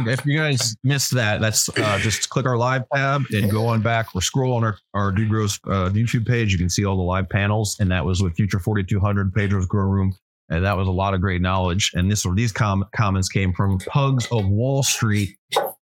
if 0.07 0.25
you 0.27 0.39
guys 0.39 0.77
missed 0.85 1.15
that, 1.15 1.41
that's 1.41 1.69
uh, 1.69 1.99
just 1.99 2.29
click 2.31 2.47
our 2.47 2.57
live 2.57 2.83
tab 2.95 3.25
and 3.31 3.51
go 3.51 3.67
on 3.67 3.83
back 3.83 4.09
or 4.15 4.23
scroll 4.23 4.55
on 4.55 4.65
our, 4.65 4.77
our 4.95 5.13
Dude 5.13 5.29
Grows 5.29 5.59
uh, 5.67 5.91
YouTube 5.91 6.27
page. 6.27 6.53
You 6.53 6.59
can 6.59 6.71
see 6.71 6.85
all 6.85 6.97
the 6.97 7.03
live 7.03 7.29
panels. 7.29 7.79
And 7.81 7.91
that 7.91 8.05
was 8.05 8.23
with 8.23 8.35
Future 8.35 8.59
4200, 8.59 9.35
Pedro's 9.35 9.67
Grow 9.67 9.85
Room. 9.85 10.15
And 10.51 10.65
that 10.65 10.77
was 10.77 10.89
a 10.89 10.93
lot 10.93 11.15
of 11.15 11.21
great 11.21 11.41
knowledge. 11.41 11.93
And 11.95 12.11
this 12.11 12.27
or 12.27 12.35
these 12.35 12.53
com- 12.53 12.85
comments 12.95 13.29
came 13.29 13.53
from 13.53 13.79
Pugs 13.79 14.27
of 14.33 14.49
Wall 14.49 14.83
Street. 14.83 15.37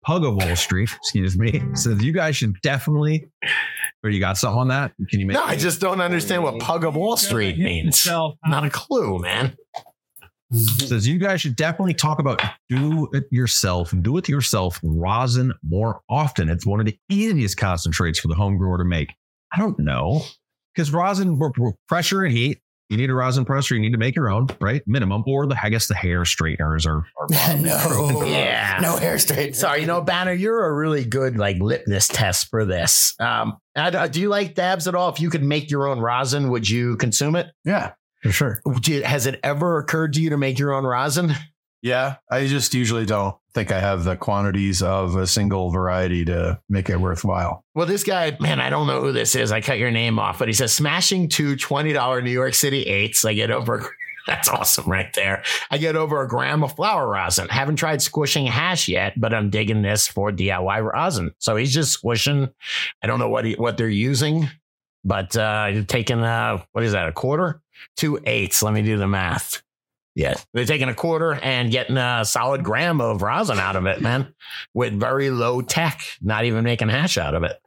Pug 0.04 0.26
of 0.26 0.36
Wall 0.36 0.56
Street, 0.56 0.90
excuse 0.98 1.38
me. 1.38 1.62
Says 1.74 2.02
you 2.04 2.12
guys 2.12 2.36
should 2.36 2.60
definitely, 2.62 3.26
or 4.04 4.10
you 4.10 4.20
got 4.20 4.38
something 4.38 4.60
on 4.60 4.68
that? 4.70 4.94
Can 5.10 5.20
you 5.20 5.26
make 5.26 5.36
no, 5.36 5.44
I 5.44 5.56
just 5.56 5.80
don't 5.80 6.02
understand 6.02 6.44
what 6.44 6.60
Pug 6.60 6.84
of 6.84 6.96
Wall 6.96 7.18
Street 7.18 7.58
means. 7.58 8.06
Not 8.46 8.66
a 8.66 8.70
clue, 8.70 9.20
man. 9.20 9.56
says 10.52 11.08
you 11.08 11.18
guys 11.18 11.42
should 11.42 11.56
definitely 11.56 11.94
talk 11.94 12.20
about 12.20 12.42
do 12.70 13.08
it 13.14 13.24
yourself, 13.32 13.94
do 14.02 14.18
it 14.18 14.30
yourself 14.30 14.80
rosin 14.84 15.54
more 15.64 16.02
often. 16.10 16.50
It's 16.50 16.66
one 16.66 16.80
of 16.80 16.86
the 16.86 16.98
easiest 17.10 17.58
concentrates 17.58 18.20
for 18.20 18.28
the 18.28 18.36
home 18.36 18.58
grower 18.58 18.78
to 18.78 18.86
make. 18.86 19.10
I 19.54 19.60
don't 19.60 19.80
know 19.80 20.24
because 20.74 20.92
rosin 20.92 21.40
pressure 21.88 22.24
and 22.24 22.34
heat. 22.36 22.60
You 22.90 22.98
need 22.98 23.10
a 23.10 23.14
rosin 23.14 23.46
presser. 23.46 23.76
You 23.76 23.82
need 23.82 23.94
to 23.94 23.98
make 23.98 24.16
your 24.16 24.30
own, 24.30 24.48
right? 24.62 24.84
Minimum, 24.86 25.24
or 25.26 25.48
the 25.48 25.58
I 25.64 25.70
guess 25.70 25.88
the 25.88 25.96
hair 25.96 26.26
straighteners 26.26 26.86
are. 26.86 27.06
are 27.18 27.28
no, 27.58 28.24
Yeah. 28.26 28.80
no 28.82 28.98
hair 28.98 29.18
straight. 29.18 29.56
Sorry, 29.56 29.82
you 29.82 29.88
know, 29.88 30.02
Banner, 30.02 30.34
you're 30.34 30.66
a 30.66 30.74
really 30.74 31.04
good 31.06 31.38
like 31.38 31.58
litmus 31.60 32.08
test 32.08 32.50
for 32.50 32.66
this. 32.66 33.16
Um, 33.20 33.58
and, 33.76 33.96
uh, 33.96 34.08
do 34.08 34.22
you 34.22 34.30
like 34.30 34.54
dabs 34.56 34.88
at 34.88 34.96
all? 34.96 35.10
If 35.10 35.20
you 35.20 35.30
could 35.30 35.44
make 35.44 35.72
your 35.72 35.88
own 35.88 36.00
rosin, 36.00 36.50
would 36.52 36.70
you 36.70 36.96
consume 36.98 37.36
it? 37.36 37.48
Yeah, 37.66 37.94
for 38.22 38.32
sure. 38.32 38.62
Has 39.04 39.26
it 39.28 39.40
ever 39.44 39.80
occurred 39.80 40.14
to 40.14 40.22
you 40.22 40.30
to 40.32 40.38
make 40.38 40.60
your 40.60 40.74
own 40.74 40.84
rosin? 40.84 41.32
Yeah, 41.82 42.16
I 42.32 42.48
just 42.48 42.74
usually 42.74 43.06
don't 43.06 43.36
think 43.54 43.72
I 43.72 43.80
have 43.80 44.04
the 44.04 44.16
quantities 44.16 44.82
of 44.82 45.16
a 45.16 45.28
single 45.28 45.70
variety 45.70 46.26
to 46.26 46.60
make 46.70 46.90
it 46.90 47.00
worthwhile. 47.00 47.64
Well, 47.76 47.86
this 47.86 48.04
guy, 48.04 48.36
man, 48.40 48.60
I 48.60 48.70
don't 48.70 48.88
know 48.88 49.02
who 49.02 49.12
this 49.12 49.36
is. 49.36 49.52
I 49.52 49.62
cut 49.62 49.78
your 49.78 49.92
name 49.92 50.20
off, 50.20 50.40
but 50.40 50.48
he 50.48 50.54
says 50.54 50.74
smashing 50.74 51.30
two 51.30 51.56
$20 51.56 52.24
New 52.24 52.32
York 52.32 52.54
City 52.54 52.84
eights. 52.84 53.24
I 53.26 53.34
get 53.34 53.52
over. 53.52 53.90
That's 54.28 54.48
awesome 54.48 54.90
right 54.90 55.14
there. 55.16 55.44
I 55.70 55.78
get 55.78 55.98
over 55.98 56.22
a 56.22 56.28
gram 56.30 56.64
of 56.64 56.78
flour 56.78 57.10
rosin. 57.10 57.50
Haven't 57.50 57.76
tried 57.76 58.02
squishing 58.02 58.46
hash 58.46 58.88
yet, 58.88 59.20
but 59.20 59.34
I'm 59.34 59.50
digging 59.50 59.82
this 59.82 60.08
for 60.08 60.32
DIY 60.32 60.94
rosin. 60.94 61.32
So 61.40 61.58
he's 61.58 61.74
just 61.74 61.92
squishing. 61.92 62.50
I 63.02 63.08
don't 63.08 63.20
know 63.20 63.28
what 63.28 63.44
he, 63.44 63.56
what 63.56 63.76
they're 63.76 63.90
using, 63.90 64.50
but 65.04 65.36
uh 65.36 65.84
taking 65.90 66.24
uh 66.24 66.64
what 66.72 66.86
is 66.86 66.94
that, 66.94 67.10
a 67.10 67.12
quarter? 67.12 67.62
Two 67.98 68.18
eighths. 68.26 68.64
Let 68.64 68.74
me 68.74 68.82
do 68.82 68.98
the 68.98 69.10
math. 69.10 69.62
Yeah, 70.16 70.36
they're 70.54 70.66
taking 70.66 70.90
a 70.90 70.94
quarter 70.94 71.34
and 71.34 71.72
getting 71.72 71.98
a 71.98 72.24
solid 72.24 72.64
gram 72.64 73.02
of 73.02 73.22
rosin 73.24 73.58
out 73.58 73.76
of 73.76 73.88
it, 73.88 74.00
man, 74.02 74.34
with 74.74 74.94
very 74.94 75.32
low 75.32 75.62
tech, 75.62 76.02
not 76.22 76.46
even 76.46 76.64
making 76.64 76.90
hash 76.90 77.18
out 77.18 77.34
of 77.34 77.44
it. 77.44 77.60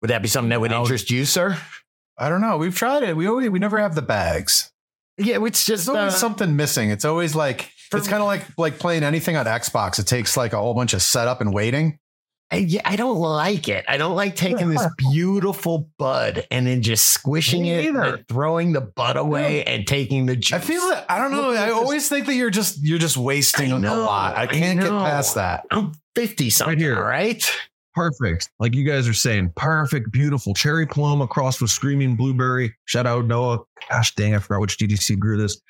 Would 0.00 0.10
that 0.10 0.22
be 0.22 0.28
something 0.28 0.50
that 0.50 0.60
would 0.60 0.72
interest 0.72 1.10
you, 1.10 1.24
sir? 1.24 1.58
I 2.16 2.28
don't 2.28 2.40
know. 2.40 2.56
We've 2.56 2.74
tried 2.74 3.02
it. 3.02 3.16
We 3.16 3.26
always 3.26 3.50
we 3.50 3.58
never 3.58 3.78
have 3.78 3.94
the 3.94 4.02
bags. 4.02 4.72
Yeah, 5.16 5.44
it's 5.44 5.64
just 5.64 5.86
There's 5.86 5.96
always 5.96 6.14
uh, 6.14 6.18
something 6.18 6.56
missing. 6.56 6.90
It's 6.90 7.04
always 7.04 7.34
like 7.34 7.70
it's 7.92 8.08
kind 8.08 8.20
of 8.20 8.26
like 8.26 8.44
like 8.58 8.78
playing 8.78 9.02
anything 9.02 9.36
on 9.36 9.46
Xbox. 9.46 9.98
It 9.98 10.06
takes 10.06 10.36
like 10.36 10.52
a 10.52 10.58
whole 10.58 10.74
bunch 10.74 10.94
of 10.94 11.02
setup 11.02 11.40
and 11.40 11.52
waiting. 11.52 11.98
I, 12.50 12.56
yeah, 12.58 12.82
I 12.84 12.96
don't 12.96 13.18
like 13.18 13.68
it. 13.68 13.84
I 13.88 13.96
don't 13.96 14.14
like 14.14 14.36
taking 14.36 14.68
this 14.68 14.86
beautiful 14.98 15.88
bud 15.98 16.46
and 16.50 16.66
then 16.66 16.82
just 16.82 17.08
squishing 17.08 17.62
Me 17.62 17.72
it, 17.72 17.84
either. 17.86 18.02
and 18.02 18.28
throwing 18.28 18.72
the 18.72 18.80
bud 18.82 19.16
away, 19.16 19.64
and 19.64 19.86
taking 19.86 20.26
the 20.26 20.36
juice. 20.36 20.52
I 20.52 20.58
feel 20.60 20.82
it. 20.82 21.04
I 21.08 21.18
don't 21.18 21.32
know. 21.32 21.50
I 21.52 21.70
always 21.70 22.08
think 22.08 22.26
that 22.26 22.34
you're 22.34 22.50
just 22.50 22.82
you're 22.82 22.98
just 22.98 23.16
wasting 23.16 23.72
I 23.72 23.76
a 23.76 23.78
know, 23.80 24.00
lot. 24.02 24.36
I 24.36 24.42
I 24.42 24.46
can't 24.46 24.78
get 24.78 24.90
past 24.90 25.34
that. 25.34 25.64
I'm 25.70 25.92
fifty 26.14 26.50
something, 26.50 26.74
right? 26.74 26.80
here. 26.80 27.02
right? 27.02 27.50
Perfect. 27.94 28.50
Like 28.58 28.74
you 28.74 28.84
guys 28.84 29.06
are 29.08 29.14
saying, 29.14 29.52
perfect, 29.56 30.10
beautiful 30.10 30.52
cherry 30.52 30.86
plum 30.86 31.20
across 31.22 31.60
with 31.60 31.70
screaming 31.70 32.16
blueberry. 32.16 32.74
Shout 32.86 33.06
out 33.06 33.24
Noah. 33.26 33.60
Gosh 33.88 34.14
dang, 34.16 34.34
I 34.34 34.38
forgot 34.38 34.60
which 34.60 34.78
DGC 34.78 35.18
grew 35.18 35.36
this. 35.36 35.60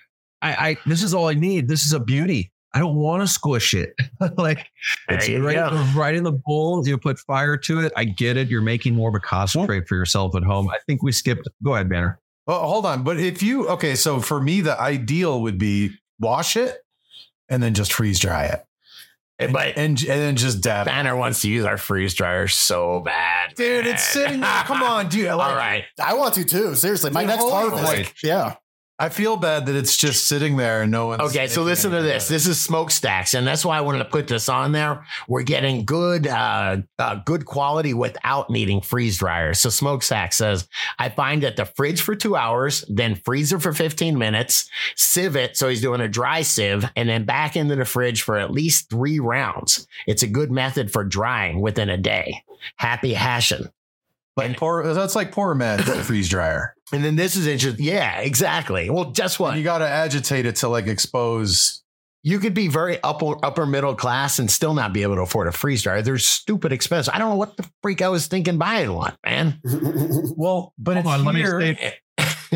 I, 0.43 0.71
I 0.71 0.77
this 0.87 1.03
is 1.03 1.15
all 1.15 1.29
I 1.29 1.35
need. 1.35 1.69
This 1.69 1.85
is 1.85 1.93
a 1.93 2.01
beauty. 2.01 2.51
I 2.75 2.81
don't 2.81 2.97
want 2.97 3.23
to 3.23 3.27
squish 3.29 3.73
it. 3.73 3.95
like 4.37 4.67
it's 5.09 5.27
There 5.27 5.37
you 5.39 5.47
right, 5.47 5.55
go. 5.55 5.85
right 5.97 6.15
in 6.15 6.25
the 6.25 6.33
bowl. 6.33 6.87
You 6.87 6.99
put 6.99 7.19
fire 7.21 7.57
to 7.57 7.81
it. 7.81 7.93
I 7.97 8.05
get 8.05 8.37
it. 8.37 8.49
You're 8.49 8.63
making 8.63 8.95
more 8.97 9.09
of 9.09 9.15
a 9.15 9.21
concentrate 9.21 9.87
for 9.89 9.95
yourself 9.95 10.35
at 10.35 10.43
home. 10.43 10.69
I 10.69 10.79
think 10.87 11.03
we 11.03 11.13
skipped. 11.13 11.49
Go 11.63 11.75
ahead, 11.75 11.89
Banner. 11.89 12.19
Well, 12.47 12.67
hold 12.67 12.85
on. 12.85 13.05
But 13.05 13.19
if 13.21 13.43
you 13.43 13.69
okay, 13.69 13.95
so 13.95 14.19
for 14.21 14.41
me, 14.41 14.61
the 14.61 14.79
ideal 14.79 15.41
would 15.43 15.57
be 15.57 15.93
wash 16.21 16.57
it 16.57 16.77
and 17.49 17.63
then 17.63 17.75
just 17.75 17.93
freeze 17.93 18.19
dry 18.19 18.45
it, 18.47 19.53
But 19.53 19.77
and 19.79 19.99
and 19.99 19.99
then 20.01 20.37
just 20.37 20.61
dab. 20.61 20.87
it. 20.87 20.91
Banner 20.91 21.17
wants 21.17 21.43
to 21.43 21.49
use 21.49 21.65
our 21.65 21.77
freeze 21.79 22.13
dryer 22.15 22.49
so 22.49 23.01
bad, 23.01 23.55
Dude, 23.55 23.87
it's 23.87 24.03
sitting 24.05 24.41
there. 24.41 24.63
Come 24.65 24.83
on, 24.83 25.09
dude. 25.09 25.27
Like- 25.35 25.51
All 25.51 25.57
right, 25.57 25.85
I 26.03 26.15
want 26.15 26.35
to 26.35 26.45
too. 26.45 26.75
Seriously, 26.75 27.11
my 27.11 27.21
Dude, 27.23 27.29
next 27.29 27.43
hold 27.43 27.53
harvest. 27.53 27.87
on. 27.99 28.05
Yeah. 28.23 28.55
I 28.97 29.09
feel 29.09 29.37
bad 29.37 29.67
that 29.67 29.75
it's 29.75 29.97
just 29.97 30.29
sitting 30.29 30.57
there 30.57 30.83
and 30.83 30.93
no 30.93 31.09
one's. 31.09 31.23
Okay, 31.23 31.49
so 31.49 31.63
listen 31.65 31.91
to 31.91 32.01
this. 32.01 32.29
This 32.29 32.47
is 32.47 32.63
smokestacks, 32.63 33.35
and 33.35 33.45
that's 33.45 33.65
why 33.65 33.77
I 33.77 33.81
wanted 33.81 33.99
to 33.99 34.05
put 34.05 34.29
this 34.29 34.49
on 34.49 34.71
there. 34.71 35.05
We're 35.27 35.43
getting 35.43 35.85
good, 35.85 36.29
uh, 36.29 36.77
uh, 37.01 37.17
good 37.25 37.45
quality 37.45 37.93
without 37.93 38.51
needing 38.51 38.81
freeze 38.81 39.19
dryers. 39.19 39.59
So 39.59 39.69
smokestack 39.69 40.33
says, 40.33 40.69
I 40.97 41.09
find 41.09 41.43
that 41.43 41.57
the 41.57 41.65
fridge 41.65 42.03
for 42.03 42.15
two 42.15 42.37
hours, 42.37 42.85
then 42.89 43.17
freezer 43.17 43.59
for 43.59 43.73
15 43.73 44.17
minutes, 44.17 44.71
sieve 44.95 45.35
it. 45.35 45.57
So 45.57 45.69
he's 45.69 45.81
doing 45.81 46.01
a 46.01 46.09
dry 46.09 46.43
sieve, 46.43 46.89
and 46.95 47.09
then 47.09 47.25
back 47.25 47.57
into 47.57 47.75
the 47.75 47.85
fridge 47.85 48.23
for 48.23 48.39
at 48.39 48.53
least 48.53 48.91
three 48.91 49.19
rounds. 49.19 49.89
It's 50.07 50.23
a 50.23 50.29
good 50.29 50.53
method 50.53 50.93
for 50.93 51.03
drying 51.03 51.61
within 51.61 51.91
a 51.91 51.97
day. 51.97 52.45
Happy 52.77 53.15
hashing. 53.15 53.69
Like 54.37 54.57
poor, 54.57 54.93
that's 54.93 55.15
like 55.15 55.31
poor 55.33 55.55
man 55.55 55.79
freeze 56.03 56.29
dryer. 56.29 56.75
And 56.93 57.05
then 57.05 57.17
this 57.17 57.37
is 57.37 57.47
interesting. 57.47 57.85
Yeah, 57.85 58.19
exactly. 58.21 58.91
Well, 58.91 59.07
guess 59.07 59.39
what? 59.39 59.51
And 59.51 59.59
you 59.59 59.65
got 59.65 59.79
to 59.79 59.89
agitate 59.89 60.45
it 60.47 60.57
to 60.57 60.69
like 60.69 60.87
expose. 60.87 61.83
you 62.23 62.39
could 62.41 62.55
be 62.55 62.69
very 62.69 62.99
upper 63.03 63.37
upper 63.45 63.65
middle 63.67 63.95
class 63.95 64.39
and 64.39 64.51
still 64.51 64.75
not 64.75 64.93
be 64.93 65.03
able 65.03 65.15
to 65.17 65.23
afford 65.23 65.47
a 65.47 65.53
freeze 65.53 65.83
dryer. 65.83 66.03
They're 66.03 66.19
stupid 66.19 66.73
expensive. 66.73 67.15
I 67.15 67.19
don't 67.19 67.31
know 67.31 67.37
what 67.37 67.57
the 67.57 67.69
freak 67.83 68.03
I 68.03 68.09
was 68.09 68.27
thinking 68.27 68.59
buying 68.59 68.93
one, 68.93 69.17
man. 69.25 69.61
Well, 70.37 70.73
but 70.79 70.95
Hold 70.97 71.07
it's 71.07 71.15
on, 71.15 71.25
let 71.25 71.35
me 71.35 71.41
here. 71.43 71.77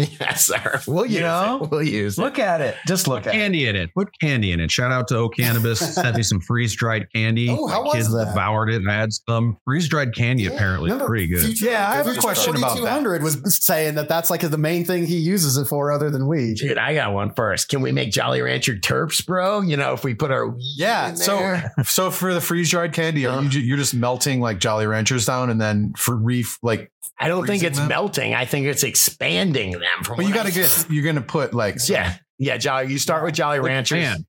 Say 0.04 0.16
yes, 0.20 0.46
sir. 0.46 0.80
We'll 0.86 1.06
use 1.06 1.20
know? 1.20 1.60
it. 1.64 1.70
We'll 1.70 1.82
use 1.82 2.18
it. 2.18 2.22
Look 2.22 2.38
at 2.38 2.60
it. 2.60 2.76
Just 2.86 3.08
look 3.08 3.22
Put 3.24 3.28
at 3.30 3.34
it. 3.34 3.38
candy 3.38 3.66
in 3.66 3.76
it. 3.76 3.92
Put 3.94 4.08
candy 4.20 4.52
in 4.52 4.60
it. 4.60 4.70
Shout 4.70 4.90
out 4.92 5.08
to 5.08 5.16
O 5.16 5.28
Cannabis. 5.28 5.78
Sent 5.94 6.16
me 6.16 6.22
some 6.22 6.40
freeze 6.40 6.74
dried 6.74 7.06
candy. 7.14 7.48
Oh, 7.50 7.66
how 7.66 7.80
My 7.80 7.84
was 7.86 7.94
kids 7.94 8.12
that? 8.12 8.26
devoured 8.26 8.70
it. 8.70 8.76
and 8.76 8.90
had 8.90 9.12
some 9.12 9.56
freeze 9.64 9.88
dried 9.88 10.14
candy. 10.14 10.46
Apparently, 10.46 10.90
Remember, 10.90 11.06
pretty 11.06 11.26
good. 11.26 11.44
Future- 11.44 11.66
Yeah, 11.66 11.90
I 11.90 11.96
have 11.96 12.06
a 12.06 12.14
question 12.14 12.56
about 12.56 12.76
that. 12.76 13.02
4200 13.02 13.22
was 13.22 13.64
saying 13.64 13.94
that 13.96 14.08
that's 14.08 14.30
like 14.30 14.40
the 14.48 14.58
main 14.58 14.84
thing 14.84 15.06
he 15.06 15.18
uses 15.18 15.56
it 15.56 15.66
for 15.66 15.92
other 15.92 16.10
than 16.10 16.26
weed. 16.26 16.56
Dude, 16.58 16.78
I 16.78 16.94
got 16.94 17.12
one 17.12 17.32
first. 17.34 17.68
Can 17.68 17.80
we 17.80 17.92
make 17.92 18.10
Jolly 18.10 18.40
Rancher 18.40 18.74
terps, 18.76 19.24
bro? 19.24 19.60
You 19.62 19.76
know, 19.76 19.92
if 19.92 20.04
we 20.04 20.14
put 20.14 20.30
our 20.30 20.54
Yeah. 20.76 21.10
in 21.10 21.16
So, 21.16 21.36
there? 21.36 21.72
so 21.84 22.10
for 22.10 22.32
the 22.34 22.40
freeze 22.40 22.70
dried 22.70 22.92
candy, 22.92 23.26
are 23.26 23.30
uh-huh. 23.38 23.48
you, 23.52 23.60
you're 23.60 23.76
just 23.76 23.94
melting 23.94 24.40
like 24.40 24.58
Jolly 24.58 24.86
Ranchers 24.86 25.26
down, 25.26 25.50
and 25.50 25.60
then 25.60 25.92
for 25.96 26.16
reef 26.16 26.58
like. 26.62 26.90
I 27.20 27.28
don't 27.28 27.46
think 27.46 27.62
it's 27.62 27.78
them? 27.78 27.88
melting. 27.88 28.34
I 28.34 28.44
think 28.44 28.66
it's 28.66 28.82
expanding 28.84 29.72
them. 29.72 30.04
From 30.04 30.16
But 30.16 30.26
you 30.26 30.34
got 30.34 30.46
to 30.46 30.52
get. 30.52 30.86
You're 30.88 31.04
gonna 31.04 31.20
put 31.20 31.52
like. 31.54 31.80
some- 31.80 31.94
yeah, 31.96 32.14
yeah, 32.38 32.56
Jolly. 32.56 32.92
You 32.92 32.98
start 32.98 33.24
with 33.24 33.34
Jolly 33.34 33.58
Ranchers. 33.60 33.98
Man, 34.00 34.26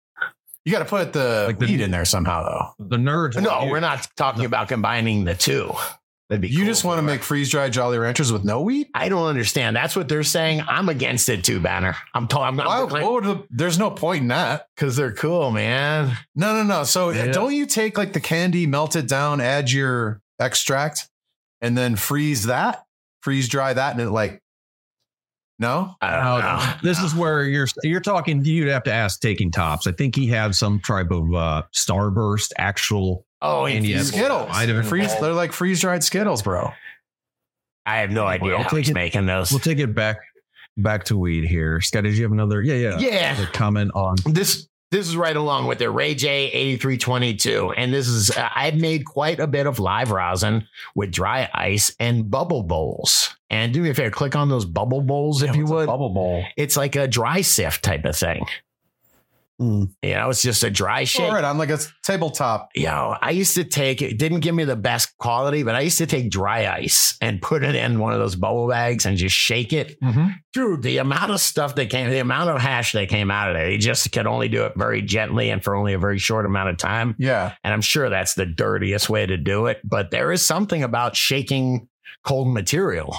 You 0.65 0.71
got 0.71 0.79
to 0.79 0.85
put 0.85 1.13
the 1.13 1.45
Like 1.47 1.59
the- 1.59 1.65
weed 1.67 1.81
in 1.81 1.91
there 1.91 2.05
somehow, 2.05 2.43
though. 2.77 2.85
the 2.87 2.97
nerds. 2.97 3.41
No, 3.41 3.67
we're 3.69 3.79
not 3.79 4.07
talking 4.17 4.45
about 4.45 4.67
combining 4.67 5.23
the 5.25 5.35
two. 5.35 5.71
That'd 6.29 6.41
be 6.41 6.47
You 6.49 6.57
cool 6.57 6.65
just 6.67 6.83
want 6.83 6.99
to 6.99 7.01
make 7.01 7.23
freeze 7.23 7.49
dried 7.49 7.73
Jolly 7.73 7.97
Ranchers 7.97 8.31
with 8.31 8.43
no 8.45 8.61
weed? 8.61 8.87
I 8.93 9.09
don't 9.09 9.25
understand. 9.27 9.75
That's 9.75 9.95
what 9.95 10.07
they're 10.07 10.21
saying. 10.21 10.61
I'm 10.67 10.87
against 10.87 11.27
it 11.27 11.43
too, 11.43 11.59
Banner. 11.59 11.95
I'm 12.13 12.27
told 12.27 12.45
I'm 12.45 12.55
Why, 12.55 12.65
not 12.65 12.91
what 12.91 13.11
would 13.13 13.23
the- 13.23 13.47
there's 13.49 13.79
no 13.79 13.89
point 13.89 14.21
in 14.21 14.27
that. 14.27 14.67
because 14.75 14.95
they're 14.95 15.11
cool, 15.13 15.49
man. 15.49 16.15
No, 16.35 16.53
no, 16.53 16.61
no. 16.63 16.83
So 16.83 17.09
Yeah. 17.09 17.31
don't 17.31 17.55
you 17.55 17.65
take 17.65 17.97
like 17.97 18.13
the 18.13 18.19
candy, 18.19 18.67
melt 18.67 18.95
it 18.95 19.07
down, 19.07 19.41
add 19.41 19.71
your 19.71 20.21
extract, 20.39 21.08
and 21.61 21.77
then 21.77 21.95
freeze 21.95 22.45
that, 22.45 22.83
freeze 23.21 23.47
dry 23.49 23.73
that, 23.73 23.91
and 23.93 24.01
it 24.01 24.09
like. 24.11 24.41
No, 25.61 25.93
I 25.99 26.11
don't 26.11 26.39
Now, 26.39 26.57
know. 26.59 26.73
this 26.83 27.01
is 27.01 27.13
where 27.13 27.43
you're 27.43 27.67
you're 27.83 27.99
talking. 27.99 28.45
You'd 28.45 28.69
have 28.69 28.83
to 28.83 28.93
ask 28.93 29.19
taking 29.19 29.51
tops. 29.51 29.87
I 29.87 29.91
think 29.91 30.15
he 30.15 30.25
had 30.27 30.55
some 30.55 30.79
type 30.79 31.11
of 31.11 31.33
uh, 31.35 31.63
starburst 31.75 32.53
actual. 32.57 33.25
Oh, 33.41 33.65
And 33.65 33.77
infused 33.77 34.13
yes, 34.13 34.21
Skittles. 34.21 34.47
Might 34.49 34.69
have 34.69 34.87
Freeze, 34.87 35.17
they're 35.19 35.33
like 35.33 35.51
freeze 35.51 35.81
dried 35.81 36.01
Skittles, 36.03 36.41
bro. 36.43 36.71
I 37.85 37.97
have 37.97 38.11
no 38.11 38.25
idea 38.25 38.55
I'll 38.55 38.63
how 38.63 38.77
he's 38.77 38.89
it- 38.89 38.93
making 38.93 39.25
those. 39.25 39.51
We'll 39.51 39.59
take 39.59 39.79
it 39.79 39.93
back 39.93 40.17
back 40.77 41.03
to 41.05 41.17
weed 41.17 41.43
here. 41.45 41.81
Scott, 41.81 42.03
did 42.03 42.15
you 42.15 42.23
have 42.23 42.31
another? 42.31 42.61
Yeah, 42.61 42.75
yeah. 42.75 42.97
yeah, 42.99 43.33
Another 43.35 43.51
comment 43.51 43.91
on 43.95 44.15
this 44.27 44.65
this 44.91 45.07
is 45.07 45.15
right 45.15 45.35
along 45.35 45.67
with 45.67 45.79
the 45.79 45.89
Ray 45.89 46.15
J 46.15 46.49
eighty 46.51 46.77
three 46.77 46.97
twenty 46.97 47.35
two, 47.35 47.71
and 47.77 47.93
this 47.93 48.07
is 48.07 48.31
uh, 48.31 48.49
I've 48.55 48.75
made 48.75 49.05
quite 49.05 49.39
a 49.39 49.47
bit 49.47 49.67
of 49.67 49.79
live 49.79 50.11
rosin 50.11 50.67
with 50.95 51.11
dry 51.11 51.49
ice 51.53 51.95
and 51.99 52.29
bubble 52.29 52.63
bowls. 52.63 53.35
And 53.51 53.73
do 53.73 53.81
me 53.81 53.89
a 53.89 53.93
favor, 53.93 54.11
click 54.11 54.35
on 54.35 54.49
those 54.49 54.65
bubble 54.65 55.01
bowls 55.01 55.41
if 55.41 55.55
you 55.55 55.65
would. 55.65 55.87
bubble 55.87 56.09
bowl. 56.09 56.43
It's 56.55 56.77
like 56.77 56.95
a 56.95 57.07
dry 57.07 57.41
sift 57.41 57.83
type 57.83 58.05
of 58.05 58.15
thing. 58.15 58.45
Mm. 59.59 59.91
You 60.01 60.13
know, 60.13 60.29
it's 60.29 60.41
just 60.41 60.63
a 60.63 60.69
dry 60.69 61.03
shake. 61.03 61.25
All 61.25 61.33
right, 61.33 61.43
on 61.43 61.57
like 61.57 61.69
a 61.69 61.79
tabletop. 62.03 62.69
Yo, 62.75 63.15
I 63.21 63.31
used 63.31 63.55
to 63.55 63.63
take 63.63 64.01
it 64.01 64.17
didn't 64.17 64.39
give 64.39 64.55
me 64.55 64.63
the 64.63 64.75
best 64.75 65.17
quality, 65.17 65.63
but 65.63 65.75
I 65.75 65.81
used 65.81 65.97
to 65.97 66.05
take 66.05 66.29
dry 66.29 66.67
ice 66.67 67.17
and 67.21 67.41
put 67.41 67.63
it 67.63 67.75
in 67.75 67.99
one 67.99 68.13
of 68.13 68.19
those 68.19 68.35
bubble 68.35 68.67
bags 68.67 69.05
and 69.05 69.17
just 69.17 69.35
shake 69.35 69.73
it. 69.73 69.99
Mm-hmm. 70.01 70.27
Dude, 70.53 70.81
the 70.81 70.97
amount 70.97 71.31
of 71.31 71.41
stuff 71.41 71.75
that 71.75 71.89
came, 71.89 72.09
the 72.09 72.19
amount 72.19 72.49
of 72.49 72.61
hash 72.61 72.93
that 72.93 73.09
came 73.09 73.29
out 73.29 73.49
of 73.49 73.55
there, 73.55 73.69
you 73.69 73.77
just 73.77 74.11
could 74.11 74.27
only 74.27 74.47
do 74.47 74.65
it 74.65 74.73
very 74.77 75.01
gently 75.01 75.49
and 75.49 75.63
for 75.63 75.75
only 75.75 75.93
a 75.93 75.99
very 75.99 76.19
short 76.19 76.45
amount 76.45 76.69
of 76.69 76.77
time. 76.77 77.15
Yeah, 77.19 77.53
And 77.63 77.73
I'm 77.73 77.81
sure 77.81 78.09
that's 78.09 78.35
the 78.35 78.45
dirtiest 78.45 79.09
way 79.09 79.25
to 79.25 79.37
do 79.37 79.65
it, 79.67 79.81
but 79.83 80.11
there 80.11 80.31
is 80.31 80.45
something 80.45 80.83
about 80.83 81.15
shaking 81.15 81.89
cold 82.23 82.53
material. 82.53 83.15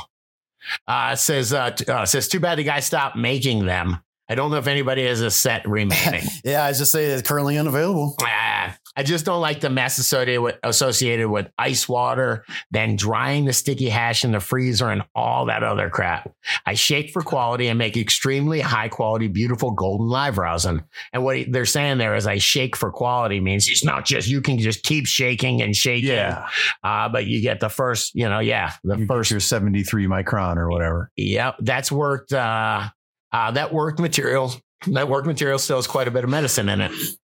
Uh, 0.87 1.11
it 1.14 1.18
says, 1.18 1.53
uh, 1.53 1.70
t- 1.70 1.90
uh, 1.90 2.03
it 2.03 2.07
says, 2.07 2.29
too 2.29 2.40
bad 2.40 2.59
the 2.59 2.62
guy 2.62 2.81
stopped 2.81 3.16
making 3.16 3.66
them. 3.66 3.98
I 4.31 4.37
don't 4.37 4.53
know 4.53 4.59
if 4.59 4.69
anybody 4.69 5.04
has 5.07 5.21
a 5.21 5.31
set 5.31 5.67
remaining. 5.69 6.23
Yeah, 6.44 6.65
I 6.65 6.73
just 6.73 6.92
say 6.92 7.07
it's 7.07 7.27
currently 7.27 7.59
unavailable. 7.59 8.15
Ah, 8.23 8.77
I 8.96 9.02
just 9.02 9.25
don't 9.25 9.40
like 9.40 9.61
the 9.61 9.69
mess 9.69 9.98
associated 9.98 10.40
with, 10.40 10.57
associated 10.63 11.29
with 11.29 11.48
ice 11.59 11.88
water, 11.88 12.44
then 12.71 12.96
drying 12.96 13.44
the 13.44 13.52
sticky 13.52 13.88
hash 13.88 14.25
in 14.25 14.33
the 14.33 14.40
freezer 14.40 14.88
and 14.88 15.02
all 15.15 15.46
that 15.46 15.63
other 15.63 15.90
crap. 15.90 16.33
I 16.65 16.75
shake 16.75 17.11
for 17.11 17.23
quality 17.23 17.67
and 17.69 17.79
make 17.79 17.96
extremely 17.96 18.61
high 18.61 18.88
quality, 18.88 19.27
beautiful 19.29 19.73
golden 19.73 20.07
live 20.07 20.38
rosin. 20.38 20.85
And 21.13 21.25
what 21.25 21.50
they're 21.50 21.67
saying 21.67 21.98
there 21.98 22.15
is 22.15 22.27
I 22.27 22.38
shake 22.38 22.77
for 22.77 22.90
quality 22.90 23.40
means 23.40 23.69
it's 23.69 23.85
not 23.85 24.04
just 24.07 24.29
you 24.29 24.40
can 24.40 24.59
just 24.59 24.83
keep 24.83 25.07
shaking 25.07 25.61
and 25.61 25.75
shaking. 25.75 26.11
yeah. 26.11 26.48
Uh, 26.83 27.09
but 27.09 27.27
you 27.27 27.42
get 27.42 27.61
the 27.61 27.69
first, 27.69 28.15
you 28.15 28.29
know, 28.29 28.38
yeah, 28.38 28.75
the 28.85 28.98
You 28.98 29.07
first 29.07 29.31
your 29.31 29.40
73 29.40 30.07
micron 30.07 30.57
or 30.57 30.71
whatever. 30.71 31.11
Yep, 31.17 31.57
that's 31.61 31.92
worked. 31.92 32.33
Uh, 32.33 32.88
uh, 33.33 33.50
that 33.52 33.72
worked 33.72 34.00
material 34.00 34.52
that 34.88 35.08
work 35.08 35.26
material 35.26 35.58
still 35.58 35.76
has 35.76 35.87
quite 35.87 36.08
a 36.08 36.10
bit 36.10 36.24
of 36.24 36.31
medicine 36.31 36.68
in 36.68 36.81
it. 36.81 36.92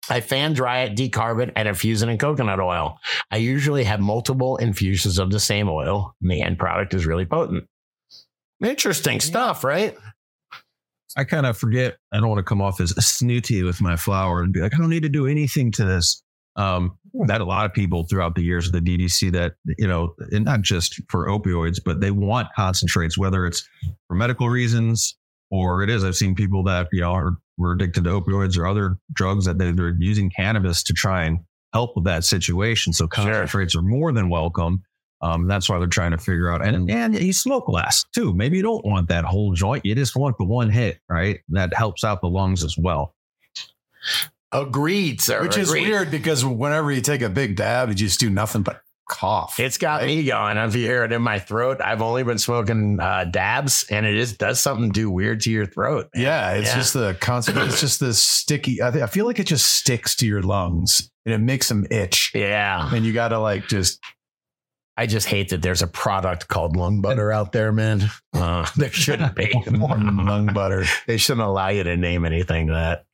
I 0.09 0.21
fan 0.21 0.55
dry 0.55 0.81
it, 0.81 0.97
decarb 0.97 1.43
it, 1.43 1.53
and 1.57 1.69
infuse 1.69 2.03
it 2.03 2.09
in 2.09 2.19
coconut 2.19 2.61
oil. 2.61 2.99
I 3.31 3.37
usually 3.37 3.85
have 3.85 4.01
multiple 4.01 4.57
infusions 4.57 5.19
of 5.19 5.31
the 5.31 5.41
same 5.41 5.69
oil, 5.69 6.15
and 6.21 6.31
the 6.31 6.43
end 6.43 6.59
product 6.59 6.95
is 6.95 7.07
really 7.07 7.27
potent. 7.27 7.65
Interesting 8.63 9.21
stuff, 9.21 9.63
right? 9.63 9.97
I 11.17 11.25
kind 11.25 11.47
of 11.47 11.57
forget. 11.57 11.97
I 12.13 12.19
don't 12.19 12.29
want 12.29 12.41
to 12.41 12.45
come 12.45 12.61
off 12.61 12.81
as 12.81 12.91
snooty 13.05 13.63
with 13.63 13.81
my 13.81 13.97
flower 13.97 14.43
and 14.43 14.53
be 14.53 14.61
like, 14.61 14.75
I 14.75 14.79
don't 14.79 14.91
need 14.91 15.03
to 15.03 15.09
do 15.09 15.27
anything 15.27 15.71
to 15.73 15.85
this. 15.85 16.23
Um, 16.57 16.99
that 17.27 17.41
a 17.41 17.45
lot 17.45 17.65
of 17.65 17.73
people 17.73 18.05
throughout 18.05 18.35
the 18.35 18.43
years 18.43 18.67
of 18.67 18.73
the 18.73 18.81
DGC 18.81 19.33
that, 19.33 19.55
you 19.79 19.87
know, 19.87 20.15
and 20.31 20.45
not 20.45 20.63
just 20.63 21.01
for 21.09 21.27
opioids, 21.29 21.81
but 21.83 22.01
they 22.01 22.11
want 22.11 22.49
concentrates, 22.55 23.17
whether 23.17 23.47
it's 23.47 23.67
for 24.09 24.15
medical 24.15 24.49
reasons 24.49 25.17
or 25.51 25.83
it 25.83 25.91
is. 25.91 26.05
I've 26.05 26.17
seen 26.17 26.35
people 26.35 26.63
that, 26.65 26.89
you 26.93 27.01
know, 27.01 27.13
are, 27.13 27.37
were 27.59 27.73
addicted 27.73 28.05
to 28.05 28.11
opioids 28.11 28.57
or 28.59 28.67
other 28.67 28.99
drugs 29.13 29.45
that 29.45 29.59
they, 29.59 29.73
they're 29.73 29.97
using 29.99 30.31
cannabis 30.31 30.83
to 30.85 30.93
try 30.93 31.25
and 31.25 31.41
help 31.73 31.95
with 31.95 32.05
that 32.05 32.25
situation. 32.25 32.93
So 32.93 33.07
concentrates 33.07 33.73
sure. 33.73 33.81
are 33.81 33.85
more 33.85 34.13
than 34.13 34.29
welcome. 34.29 34.83
Um, 35.23 35.47
that's 35.47 35.69
why 35.69 35.79
they're 35.79 35.87
trying 35.87 36.13
to 36.13 36.19
figure 36.19 36.51
out. 36.51 36.65
And 36.65 36.91
and 36.91 37.19
you 37.19 37.33
smoke 37.35 37.69
less 37.69 38.07
too. 38.15 38.33
Maybe 38.35 38.57
you 38.57 38.63
don't 38.63 38.85
want 38.87 39.09
that 39.09 39.25
whole 39.25 39.53
joint. 39.53 39.85
You 39.85 39.95
just 39.95 40.17
want 40.17 40.39
the 40.39 40.47
one 40.47 40.71
hit, 40.71 40.99
right? 41.11 41.41
That 41.51 41.75
helps 41.75 42.05
out 42.05 42.23
the 42.23 42.29
lungs 42.29 42.65
as 42.65 42.77
well. 42.79 43.15
Agreed, 44.53 45.21
sir. 45.21 45.43
Which 45.43 45.59
is 45.59 45.69
Agreed. 45.69 45.89
weird 45.89 46.11
because 46.11 46.45
whenever 46.45 46.91
you 46.91 47.03
take 47.03 47.21
a 47.21 47.29
big 47.29 47.55
dab, 47.55 47.91
you 47.91 47.95
just 47.95 48.19
do 48.19 48.31
nothing 48.31 48.63
but 48.63 48.81
cough. 49.11 49.59
It's 49.59 49.77
got 49.77 50.05
me 50.05 50.25
going. 50.25 50.57
If 50.57 50.77
you 50.77 50.87
hear 50.87 51.05
it 51.05 51.13
in 51.13 51.21
my 51.21 51.41
throat, 51.41 51.81
I've 51.85 52.01
only 52.01 52.23
been 52.23 52.39
smoking 52.39 53.01
uh, 53.01 53.25
dabs, 53.25 53.85
and 53.91 54.07
it 54.07 54.15
just 54.15 54.39
does 54.39 54.61
something 54.61 54.91
do 54.91 55.11
weird 55.11 55.41
to 55.43 55.51
your 55.51 55.67
throat. 55.67 56.09
Man. 56.15 56.23
Yeah, 56.23 56.53
it's 56.53 56.69
yeah. 56.69 56.77
just 56.77 56.93
the 56.95 57.17
constant. 57.21 57.59
it's 57.59 57.81
just 57.81 57.99
this 57.99 58.23
sticky. 58.23 58.81
I, 58.83 58.91
th- 58.91 59.03
I 59.03 59.07
feel 59.09 59.27
like 59.27 59.41
it 59.41 59.49
just 59.49 59.67
sticks 59.67 60.15
to 60.17 60.27
your 60.27 60.43
lungs 60.43 61.11
and 61.27 61.35
it 61.35 61.39
makes 61.39 61.69
them 61.69 61.87
itch. 61.91 62.31
Yeah, 62.35 62.89
and 62.95 63.05
you 63.05 63.13
got 63.13 63.29
to 63.29 63.39
like 63.39 63.67
just 63.67 63.99
I 64.97 65.07
just 65.07 65.27
hate 65.27 65.49
that 65.49 65.63
there's 65.63 65.81
a 65.81 65.87
product 65.87 66.49
called 66.49 66.77
lung 66.77 67.01
butter 67.01 67.33
out 67.33 67.53
there, 67.53 67.73
man. 67.73 68.11
Uh, 68.35 68.67
there 68.77 68.93
shouldn't 68.93 69.35
be 69.35 69.51
more 69.71 69.97
lung 69.97 70.47
butter. 70.53 70.85
They 71.07 71.17
shouldn't 71.17 71.47
allow 71.47 71.69
you 71.69 71.83
to 71.83 71.97
name 71.97 72.25
anything 72.25 72.67
that. 72.69 73.07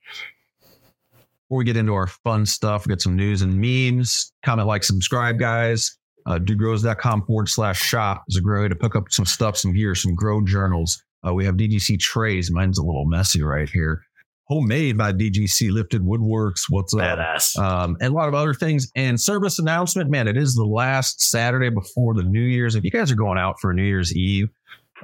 Before 1.48 1.58
we 1.58 1.64
get 1.64 1.76
into 1.76 1.94
our 1.94 2.08
fun 2.08 2.44
stuff, 2.44 2.86
we 2.86 2.90
get 2.90 3.00
some 3.00 3.14
news 3.14 3.42
and 3.42 3.60
memes. 3.60 4.32
Comment, 4.44 4.66
like, 4.66 4.82
subscribe, 4.82 5.38
guys. 5.38 5.96
Uh, 6.26 6.40
dudegrows.com 6.40 7.24
forward 7.24 7.48
slash 7.48 7.80
shop 7.80 8.24
is 8.28 8.36
a 8.36 8.40
great 8.40 8.62
way 8.62 8.68
to 8.68 8.74
pick 8.74 8.96
up 8.96 9.04
some 9.10 9.24
stuff, 9.24 9.56
some 9.56 9.72
gear, 9.72 9.94
some 9.94 10.16
grow 10.16 10.44
journals. 10.44 11.00
Uh, 11.24 11.32
we 11.32 11.44
have 11.44 11.54
DGC 11.54 12.00
trays. 12.00 12.50
Mine's 12.50 12.78
a 12.78 12.82
little 12.82 13.06
messy 13.06 13.42
right 13.42 13.68
here 13.68 14.02
homemade 14.48 14.96
by 14.96 15.12
DGC 15.12 15.70
Lifted 15.70 16.02
Woodworks. 16.02 16.62
What's 16.68 16.94
up? 16.94 17.00
Badass. 17.00 17.58
Um, 17.58 17.96
and 18.00 18.12
a 18.12 18.16
lot 18.16 18.28
of 18.28 18.34
other 18.34 18.54
things. 18.54 18.90
And 18.94 19.20
service 19.20 19.58
announcement, 19.58 20.10
man, 20.10 20.28
it 20.28 20.36
is 20.36 20.54
the 20.54 20.64
last 20.64 21.20
Saturday 21.20 21.68
before 21.68 22.14
the 22.14 22.22
New 22.22 22.42
Year's. 22.42 22.74
If 22.74 22.84
you 22.84 22.90
guys 22.90 23.10
are 23.10 23.16
going 23.16 23.38
out 23.38 23.60
for 23.60 23.72
New 23.74 23.84
Year's 23.84 24.14
Eve, 24.16 24.48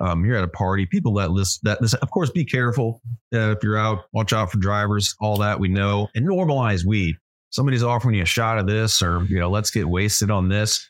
um, 0.01 0.25
you're 0.25 0.37
at 0.37 0.45
a 0.45 0.49
party, 0.49 0.87
people 0.87 1.15
that 1.15 1.31
list 1.31 1.61
that 1.65 1.81
this, 1.81 1.95
of 1.95 2.11
course, 2.11 2.31
be 2.31 2.45
careful 2.45 3.01
uh, 3.35 3.51
if 3.51 3.59
you're 3.63 3.79
out. 3.79 4.05
Watch 4.13 4.33
out 4.33 4.51
for 4.51 4.59
drivers, 4.59 5.15
all 5.21 5.37
that 5.39 5.61
we 5.61 5.69
know, 5.69 6.09
and 6.15 6.27
normalize 6.27 6.85
weed. 6.85 7.17
Somebody's 7.51 7.83
offering 7.83 8.15
you 8.15 8.23
a 8.23 8.27
shot 8.27 8.59
of 8.59 8.67
this, 8.67 9.03
or 9.03 9.25
you 9.25 9.39
know, 9.39 9.51
let's 9.51 9.71
get 9.71 9.89
wasted 9.89 10.31
on 10.31 10.49
this. 10.49 10.89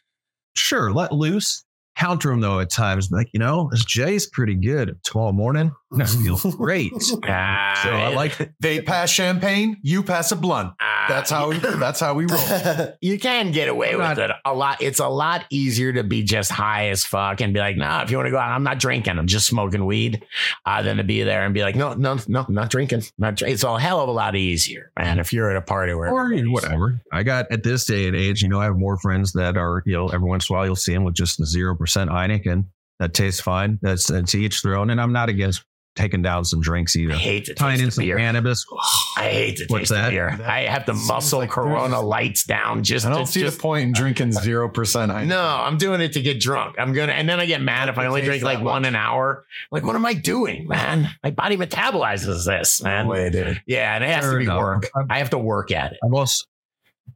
Sure, 0.55 0.93
let 0.93 1.13
loose 1.13 1.65
counter 1.97 2.31
them 2.31 2.41
though 2.41 2.61
at 2.61 2.71
times. 2.71 3.11
Like, 3.11 3.29
you 3.33 3.41
know, 3.41 3.69
this 3.71 3.85
Jay's 3.85 4.27
pretty 4.27 4.55
good 4.55 4.99
tomorrow 5.05 5.33
morning. 5.33 5.73
That 5.97 6.09
feels 6.09 6.43
great. 6.57 6.93
ah, 7.25 7.81
so 7.83 7.91
I 7.91 8.15
like 8.15 8.53
they 8.61 8.81
pass 8.81 9.11
champagne, 9.11 9.79
you 9.83 10.03
pass 10.03 10.33
a 10.33 10.37
blunt. 10.37 10.73
Ah, 10.81 11.07
that's 11.09 11.31
how 11.31 11.51
we, 11.51 11.59
that's 11.59 12.01
how 12.01 12.15
we 12.15 12.27
roll. 12.27 12.89
you 13.01 13.19
can 13.19 13.53
get 13.53 13.69
away 13.69 13.93
I'm 13.93 13.99
with 13.99 14.19
not, 14.19 14.19
it 14.19 14.31
a 14.45 14.55
lot. 14.55 14.81
It's 14.81 15.01
a 15.01 15.09
lot 15.09 15.45
easier 15.51 15.93
to 15.93 16.05
be 16.05 16.23
just 16.23 16.51
high 16.51 16.89
as 16.89 17.05
fuck 17.05 17.41
and 17.41 17.53
be 17.53 17.61
like, 17.61 17.77
nah, 17.77 18.03
if 18.03 18.11
you 18.11 18.17
want 18.17 18.27
to 18.27 18.31
go 18.31 18.39
out, 18.39 18.51
I'm 18.51 18.63
not 18.63 18.79
drinking. 18.79 19.19
I'm 19.19 19.27
just 19.27 19.47
smoking 19.47 19.85
weed. 19.85 20.25
Uh, 20.65 20.83
than 20.83 20.97
to 20.97 21.05
be 21.05 21.23
there 21.23 21.45
and 21.45 21.55
be 21.55 21.63
like, 21.63 21.77
no, 21.77 21.95
no, 21.95 22.19
no, 22.29 22.47
not 22.49 22.71
drinking. 22.71 23.03
Not 23.19 23.37
dr-. 23.37 23.51
It's 23.51 23.65
a 23.65 23.79
hell 23.79 24.01
of 24.01 24.09
a 24.09 24.13
lot 24.13 24.37
easier, 24.37 24.93
man. 24.99 25.19
If 25.19 25.33
you're 25.33 25.51
at 25.51 25.57
a 25.57 25.63
party 25.63 25.95
where 25.95 26.11
or 26.13 26.35
whatever. 26.51 27.01
I 27.13 27.23
got 27.23 27.51
at 27.51 27.63
this 27.63 27.85
day 27.85 28.07
and 28.07 28.17
age, 28.17 28.43
you 28.43 28.49
know, 28.49 28.61
I 28.61 28.65
have 28.65 28.77
more 28.77 28.99
friends 28.99 29.33
that 29.33 29.57
are, 29.57 29.83
you 29.87 29.93
know, 29.93 30.09
every 30.09 30.29
once 30.29 30.49
in 30.49 30.55
a 30.55 30.57
while 30.57 30.67
you'll 30.67 30.77
see 30.77 30.95
them 30.95 31.05
with 31.05 31.15
just 31.15 31.39
the 31.39 31.47
zero 31.47 31.77
percent 31.77 32.11
Heineken. 32.11 32.67
That 32.99 33.15
tastes 33.15 33.41
fine. 33.41 33.79
That's, 33.83 34.07
that's 34.07 34.35
each 34.35 34.63
their 34.63 34.77
own. 34.77 34.91
And 34.91 35.01
I'm 35.01 35.13
not 35.13 35.29
against 35.29 35.65
taking 35.95 36.23
down 36.23 36.45
some 36.45 36.61
drinks 36.61 36.97
either. 36.97 37.15
I 37.15 37.17
hate 37.17 37.45
to 37.47 37.55
tying 37.55 37.81
in 37.81 37.91
some 37.91 38.05
beer. 38.05 38.17
cannabis. 38.17 38.67
I 39.17 39.29
hate 39.29 39.57
to 39.59 39.67
What's 39.69 39.91
that? 39.91 40.11
beer. 40.11 40.35
That 40.39 40.49
I 40.49 40.63
have 40.63 40.85
to 40.87 40.95
muscle 40.95 41.41
like 41.41 41.51
Corona 41.51 42.01
lights 42.01 42.45
down. 42.45 42.83
Just 42.83 43.05
I 43.07 43.11
don't 43.11 43.21
just, 43.21 43.35
see 43.35 43.41
just, 43.41 43.57
the 43.59 43.63
point 43.63 43.85
in 43.85 43.93
drinking 43.93 44.33
zero 44.33 44.69
percent. 44.69 45.13
No, 45.27 45.41
I'm 45.41 45.77
doing 45.79 46.01
it 46.01 46.13
to 46.15 46.23
get 46.23 46.41
drunk. 46.41 46.77
I'm 46.79 46.93
gonna, 46.93 47.13
and 47.13 47.29
then 47.29 47.41
I 47.41 47.47
get 47.47 47.61
mad 47.61 47.89
if 47.89 47.99
I 47.99 48.07
only 48.07 48.23
drink 48.23 48.43
like 48.43 48.61
one 48.63 48.85
an 48.85 48.97
hour. 48.97 49.45
Like, 49.71 49.85
what 49.85 49.95
am 49.97 50.07
I 50.07 50.15
doing, 50.15 50.67
man? 50.67 51.11
My 51.23 51.31
body 51.31 51.57
metabolizes 51.57 52.47
this, 52.47 52.83
man. 52.83 53.07
Way, 53.07 53.31
dude. 53.31 53.61
Yeah, 53.67 53.95
and 53.95 54.05
it 54.05 54.11
has 54.11 54.25
Fair 54.25 54.33
to 54.33 54.39
be 54.39 54.45
enough. 54.45 54.59
work. 54.61 54.91
I 55.11 55.19
have 55.19 55.31
to 55.31 55.39
work 55.39 55.71
at 55.73 55.93
it. 55.93 55.99
I've 56.05 56.15
also 56.15 56.45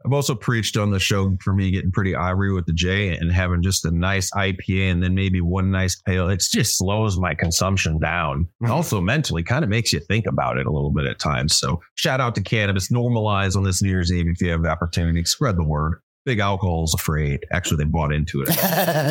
I've 0.05 0.12
also 0.12 0.37
preached 0.37 0.76
on 0.76 0.93
the 0.93 1.01
show 1.01 1.37
for 1.43 1.53
me 1.53 1.72
getting 1.72 1.91
pretty 1.91 2.14
ivory 2.14 2.53
with 2.53 2.66
the 2.66 2.72
J 2.72 3.16
and 3.16 3.32
having 3.32 3.62
just 3.62 3.84
a 3.84 3.91
nice 3.91 4.30
IPA 4.30 4.93
and 4.93 5.03
then 5.03 5.14
maybe 5.14 5.41
one 5.41 5.72
nice 5.72 6.01
pale. 6.01 6.28
It 6.28 6.45
just 6.49 6.78
slows 6.78 7.18
my 7.18 7.34
consumption 7.34 7.99
down. 7.99 8.49
Mm-hmm. 8.62 8.70
Also 8.70 9.01
mentally 9.01 9.43
kind 9.43 9.64
of 9.64 9.70
makes 9.70 9.93
you 9.93 9.99
think 9.99 10.26
about 10.26 10.59
it 10.59 10.66
a 10.66 10.70
little 10.70 10.91
bit 10.91 11.07
at 11.07 11.18
times. 11.18 11.57
So 11.57 11.80
shout 11.97 12.20
out 12.20 12.37
to 12.37 12.41
cannabis. 12.41 12.89
Normalize 12.89 13.57
on 13.57 13.64
this 13.64 13.82
New 13.82 13.91
Year's 13.91 14.12
Eve 14.12 14.28
if 14.28 14.41
you 14.41 14.51
have 14.51 14.62
the 14.62 14.70
opportunity. 14.70 15.24
Spread 15.24 15.57
the 15.57 15.64
word. 15.64 16.01
Big 16.24 16.39
alcohol's 16.39 16.95
afraid. 16.95 17.45
Actually, 17.53 17.78
they 17.78 17.91
bought 17.91 18.12
into 18.12 18.43
it. 18.43 18.49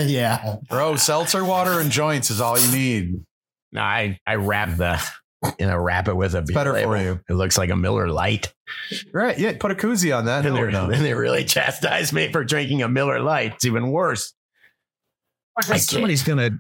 yeah. 0.09 0.57
Bro, 0.69 0.97
seltzer 0.97 1.43
water 1.43 1.79
and 1.79 1.89
joints 1.89 2.29
is 2.29 2.39
all 2.39 2.57
you 2.57 2.71
need. 2.71 3.23
No, 3.71 3.81
I, 3.81 4.19
I 4.25 4.35
wrap 4.35 4.77
the 4.77 5.01
you 5.59 5.65
know, 5.65 5.77
wrap 5.77 6.07
it 6.07 6.15
with 6.15 6.35
a 6.35 6.41
better 6.41 6.73
label. 6.73 6.91
for 6.91 6.97
you. 6.97 7.19
It 7.29 7.33
looks 7.33 7.57
like 7.57 7.69
a 7.69 7.75
Miller 7.75 8.07
Lite. 8.07 8.53
Right. 9.13 9.37
Yeah. 9.37 9.53
Put 9.59 9.71
a 9.71 9.75
koozie 9.75 10.15
on 10.15 10.25
that. 10.25 10.45
And, 10.45 10.55
no. 10.71 10.89
they 10.89 11.13
really 11.13 11.45
chastise 11.45 12.11
me 12.13 12.31
for 12.31 12.43
drinking 12.43 12.83
a 12.83 12.89
Miller 12.89 13.19
Lite. 13.19 13.53
It's 13.53 13.65
even 13.65 13.91
worse. 13.91 14.33
Somebody's 15.77 16.23
gonna 16.23 16.51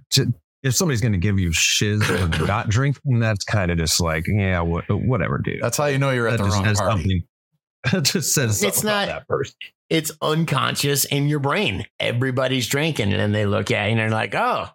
if 0.65 0.73
somebody's 0.75 1.01
gonna 1.01 1.17
give 1.17 1.39
you 1.39 1.51
shiz 1.53 2.03
for 2.03 2.27
not 2.45 2.69
drinking, 2.69 3.19
that's 3.19 3.43
kind 3.43 3.71
of 3.71 3.77
just 3.77 4.01
like 4.01 4.25
yeah, 4.27 4.61
whatever, 4.61 5.37
dude. 5.37 5.61
That's 5.61 5.77
how 5.77 5.85
you 5.85 5.99
know 5.99 6.11
you're 6.11 6.27
at 6.27 6.39
that 6.39 6.43
the 6.43 6.49
wrong 6.49 6.63
party. 6.63 6.75
Something, 6.75 7.23
it 7.93 8.01
just 8.01 8.33
says 8.33 8.63
it's 8.63 8.83
not 8.83 9.07
that 9.07 9.27
person. 9.27 9.55
It's 9.89 10.11
unconscious 10.21 11.05
in 11.05 11.27
your 11.27 11.39
brain. 11.39 11.85
Everybody's 11.99 12.67
drinking, 12.67 13.11
and 13.11 13.19
then 13.19 13.31
they 13.31 13.45
look 13.45 13.69
at 13.69 13.85
you 13.85 13.91
and 13.91 13.99
they're 13.99 14.09
like, 14.09 14.33
"Oh, 14.33 14.69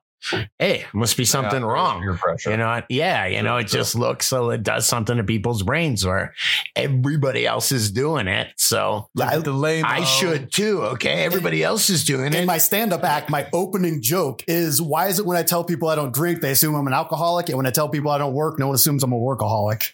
hey, 0.58 0.86
must 0.92 1.16
be 1.16 1.24
something 1.24 1.62
yeah, 1.62 1.68
wrong. 1.68 2.02
Your 2.02 2.16
pressure. 2.16 2.50
You 2.50 2.56
know, 2.56 2.82
yeah, 2.88 3.26
you 3.26 3.42
know, 3.42 3.56
it 3.58 3.66
just 3.66 3.94
looks 3.94 4.26
so 4.26 4.50
it 4.50 4.62
does 4.62 4.86
something 4.86 5.16
to 5.16 5.24
people's 5.24 5.62
brains 5.62 6.04
where 6.04 6.34
everybody 6.76 7.46
else 7.46 7.72
is 7.72 7.90
doing 7.90 8.28
it. 8.28 8.48
So 8.56 9.08
I, 9.18 9.42
I 9.84 10.04
should 10.04 10.52
too. 10.52 10.82
Okay. 10.82 11.24
Everybody 11.24 11.62
else 11.62 11.90
is 11.90 12.04
doing 12.04 12.26
in 12.26 12.34
it. 12.34 12.40
In 12.40 12.46
my 12.46 12.58
stand-up 12.58 13.04
act, 13.04 13.30
my 13.30 13.48
opening 13.52 14.02
joke 14.02 14.44
is 14.46 14.80
why 14.80 15.08
is 15.08 15.18
it 15.18 15.26
when 15.26 15.36
I 15.36 15.42
tell 15.42 15.64
people 15.64 15.88
I 15.88 15.94
don't 15.94 16.12
drink, 16.12 16.40
they 16.40 16.52
assume 16.52 16.74
I'm 16.74 16.86
an 16.86 16.92
alcoholic? 16.92 17.48
And 17.48 17.56
when 17.56 17.66
I 17.66 17.70
tell 17.70 17.88
people 17.88 18.10
I 18.10 18.18
don't 18.18 18.34
work, 18.34 18.58
no 18.58 18.66
one 18.66 18.74
assumes 18.74 19.02
I'm 19.02 19.12
a 19.12 19.16
workaholic. 19.16 19.92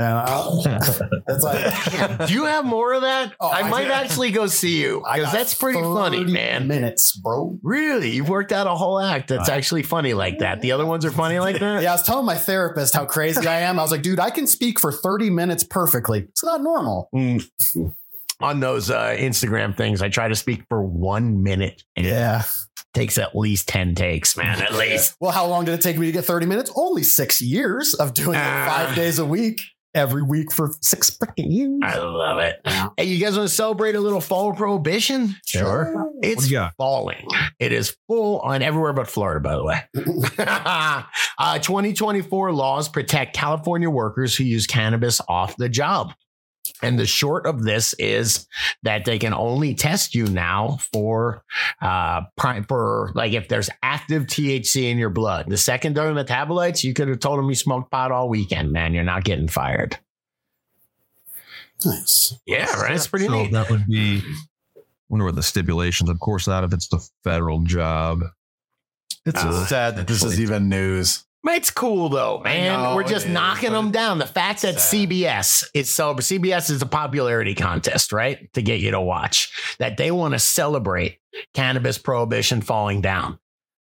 That's 0.00 1.42
like, 1.42 2.28
do 2.28 2.32
you 2.32 2.46
have 2.46 2.64
more 2.64 2.92
of 2.94 3.02
that? 3.02 3.34
Oh, 3.38 3.48
I, 3.48 3.60
I, 3.60 3.68
might 3.68 3.88
actually 3.88 4.30
go 4.30 4.46
see 4.46 4.80
you 4.80 5.02
because 5.14 5.32
that's 5.32 5.54
pretty 5.54 5.80
funny, 5.80 6.24
man. 6.24 6.68
Minutes, 6.68 7.16
bro. 7.16 7.58
Really, 7.62 8.10
you've 8.10 8.28
worked 8.28 8.52
out 8.52 8.66
a 8.66 8.74
whole 8.74 8.98
act 8.98 9.28
that's 9.28 9.48
actually 9.48 9.82
funny 9.82 10.14
like 10.14 10.38
that. 10.38 10.62
The 10.62 10.72
other 10.72 10.86
ones 10.86 11.04
are 11.04 11.10
funny 11.10 11.38
like 11.38 11.58
that. 11.58 11.82
Yeah, 11.82 11.90
I 11.90 11.94
was 11.94 12.02
telling 12.02 12.26
my 12.26 12.36
therapist 12.36 12.94
how 12.94 13.04
crazy 13.04 13.46
I 13.46 13.60
am. 13.60 13.78
I 13.78 13.82
was 13.82 13.90
like, 13.90 14.02
dude, 14.02 14.20
I 14.20 14.30
can 14.30 14.46
speak 14.46 14.80
for 14.80 14.90
thirty 14.92 15.30
minutes 15.30 15.64
perfectly. 15.64 16.20
It's 16.20 16.44
not 16.44 16.62
normal. 16.62 17.08
Mm. 17.14 17.94
On 18.40 18.58
those 18.58 18.90
uh, 18.90 19.14
Instagram 19.18 19.76
things, 19.76 20.00
I 20.00 20.08
try 20.08 20.28
to 20.28 20.34
speak 20.34 20.64
for 20.68 20.82
one 20.82 21.42
minute. 21.42 21.84
yeah 21.96 22.44
takes 22.92 23.18
at 23.18 23.36
least 23.36 23.68
10 23.68 23.94
takes, 23.94 24.36
man, 24.36 24.60
at 24.60 24.74
least. 24.74 25.14
well, 25.20 25.30
how 25.30 25.46
long 25.46 25.64
did 25.64 25.74
it 25.74 25.80
take 25.80 25.96
me 25.96 26.06
to 26.06 26.12
get 26.12 26.24
30 26.24 26.46
minutes? 26.46 26.72
Only 26.74 27.04
six 27.04 27.40
years 27.40 27.94
of 27.94 28.14
doing 28.14 28.36
uh, 28.36 28.40
it 28.40 28.68
five 28.68 28.96
days 28.96 29.20
a 29.20 29.24
week 29.24 29.60
every 29.94 30.22
week 30.22 30.52
for 30.52 30.70
six 30.80 31.10
freaking 31.10 31.52
years. 31.52 31.80
I 31.82 31.98
love 31.98 32.38
it. 32.38 32.60
Hey, 32.96 33.04
you 33.04 33.18
guys 33.18 33.36
want 33.36 33.48
to 33.48 33.54
celebrate 33.54 33.94
a 33.94 34.00
little 34.00 34.20
fall 34.20 34.52
prohibition? 34.52 35.36
Sure. 35.46 36.10
It's 36.22 36.50
falling. 36.76 37.26
It 37.58 37.72
is 37.72 37.96
full 38.06 38.40
on 38.40 38.62
everywhere 38.62 38.92
but 38.92 39.08
Florida, 39.08 39.40
by 39.40 39.56
the 39.56 39.64
way. 39.64 39.82
uh, 41.38 41.58
2024 41.58 42.52
laws 42.52 42.88
protect 42.88 43.34
California 43.34 43.90
workers 43.90 44.36
who 44.36 44.44
use 44.44 44.66
cannabis 44.66 45.20
off 45.28 45.56
the 45.56 45.68
job. 45.68 46.12
And 46.82 46.98
the 46.98 47.06
short 47.06 47.46
of 47.46 47.62
this 47.62 47.94
is 47.98 48.46
that 48.82 49.04
they 49.04 49.18
can 49.18 49.34
only 49.34 49.74
test 49.74 50.14
you 50.14 50.26
now 50.26 50.78
for, 50.92 51.42
uh, 51.82 52.22
for 52.68 53.12
like 53.14 53.32
if 53.32 53.48
there's 53.48 53.70
active 53.82 54.24
THC 54.24 54.90
in 54.90 54.98
your 54.98 55.10
blood. 55.10 55.46
The 55.48 55.56
secondary 55.56 56.12
metabolites, 56.14 56.82
you 56.82 56.94
could 56.94 57.08
have 57.08 57.20
told 57.20 57.38
them 57.38 57.48
you 57.48 57.54
smoked 57.54 57.90
pot 57.90 58.12
all 58.12 58.28
weekend, 58.28 58.72
man. 58.72 58.94
You're 58.94 59.04
not 59.04 59.24
getting 59.24 59.48
fired. 59.48 59.98
Nice. 61.84 62.34
Yeah, 62.46 62.70
right. 62.80 62.94
It's 62.94 63.06
pretty 63.06 63.26
so 63.26 63.32
neat. 63.42 63.52
that 63.52 63.70
would 63.70 63.86
be. 63.86 64.18
I 64.18 64.80
Wonder 65.08 65.24
what 65.24 65.34
the 65.34 65.42
stipulations. 65.42 66.08
Of 66.10 66.20
course, 66.20 66.44
that 66.44 66.62
if 66.64 66.72
it's 66.72 66.88
the 66.88 67.04
federal 67.24 67.60
job. 67.60 68.20
It's 69.26 69.42
Uh, 69.42 69.66
sad 69.66 69.96
that 69.96 70.06
this 70.06 70.22
is 70.22 70.40
even 70.40 70.68
news. 70.68 71.24
It's 71.44 71.70
cool 71.70 72.08
though, 72.08 72.40
man. 72.40 72.82
know 72.82 72.96
We're 72.96 73.02
just 73.02 73.26
it 73.26 73.28
is, 73.30 73.34
knocking 73.34 73.70
but 73.70 73.76
them 73.76 73.90
down. 73.90 74.18
The 74.18 74.26
fact 74.26 74.62
that 74.62 74.78
sad. 74.78 75.08
CBS 75.08 75.64
is 75.74 75.90
so 75.90 76.14
CBS 76.14 76.70
is 76.70 76.82
a 76.82 76.86
popularity 76.86 77.54
contest, 77.54 78.12
right? 78.12 78.52
To 78.54 78.62
get 78.62 78.80
you 78.80 78.90
to 78.92 79.00
watch 79.00 79.76
that 79.78 79.96
they 79.96 80.10
want 80.10 80.34
to 80.34 80.38
celebrate 80.38 81.18
cannabis 81.54 81.98
prohibition 81.98 82.60
falling 82.60 83.00
down. 83.00 83.38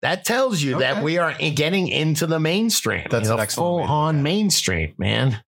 That 0.03 0.25
tells 0.25 0.61
you 0.61 0.81
that 0.81 1.03
we 1.03 1.17
are 1.17 1.33
getting 1.33 1.89
into 1.89 2.27
the 2.27 2.39
mainstream. 2.39 3.07
That's 3.11 3.27
you 3.27 3.33
an 3.33 3.37
know, 3.39 3.43
excellent 3.43 3.87
full 3.87 3.95
on 3.95 4.07
look 4.07 4.15
at 4.17 4.19
it. 4.19 4.23
mainstream, 4.23 4.95
man. 4.99 5.43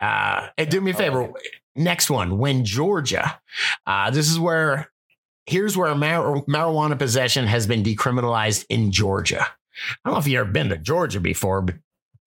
Uh, 0.00 0.48
and 0.56 0.70
do 0.70 0.80
me 0.80 0.92
a 0.92 0.94
favor. 0.94 1.32
Next 1.76 2.10
one, 2.10 2.38
when 2.38 2.64
Georgia. 2.64 3.40
Uh, 3.86 4.10
this 4.10 4.30
is 4.30 4.38
where 4.38 4.90
here's 5.46 5.76
where 5.76 5.94
mar- 5.94 6.42
marijuana 6.48 6.98
possession 6.98 7.46
has 7.46 7.66
been 7.66 7.82
decriminalized 7.82 8.64
in 8.68 8.90
Georgia. 8.90 9.46
I 10.04 10.08
don't 10.08 10.14
know 10.14 10.20
if 10.20 10.26
you've 10.26 10.40
ever 10.40 10.50
been 10.50 10.68
to 10.70 10.76
Georgia 10.76 11.20
before, 11.20 11.62
but 11.62 11.76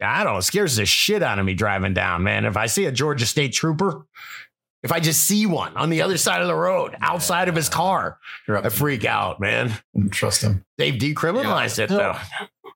I 0.02 0.24
don't 0.24 0.34
know. 0.34 0.40
It 0.40 0.44
scares 0.44 0.76
the 0.76 0.86
shit 0.86 1.24
out 1.24 1.40
of 1.40 1.46
me 1.46 1.54
driving 1.54 1.94
down, 1.94 2.24
man. 2.24 2.46
If 2.46 2.58
I 2.58 2.66
see 2.66 2.86
a 2.86 2.92
Georgia 2.92 3.26
state 3.26 3.54
trooper, 3.54 4.06
if 4.84 4.92
I 4.92 5.00
just 5.00 5.28
see 5.28 5.46
one 5.46 5.76
on 5.76 5.90
the 5.90 6.02
other 6.04 6.18
side 6.18 6.42
of 6.42 6.48
the 6.48 6.56
road 6.56 6.96
outside 7.02 7.50
of 7.50 7.56
his 7.56 7.70
car, 7.70 8.20
I 8.48 8.70
freak 8.70 9.04
out, 9.04 9.40
man. 9.40 9.74
Mm, 9.98 10.12
trust 10.12 10.44
him. 10.44 10.64
They've 10.78 10.94
decriminalized 10.94 11.80
it 11.80 11.90
though. 11.90 12.16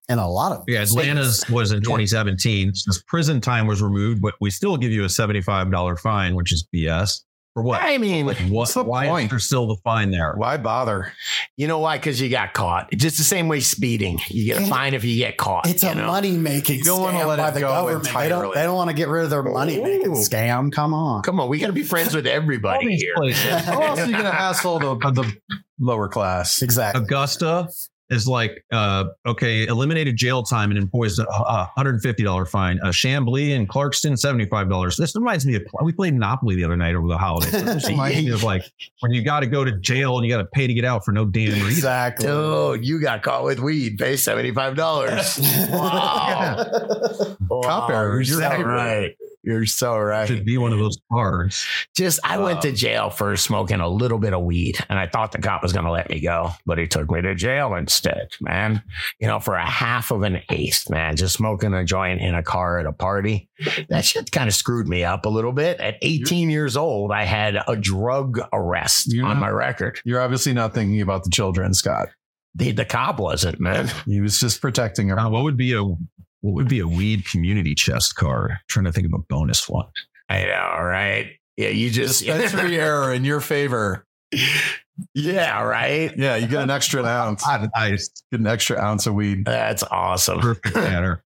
And 0.10 0.20
a 0.20 0.26
lot 0.26 0.52
of 0.52 0.64
Yeah, 0.68 0.82
Atlanta's 0.82 1.48
was 1.52 1.72
in 1.72 1.82
2017. 1.82 2.74
Since 2.74 3.04
prison 3.04 3.40
time 3.42 3.68
was 3.68 3.84
removed, 3.84 4.24
but 4.24 4.34
we 4.42 4.50
still 4.50 4.76
give 4.76 4.92
you 4.92 5.04
a 5.04 5.08
$75 5.08 6.00
fine, 6.00 6.34
which 6.34 6.52
is 6.52 6.68
BS. 6.74 7.22
For 7.60 7.64
what? 7.64 7.82
I 7.82 7.98
mean, 7.98 8.26
What? 8.26 8.38
What's 8.38 8.74
the 8.74 8.84
why 8.86 9.08
point? 9.08 9.26
is 9.26 9.30
there 9.32 9.40
still 9.40 9.68
the 9.68 9.76
fine 9.84 10.12
there? 10.12 10.34
Why 10.38 10.56
bother? 10.56 11.12
you 11.58 11.68
know 11.68 11.80
why? 11.80 11.98
Because 11.98 12.22
you 12.22 12.30
got 12.30 12.54
caught. 12.54 12.90
Just 12.94 13.18
the 13.18 13.24
same 13.26 13.50
way 13.50 13.60
speeding. 13.60 14.22
You 14.30 14.46
get 14.46 14.58
a 14.58 14.62
And 14.62 14.70
fine 14.70 14.94
if 14.94 15.04
you 15.04 15.18
get 15.18 15.36
caught. 15.36 15.68
It's 15.68 15.84
a 15.84 15.94
know? 15.94 16.08
money 16.08 16.38
making 16.38 16.84
don't 16.84 17.02
wanna 17.02 17.20
scam 17.20 17.28
let 17.28 17.38
by 17.38 17.50
it 17.50 17.54
the 17.56 17.60
go 17.60 17.68
government. 17.68 18.06
They 18.06 18.30
don't, 18.30 18.56
they 18.56 18.64
don't 18.64 18.76
want 18.78 18.90
to 18.92 18.96
get 18.96 19.10
rid 19.10 19.26
of 19.26 19.30
their 19.30 19.44
money 19.44 19.78
making 19.82 20.14
scam. 20.14 20.72
Come 20.72 20.94
on. 20.94 21.22
Come 21.24 21.42
on, 21.42 21.50
we 21.50 21.60
got 21.60 21.68
to 21.68 21.74
be 21.74 21.84
friends 21.84 22.16
with 22.16 22.26
everybody 22.28 22.96
here. 22.96 23.14
places. 23.18 23.52
How 23.66 23.82
else 23.82 24.00
are 24.00 24.06
you 24.06 24.14
going 24.14 24.24
to 24.24 24.32
hassle 24.32 24.80
the, 24.80 24.96
the 25.12 25.34
lower 25.82 26.08
class? 26.08 26.62
Exactly. 26.62 27.04
Augusta 27.04 27.68
is 28.10 28.28
like, 28.28 28.64
uh, 28.72 29.06
okay, 29.26 29.66
eliminated 29.68 30.16
jail 30.16 30.44
time 30.44 30.72
and 30.72 30.78
imposed 30.78 31.20
a, 31.20 31.30
a 31.30 31.72
$150 31.78 32.48
fine. 32.48 32.80
Uh, 32.82 32.88
Chamblee 32.88 33.56
and 33.56 33.70
Clarkston, 33.70 34.14
$75. 34.14 34.98
This 34.98 35.16
reminds 35.16 35.46
me 35.46 35.56
of, 35.56 35.64
we 35.82 35.92
played 35.92 36.14
Monopoly 36.14 36.56
the 36.56 36.64
other 36.64 36.78
night 36.78 36.96
over 36.96 37.08
the 37.08 37.18
holidays. 37.18 37.52
This 37.52 37.88
reminds 37.90 38.18
me 38.18 38.32
of 38.32 38.44
like 38.44 38.64
when 39.02 39.12
you 39.12 39.22
got 39.24 39.42
to 39.42 39.48
go 39.48 39.64
to 39.64 39.72
jail 39.74 40.18
and 40.18 40.26
you 40.26 40.34
got 40.34 40.40
to 40.42 40.48
pay 40.48 40.68
to 40.68 40.74
get 40.74 40.86
out 40.86 41.06
for 41.06 41.12
no 41.12 41.26
damn 41.26 41.54
reason. 41.54 41.68
Exactly. 41.68 42.26
Dude, 42.28 42.86
you 42.86 43.00
got 43.00 43.22
caught 43.24 43.44
with 43.44 43.60
weed. 43.60 43.98
Pay 43.98 44.18
seventy 44.18 44.52
five 44.54 44.76
dollars. 44.76 45.40
Wow. 45.70 46.66
Cop 47.64 47.90
errors. 47.90 48.30
You're 48.30 48.42
You're 48.42 48.68
right. 48.68 49.16
You're 49.44 49.66
so 49.66 49.98
right. 49.98 50.28
Should 50.28 50.46
be 50.46 50.58
one 50.58 50.74
of 50.74 50.80
those 50.80 50.98
cards. 51.12 51.66
Just, 51.96 52.20
I 52.24 52.38
went 52.40 52.62
to 52.64 52.72
jail 52.74 53.10
for 53.10 53.38
smoking 53.38 53.80
a 53.80 53.88
little 53.88 54.20
bit 54.20 54.34
of 54.34 54.42
weed, 54.44 54.78
and 54.90 55.00
I 55.00 55.08
thought 55.08 55.32
the 55.32 55.40
cop 55.40 55.64
was 55.64 55.72
going 55.72 55.86
to 55.86 55.92
let 55.92 56.10
me 56.10 56.20
go, 56.20 56.52
but 56.66 56.78
he 56.78 56.88
took 56.88 57.10
me 57.10 57.22
to 57.22 57.36
jail 57.36 57.74
instead, 57.76 58.30
man. 58.42 58.84
You 59.20 59.28
know, 59.28 59.40
for 59.40 59.56
a 59.56 59.66
half 59.66 60.12
of 60.12 60.24
an 60.24 60.42
eighth, 60.50 60.90
man, 60.90 61.16
just 61.16 61.36
smoking 61.36 61.74
a 61.74 61.86
joint 61.86 62.22
in 62.22 62.36
a 62.36 62.44
car 62.44 62.80
at 62.80 62.86
a 62.86 62.92
party. 62.92 63.50
That 63.90 64.04
shit 64.04 64.32
kind 64.32 64.50
of 64.50 64.56
screwed 64.56 64.88
me 64.88 65.04
up 65.04 65.26
a 65.26 65.30
little 65.30 65.54
bit. 65.54 65.80
At 65.80 65.96
18 66.02 66.50
years 66.50 66.76
old, 66.76 67.12
I 67.12 67.24
had 67.24 67.58
a 67.68 67.76
drug 67.76 68.40
arrest 68.52 69.14
on 69.14 69.22
not- 69.22 69.38
my 69.38 69.50
record. 69.50 70.00
You're 70.04 70.22
obviously 70.22 70.54
not 70.54 70.74
thinking 70.74 71.02
about 71.02 71.24
the 71.24 71.30
children, 71.30 71.74
Scott. 71.74 72.10
The, 72.56 72.72
the 72.72 72.86
cop 72.86 73.20
wasn't, 73.20 73.60
man. 73.60 73.90
He 74.06 74.22
was 74.22 74.40
just 74.40 74.60
protecting 74.60 75.10
her. 75.10 75.20
Uh, 75.20 75.30
what 75.30 75.44
would 75.44 75.56
be 75.56 75.74
a 75.74 75.84
what 76.42 76.54
would 76.54 76.70
be 76.70 76.80
a 76.80 76.88
weed 76.88 77.26
community 77.26 77.76
chest 77.76 78.16
card? 78.16 78.52
trying 78.68 78.86
to 78.86 78.92
think 78.92 79.08
of 79.08 79.14
a 79.14 79.20
bonus 79.20 79.68
one. 79.68 79.88
I 80.30 80.44
know, 80.44 80.84
right? 80.84 81.32
Yeah, 81.58 81.70
you 81.70 81.90
just 81.90 82.24
Dispensary 82.24 82.76
error 82.80 83.14
in 83.14 83.26
your 83.26 83.42
favor. 83.42 84.06
yeah, 85.14 85.62
right. 85.62 86.16
Yeah, 86.18 86.36
you 86.36 86.48
get 86.48 86.64
an 86.64 86.70
extra 86.70 87.04
ounce. 87.06 87.46
I, 87.46 87.68
I 87.76 87.90
Get 87.92 88.40
an 88.40 88.48
extra 88.48 88.78
ounce 88.80 89.08
of 89.08 89.16
weed. 89.16 89.46
That's 89.46 89.84
awesome. 89.84 90.40
perfect 90.40 90.76
manner. 90.76 91.24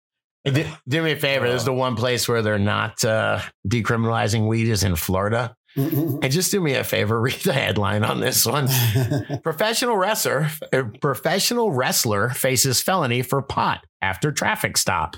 Do, 0.45 0.65
do 0.87 1.03
me 1.03 1.11
a 1.11 1.15
favor. 1.15 1.47
There's 1.47 1.65
the 1.65 1.73
one 1.73 1.95
place 1.95 2.27
where 2.27 2.41
they're 2.41 2.57
not 2.59 3.03
uh, 3.03 3.41
decriminalizing 3.67 4.47
weed 4.47 4.67
is 4.69 4.83
in 4.83 4.95
Florida. 4.95 5.55
And 5.75 6.31
just 6.31 6.51
do 6.51 6.59
me 6.59 6.73
a 6.73 6.83
favor. 6.83 7.19
Read 7.21 7.39
the 7.41 7.53
headline 7.53 8.03
on 8.03 8.19
this 8.19 8.45
one. 8.45 8.67
Professional 9.43 9.95
wrestler, 9.97 10.49
uh, 10.73 10.83
professional 11.01 11.71
wrestler 11.71 12.29
faces 12.29 12.81
felony 12.81 13.21
for 13.21 13.41
pot 13.41 13.85
after 14.01 14.31
traffic 14.31 14.77
stop. 14.77 15.15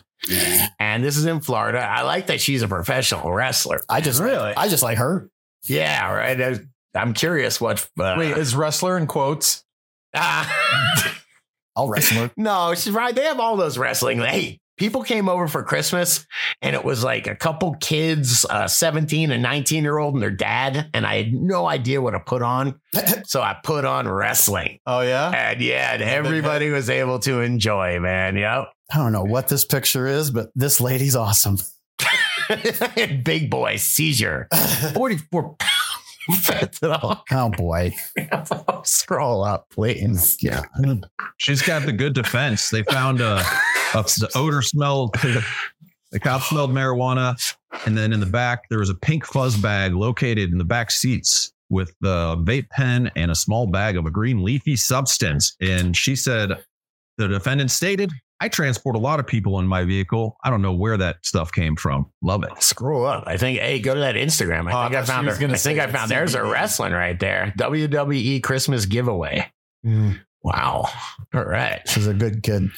And 0.80 1.04
this 1.04 1.18
is 1.18 1.26
in 1.26 1.39
Florida. 1.41 1.80
I 1.80 2.04
like 2.04 2.28
that 2.28 2.39
she's 2.41 2.62
a 2.62 2.68
professional 2.68 3.32
wrestler. 3.32 3.82
I 3.89 4.02
just 4.02 4.22
Really? 4.22 4.54
I 4.56 4.68
just 4.68 4.84
like 4.84 4.97
her. 4.99 5.30
Yeah, 5.68 6.14
right. 6.14 6.39
I, 6.41 6.60
I'm 6.93 7.14
curious 7.14 7.60
what. 7.60 7.88
Uh, 7.99 8.16
Wait, 8.18 8.38
is 8.38 8.56
wrestler 8.56 8.97
in 8.97 9.08
quotes? 9.08 9.64
ah. 10.16 11.18
I'll 11.76 11.88
wrestle. 11.88 12.30
No, 12.36 12.76
she's 12.76 12.91
right. 12.91 13.16
They 13.16 13.24
have 13.24 13.39
all 13.39 13.56
those 13.56 13.78
wrestling. 13.78 14.20
Hey, 14.20 14.60
people 14.82 15.03
came 15.03 15.29
over 15.29 15.47
for 15.47 15.61
Christmas 15.61 16.25
and 16.63 16.75
it 16.75 16.84
was 16.84 17.03
like 17.03 17.27
a 17.27 17.36
couple 17.36 17.75
kids, 17.75 18.47
uh, 18.49 18.67
17 18.67 19.29
and 19.29 19.43
19 19.43 19.84
year 19.84 19.99
old 19.99 20.15
and 20.15 20.23
their 20.23 20.32
dad. 20.32 20.89
And 20.95 21.05
I 21.05 21.17
had 21.17 21.34
no 21.36 21.67
idea 21.67 22.01
what 22.01 22.11
to 22.11 22.19
put 22.19 22.41
on. 22.41 22.82
So 23.25 23.41
I 23.41 23.55
put 23.63 23.86
on 23.86 24.09
wrestling. 24.09 24.79
Oh 24.86 25.01
yeah. 25.01 25.29
And 25.29 25.61
yeah, 25.61 25.93
and 25.93 26.01
everybody 26.01 26.69
was 26.69 26.89
able 26.89 27.19
to 27.19 27.39
enjoy, 27.39 27.99
man. 27.99 28.36
Yep. 28.36 28.65
I 28.93 28.97
don't 28.97 29.13
know 29.13 29.23
what 29.23 29.47
this 29.47 29.63
picture 29.63 30.07
is, 30.07 30.32
but 30.32 30.49
this 30.55 30.82
lady's 30.82 31.15
awesome. 31.15 31.57
Big 33.23 33.49
boy 33.49 33.77
seizure. 33.77 34.47
44 34.93 35.55
pounds. 35.57 35.70
Fentanyl. 36.30 37.22
Oh 37.32 37.49
boy. 37.49 37.93
Scroll 38.84 39.43
up, 39.43 39.67
please. 39.72 40.38
Yeah. 40.41 40.63
She's 41.38 41.61
got 41.61 41.86
the 41.86 41.91
good 41.91 42.13
defense. 42.13 42.69
They 42.69 42.84
found 42.84 43.22
a, 43.22 43.43
a 43.93 44.03
the 44.03 44.30
odor 44.36 44.61
smelled. 44.61 45.15
The 46.11 46.19
cop 46.19 46.41
smelled 46.41 46.72
marijuana, 46.72 47.36
and 47.86 47.97
then 47.97 48.11
in 48.11 48.19
the 48.19 48.26
back 48.26 48.67
there 48.69 48.80
was 48.80 48.89
a 48.89 48.95
pink 48.95 49.26
fuzz 49.26 49.55
bag 49.55 49.93
located 49.93 50.51
in 50.51 50.57
the 50.57 50.65
back 50.65 50.91
seats 50.91 51.53
with 51.69 51.95
the 52.01 52.36
vape 52.43 52.69
pen 52.69 53.09
and 53.15 53.32
a 53.32 53.36
small 53.36 53.65
bag 53.65 53.95
of 53.95 54.05
a 54.05 54.11
green 54.11 54.43
leafy 54.43 54.76
substance. 54.76 55.55
And 55.61 55.95
she 55.95 56.17
said, 56.17 56.61
the 57.17 57.30
defendant 57.30 57.72
stated, 57.72 58.11
"I 58.42 58.50
transport 58.50 58.96
a 58.98 59.00
lot 59.00 59.20
of 59.22 59.28
people 59.28 59.60
in 59.60 59.68
my 59.68 59.86
vehicle. 59.86 60.36
I 60.44 60.50
don't 60.50 60.62
know 60.62 60.74
where 60.74 60.98
that 60.98 61.18
stuff 61.24 61.52
came 61.54 61.76
from. 61.78 62.12
Love 62.22 62.44
it." 62.44 62.50
Scroll 62.62 63.06
up. 63.06 63.24
I 63.28 63.38
think, 63.38 63.60
hey, 63.60 63.80
go 63.80 63.94
to 63.94 64.00
that 64.02 64.16
Instagram. 64.16 64.70
I 64.70 64.74
Oh, 64.78 64.84
think 64.89 64.96
I 64.96 65.04
thought 65.04 65.08
found 65.08 65.28
her. 65.30 65.38
gonna 65.39 65.54
I 65.54 65.58
think 65.58 65.80
I 65.80 65.88
found 65.88 66.12
there's 66.12 66.36
a 66.36 66.44
wrestling 66.44 66.92
right 66.92 67.18
there. 67.20 67.54
WWE 67.58 68.42
Christmas 68.44 68.86
giveaway. 68.86 69.50
Mm. 69.86 70.20
Wow. 70.44 70.89
All 71.34 71.46
right. 71.46 71.88
She's 71.88 72.08
a 72.08 72.14
good 72.14 72.44
kid. 72.44 72.70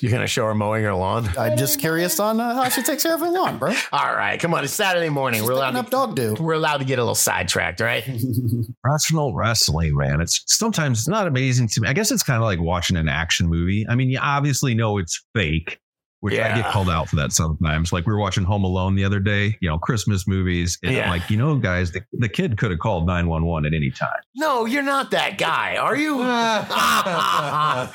You're 0.00 0.10
going 0.10 0.22
to 0.22 0.26
show 0.28 0.46
her 0.46 0.54
mowing 0.54 0.84
her 0.84 0.94
lawn? 0.94 1.28
I'm 1.38 1.56
just 1.56 1.80
curious 1.80 2.18
on 2.20 2.40
uh, 2.40 2.54
how 2.54 2.68
she 2.68 2.82
takes 2.82 3.02
care 3.02 3.14
of 3.14 3.20
her 3.20 3.30
lawn, 3.30 3.58
bro. 3.58 3.74
All 3.92 4.14
right. 4.14 4.38
Come 4.40 4.54
on. 4.54 4.64
It's 4.64 4.72
Saturday 4.72 5.08
morning. 5.08 5.40
She's 5.40 5.48
We're 5.48 5.54
picking 5.56 5.74
allowed, 5.74 5.84
up 5.86 5.90
dog 5.90 6.16
do. 6.16 6.34
we're 6.40 6.54
allowed 6.54 6.78
to 6.78 6.84
get 6.84 6.98
a 6.98 7.02
little 7.02 7.14
sidetracked, 7.14 7.80
right? 7.80 8.04
Professional 8.82 9.34
wrestling, 9.34 9.96
man. 9.96 10.20
It's 10.20 10.42
sometimes 10.46 10.98
it's 11.00 11.08
not 11.08 11.26
amazing 11.26 11.68
to 11.68 11.80
me. 11.80 11.88
I 11.88 11.92
guess 11.92 12.10
it's 12.10 12.22
kind 12.22 12.36
of 12.36 12.44
like 12.44 12.60
watching 12.60 12.96
an 12.96 13.08
action 13.08 13.46
movie. 13.48 13.86
I 13.88 13.94
mean, 13.94 14.10
you 14.10 14.18
obviously 14.20 14.74
know 14.74 14.98
it's 14.98 15.22
fake, 15.34 15.78
which 16.20 16.38
I 16.38 16.54
get 16.60 16.66
called 16.70 16.90
out 16.90 17.08
for 17.08 17.16
that 17.16 17.32
sometimes. 17.32 17.92
Like 17.92 18.06
we 18.06 18.12
were 18.12 18.18
watching 18.18 18.44
Home 18.44 18.62
Alone 18.64 18.94
the 18.94 19.04
other 19.04 19.20
day, 19.20 19.56
you 19.60 19.68
know, 19.70 19.78
Christmas 19.78 20.28
movies. 20.28 20.78
And 20.82 20.92
Yeah. 20.94 21.04
I'm 21.04 21.10
like, 21.18 21.30
you 21.30 21.36
know, 21.38 21.56
guys, 21.56 21.92
the, 21.92 22.02
the 22.12 22.28
kid 22.28 22.58
could 22.58 22.70
have 22.70 22.80
called 22.80 23.06
911 23.06 23.66
at 23.72 23.74
any 23.76 23.90
time. 23.90 24.10
No, 24.36 24.66
you're 24.66 24.82
not 24.82 25.10
that 25.12 25.38
guy, 25.38 25.76
are 25.78 25.96
you? 25.96 26.18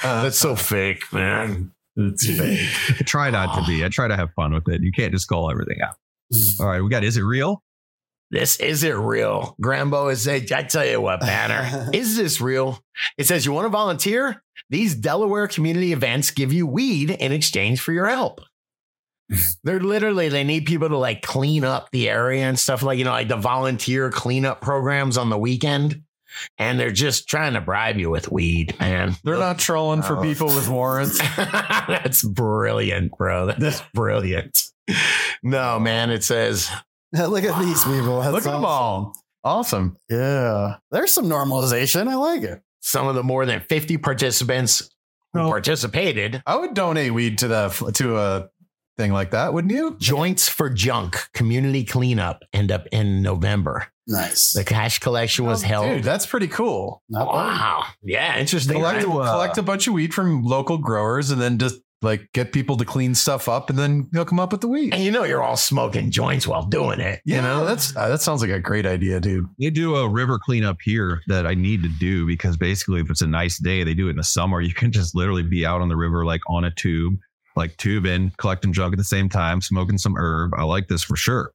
That's 0.02 0.38
so 0.40 0.56
fake, 0.56 1.04
man. 1.14 1.72
It's 1.96 2.28
fake. 2.38 3.00
I 3.00 3.04
try 3.04 3.30
not 3.30 3.58
to 3.60 3.66
be. 3.66 3.86
I 3.86 3.90
try 3.90 4.08
to 4.08 4.16
have 4.16 4.30
fun 4.36 4.54
with 4.54 4.68
it. 4.68 4.82
You 4.82 4.92
can't 4.92 5.14
just 5.14 5.28
call 5.28 5.50
everything 5.52 5.78
out. 5.82 5.96
Mm. 6.34 6.60
All 6.60 6.68
right, 6.68 6.82
we 6.82 6.90
got 6.90 7.04
is 7.04 7.18
it 7.18 7.24
real? 7.24 7.64
This 8.32 8.60
isn't 8.60 8.98
real. 8.98 9.56
Grambo 9.62 10.12
is 10.12 10.28
a, 10.28 10.36
I 10.36 10.64
tell 10.64 10.86
you 10.86 11.00
what, 11.00 11.20
Banner, 11.20 11.90
is 11.94 12.18
this 12.18 12.42
real? 12.42 12.80
It 13.18 13.28
says, 13.28 13.46
You 13.46 13.54
want 13.54 13.66
to 13.66 13.70
volunteer? 13.70 14.44
These 14.70 14.96
Delaware 14.96 15.48
community 15.48 15.94
events 15.94 16.32
give 16.32 16.52
you 16.52 16.66
weed 16.66 17.12
in 17.12 17.32
exchange 17.32 17.82
for 17.82 17.94
your 17.94 18.08
help. 18.08 18.42
They're 19.64 19.80
literally, 19.80 20.30
they 20.30 20.44
need 20.44 20.66
people 20.66 20.90
to 20.90 20.98
like 20.98 21.22
clean 21.22 21.64
up 21.64 21.92
the 21.92 22.10
area 22.10 22.44
and 22.44 22.58
stuff 22.58 22.84
like, 22.84 22.98
you 22.98 23.06
know, 23.06 23.12
like 23.12 23.28
the 23.28 23.38
volunteer 23.38 24.10
cleanup 24.10 24.62
programs 24.62 25.18
on 25.18 25.30
the 25.30 25.38
weekend. 25.38 26.02
And 26.58 26.80
they're 26.80 26.92
just 26.92 27.28
trying 27.28 27.54
to 27.54 27.62
bribe 27.62 27.98
you 27.98 28.10
with 28.10 28.32
weed, 28.32 28.76
man. 28.80 29.16
They're 29.24 29.38
not 29.38 29.60
trolling 29.60 30.02
for 30.02 30.18
Oh. 30.18 30.22
people 30.22 30.48
with 30.48 30.68
warrants. 30.68 31.20
That's 31.38 32.24
brilliant, 32.24 33.12
bro. 33.18 33.48
That's 33.58 33.82
brilliant. 33.94 34.62
No, 35.44 35.80
man, 35.80 36.10
it 36.12 36.24
says 36.24 36.70
Look 37.14 37.44
at 37.44 37.60
these 37.62 37.84
people. 37.84 38.22
That's 38.22 38.34
Look 38.34 38.46
at 38.46 38.52
them 38.52 38.66
all. 38.66 39.16
Awesome. 39.44 39.98
Yeah. 40.10 40.78
There's 40.92 41.14
some 41.14 41.26
normalization. 41.26 42.08
I 42.08 42.16
like 42.16 42.42
it. 42.44 42.62
Some 42.82 43.08
of 43.08 43.16
the 43.16 43.24
more 43.24 43.46
than 43.46 43.62
50 43.62 43.98
participants 43.98 44.90
who 45.34 45.40
No. 45.40 45.50
participated. 45.50 46.42
I 46.46 46.56
would 46.56 46.74
donate 46.74 47.14
weed 47.14 47.38
to 47.40 47.48
the 47.48 47.70
to 47.96 48.18
a 48.18 48.50
thing 48.98 49.12
like 49.12 49.32
that, 49.32 49.54
wouldn't 49.54 49.74
you? 49.74 49.96
Joints 50.00 50.48
for 50.50 50.70
Junk 50.70 51.28
community 51.34 51.84
cleanup 51.84 52.44
end 52.54 52.72
up 52.72 52.88
in 52.92 53.22
November. 53.22 53.88
Nice. 54.08 54.54
The 54.54 54.64
cash 54.64 55.00
collection 55.00 55.46
was 55.46 55.64
held. 55.64 55.88
Dude, 55.88 56.04
that's 56.04 56.26
pretty 56.26 56.48
cool. 56.48 57.02
Not 57.10 57.26
bad. 57.26 57.34
wow. 57.34 57.86
Yeah, 58.04 58.38
interesting. 58.38 58.78
Collect, 58.78 59.04
right? 59.06 59.28
collect 59.32 59.58
a 59.58 59.64
bunch 59.64 59.88
of 59.88 59.94
weed 59.94 60.14
from 60.14 60.44
local 60.44 60.78
growers 60.78 61.32
and 61.32 61.42
then 61.42 61.58
just 61.58 61.78
like 62.04 62.30
get 62.34 62.52
people 62.54 62.78
to 62.78 62.86
clean 62.86 63.16
stuff 63.16 63.50
up 63.50 63.72
and 63.72 63.80
then 63.80 64.08
hook 64.14 64.30
them 64.30 64.40
up 64.40 64.52
with 64.52 64.62
the 64.62 64.68
weed. 64.68 64.94
And 64.94 65.02
you 65.04 65.10
know 65.10 65.24
you're 65.24 65.42
all 65.42 65.58
smoking 65.58 66.12
joints 66.12 66.46
while 66.46 66.64
doing 66.64 67.00
it. 67.00 67.20
You 67.26 67.38
You 67.38 67.42
know, 67.42 67.62
know, 67.62 67.66
that's 67.66 67.96
uh, 67.96 68.08
that 68.10 68.22
sounds 68.22 68.42
like 68.42 68.52
a 68.52 68.60
great 68.60 68.86
idea, 68.86 69.20
dude. 69.20 69.48
They 69.60 69.72
do 69.72 69.96
a 69.96 70.08
river 70.08 70.38
cleanup 70.38 70.78
here 70.84 71.22
that 71.28 71.48
I 71.48 71.56
need 71.56 71.82
to 71.82 71.90
do 72.00 72.28
because 72.28 72.58
basically, 72.58 73.02
if 73.02 73.10
it's 73.10 73.22
a 73.24 73.28
nice 73.28 73.58
day, 73.58 73.84
they 73.84 73.96
do 73.96 74.08
it 74.08 74.12
in 74.12 74.18
the 74.18 74.24
summer. 74.24 74.62
You 74.62 74.74
can 74.74 74.92
just 74.92 75.16
literally 75.16 75.42
be 75.42 75.66
out 75.66 75.82
on 75.82 75.90
the 75.90 75.96
river, 75.96 76.26
like 76.26 76.42
on 76.48 76.64
a 76.64 76.70
tube, 76.72 77.16
like 77.56 77.78
tubing, 77.78 78.32
collecting 78.38 78.74
junk 78.74 78.94
at 78.94 78.98
the 78.98 79.04
same 79.04 79.30
time, 79.30 79.62
smoking 79.62 79.98
some 79.98 80.16
herb. 80.18 80.54
I 80.56 80.64
like 80.64 80.88
this 80.88 81.04
for 81.04 81.16
sure. 81.16 81.52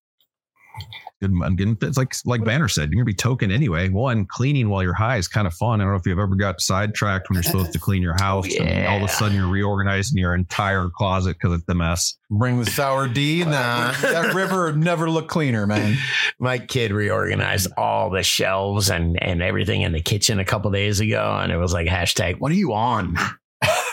Good. 1.21 1.33
I'm 1.45 1.55
getting 1.55 1.77
it's 1.83 1.99
like 1.99 2.15
like 2.25 2.43
Banner 2.45 2.67
said, 2.67 2.91
you're 2.91 2.97
gonna 2.97 3.05
be 3.05 3.13
token 3.13 3.51
anyway. 3.53 3.91
One, 3.91 4.25
cleaning 4.25 4.71
while 4.71 4.83
you're 4.83 4.95
high 4.95 5.19
is 5.19 5.29
kind 5.29 5.47
of 5.47 5.53
fun. 5.53 5.79
I 5.81 5.85
don't 5.85 5.93
know 5.93 5.99
if 5.99 6.07
you've 6.07 6.19
ever 6.19 6.35
got 6.35 6.63
sidetracked 6.63 7.29
when 7.29 7.35
you're 7.35 7.43
supposed 7.43 7.75
to 7.75 7.79
clean 7.81 8.01
your 8.01 8.15
oh, 8.19 8.23
house, 8.23 8.55
and 8.57 8.87
all 8.87 8.97
of 8.97 9.03
a 9.03 9.09
sudden 9.09 9.37
you're 9.37 9.47
reorganizing 9.51 10.17
your 10.17 10.35
entire 10.35 10.89
closet 10.89 11.37
because 11.39 11.53
it's 11.59 11.67
the 11.67 11.75
mess. 11.75 12.17
Bring 12.31 12.59
the 12.59 12.65
sour 12.65 13.07
D 13.07 13.43
and 13.43 13.51
Nah. 13.51 13.93
that, 13.93 14.01
that 14.01 14.35
river 14.35 14.73
never 14.73 15.11
looked 15.11 15.29
cleaner, 15.29 15.67
man. 15.67 15.99
my 16.39 16.57
kid 16.57 16.91
reorganized 16.91 17.69
all 17.77 18.09
the 18.09 18.23
shelves 18.23 18.89
and, 18.89 19.23
and 19.23 19.43
everything 19.43 19.83
in 19.83 19.93
the 19.93 20.01
kitchen 20.01 20.39
a 20.39 20.45
couple 20.47 20.71
days 20.71 21.01
ago. 21.01 21.39
And 21.43 21.53
it 21.53 21.59
was 21.59 21.75
like 21.75 21.87
hashtag, 21.87 22.39
what 22.39 22.51
are 22.51 22.55
you 22.55 22.73
on? 22.73 23.15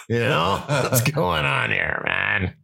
You 0.07 0.19
know, 0.19 0.63
what's 0.67 1.01
going 1.01 1.45
on 1.45 1.69
here, 1.69 2.01
man? 2.05 2.55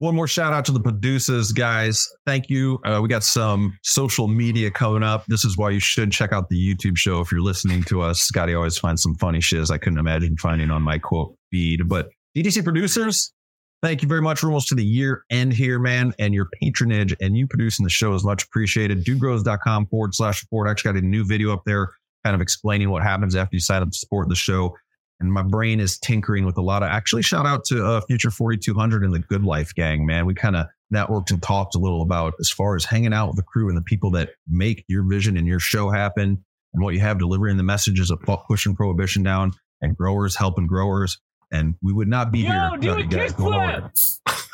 One 0.00 0.16
more 0.16 0.26
shout 0.26 0.52
out 0.52 0.64
to 0.64 0.72
the 0.72 0.80
producers, 0.80 1.52
guys. 1.52 2.08
Thank 2.26 2.50
you. 2.50 2.80
Uh, 2.84 2.98
we 3.00 3.08
got 3.08 3.22
some 3.22 3.78
social 3.82 4.26
media 4.26 4.70
coming 4.70 5.04
up. 5.04 5.24
This 5.28 5.44
is 5.44 5.56
why 5.56 5.70
you 5.70 5.78
should 5.78 6.10
check 6.10 6.32
out 6.32 6.48
the 6.48 6.56
YouTube 6.56 6.96
show 6.98 7.20
if 7.20 7.30
you're 7.30 7.40
listening 7.40 7.84
to 7.84 8.02
us. 8.02 8.20
Scotty 8.20 8.52
always 8.52 8.76
finds 8.76 9.00
some 9.00 9.14
funny 9.14 9.40
shiz 9.40 9.70
I 9.70 9.78
couldn't 9.78 10.00
imagine 10.00 10.36
finding 10.36 10.72
on 10.72 10.82
my 10.82 10.98
quote 10.98 11.36
feed. 11.52 11.88
But 11.88 12.08
DGC 12.36 12.64
producers, 12.64 13.32
thank 13.80 14.02
you 14.02 14.08
very 14.08 14.22
much. 14.22 14.42
We're 14.42 14.48
almost 14.48 14.68
to 14.70 14.74
the 14.74 14.84
year 14.84 15.24
end 15.30 15.52
here, 15.52 15.78
man. 15.78 16.12
And 16.18 16.34
your 16.34 16.48
patronage 16.60 17.14
and 17.20 17.36
you 17.36 17.46
producing 17.46 17.84
the 17.84 17.90
show 17.90 18.12
is 18.14 18.24
much 18.24 18.42
appreciated. 18.42 19.04
Dudegrows.com 19.04 19.86
forward 19.86 20.16
slash 20.16 20.40
support. 20.40 20.66
I 20.66 20.72
actually 20.72 20.94
got 20.94 21.02
a 21.04 21.06
new 21.06 21.24
video 21.24 21.52
up 21.52 21.62
there 21.64 21.90
kind 22.24 22.34
of 22.34 22.40
explaining 22.40 22.90
what 22.90 23.04
happens 23.04 23.36
after 23.36 23.54
you 23.54 23.60
sign 23.60 23.82
up 23.82 23.90
to 23.90 23.96
support 23.96 24.28
the 24.28 24.34
show 24.34 24.74
and 25.20 25.32
my 25.32 25.42
brain 25.42 25.80
is 25.80 25.98
tinkering 25.98 26.44
with 26.44 26.56
a 26.56 26.62
lot 26.62 26.82
of 26.82 26.88
actually 26.88 27.22
shout 27.22 27.46
out 27.46 27.64
to 27.66 27.84
uh, 27.84 28.00
future 28.02 28.30
4200 28.30 29.04
and 29.04 29.14
the 29.14 29.20
good 29.20 29.44
life 29.44 29.74
gang 29.74 30.04
man. 30.06 30.26
We 30.26 30.34
kind 30.34 30.56
of 30.56 30.66
networked 30.92 31.30
and 31.30 31.42
talked 31.42 31.74
a 31.74 31.78
little 31.78 32.02
about 32.02 32.34
as 32.40 32.50
far 32.50 32.76
as 32.76 32.84
hanging 32.84 33.12
out 33.12 33.28
with 33.28 33.36
the 33.36 33.42
crew 33.42 33.68
and 33.68 33.76
the 33.76 33.82
people 33.82 34.10
that 34.12 34.30
make 34.48 34.84
your 34.88 35.04
vision 35.08 35.36
and 35.36 35.46
your 35.46 35.60
show 35.60 35.90
happen 35.90 36.44
and 36.74 36.82
what 36.82 36.94
you 36.94 37.00
have 37.00 37.18
delivering 37.18 37.56
the 37.56 37.62
messages 37.62 38.10
of 38.10 38.20
pushing 38.48 38.74
prohibition 38.74 39.22
down 39.22 39.52
and 39.80 39.96
growers 39.96 40.36
helping 40.36 40.66
growers. 40.66 41.18
And 41.50 41.74
we 41.82 41.92
would 41.92 42.08
not 42.08 42.32
be 42.32 42.40
Yo, 42.40 42.50
here 42.50 42.70
do 42.80 42.88
without 42.88 42.98
a 42.98 43.02
you 43.02 43.08
guys 43.08 43.32
going 43.32 43.54
over 43.54 43.88
kickflip. 43.88 44.20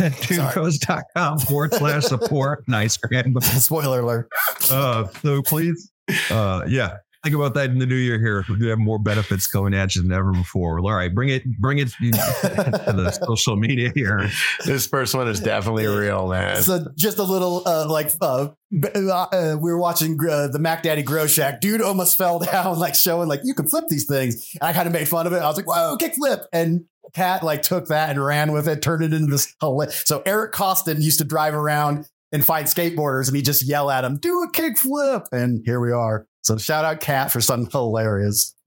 at 0.00 0.12
dudegrows.com 0.12 1.38
forward 1.40 1.74
slash 1.74 2.04
support. 2.04 2.66
Nice 2.68 2.98
and 3.10 3.42
Spoiler 3.42 4.00
alert. 4.00 4.28
uh, 4.70 5.08
so 5.22 5.42
please, 5.42 5.90
uh, 6.30 6.64
yeah, 6.68 6.98
think 7.28 7.36
about 7.38 7.54
that 7.54 7.70
in 7.70 7.78
the 7.78 7.86
new 7.86 7.94
year. 7.94 8.18
Here, 8.18 8.44
we 8.58 8.68
have 8.68 8.78
more 8.78 8.98
benefits 8.98 9.46
coming 9.46 9.74
at 9.74 9.94
you 9.94 10.02
than 10.02 10.12
ever 10.12 10.32
before. 10.32 10.78
All 10.80 10.94
right, 10.94 11.14
bring 11.14 11.28
it, 11.28 11.44
bring 11.58 11.78
it 11.78 11.88
to 12.00 12.10
the 12.10 13.10
social 13.26 13.56
media 13.56 13.92
here. 13.94 14.30
This 14.64 14.86
first 14.86 15.14
one 15.14 15.28
is 15.28 15.40
definitely 15.40 15.86
real, 15.86 16.28
man. 16.28 16.62
So 16.62 16.86
just 16.96 17.18
a 17.18 17.22
little 17.22 17.62
uh, 17.66 17.86
like 17.88 18.12
uh, 18.20 18.48
uh, 18.72 19.56
we 19.60 19.70
were 19.70 19.78
watching 19.78 20.18
uh, 20.28 20.48
the 20.48 20.58
Mac 20.58 20.82
Daddy 20.82 21.02
Grow 21.02 21.26
Shack. 21.26 21.60
Dude 21.60 21.82
almost 21.82 22.16
fell 22.16 22.38
down, 22.52 22.78
like 22.78 22.94
showing 22.94 23.28
like 23.28 23.40
you 23.44 23.54
can 23.54 23.68
flip 23.68 23.84
these 23.88 24.06
things. 24.06 24.48
And 24.60 24.68
I 24.68 24.72
kind 24.72 24.86
of 24.86 24.92
made 24.92 25.08
fun 25.08 25.26
of 25.26 25.32
it. 25.32 25.38
I 25.38 25.46
was 25.48 25.56
like, 25.56 25.66
"Whoa, 25.66 25.96
kick 25.98 26.14
flip!" 26.14 26.44
And 26.52 26.84
Cat 27.14 27.42
like 27.42 27.62
took 27.62 27.88
that 27.88 28.10
and 28.10 28.24
ran 28.24 28.52
with 28.52 28.68
it, 28.68 28.82
turned 28.82 29.02
it 29.04 29.12
into 29.12 29.30
this. 29.30 29.54
hila- 29.62 29.90
So 30.06 30.22
Eric 30.26 30.52
Koston 30.52 31.02
used 31.02 31.18
to 31.18 31.24
drive 31.24 31.54
around 31.54 32.06
and 32.32 32.44
find 32.44 32.66
skateboarders, 32.66 33.28
and 33.28 33.36
he 33.36 33.42
just 33.42 33.66
yell 33.66 33.90
at 33.90 34.02
them, 34.02 34.18
"Do 34.18 34.42
a 34.42 34.50
kick 34.50 34.76
flip!" 34.78 35.24
And 35.32 35.62
here 35.64 35.80
we 35.80 35.92
are. 35.92 36.26
So 36.42 36.56
shout 36.56 36.84
out 36.84 37.00
Cat 37.00 37.30
for 37.30 37.40
something 37.40 37.70
hilarious. 37.70 38.54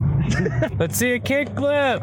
Let's 0.77 0.97
see 0.97 1.11
a 1.11 1.19
kickflip. 1.19 2.01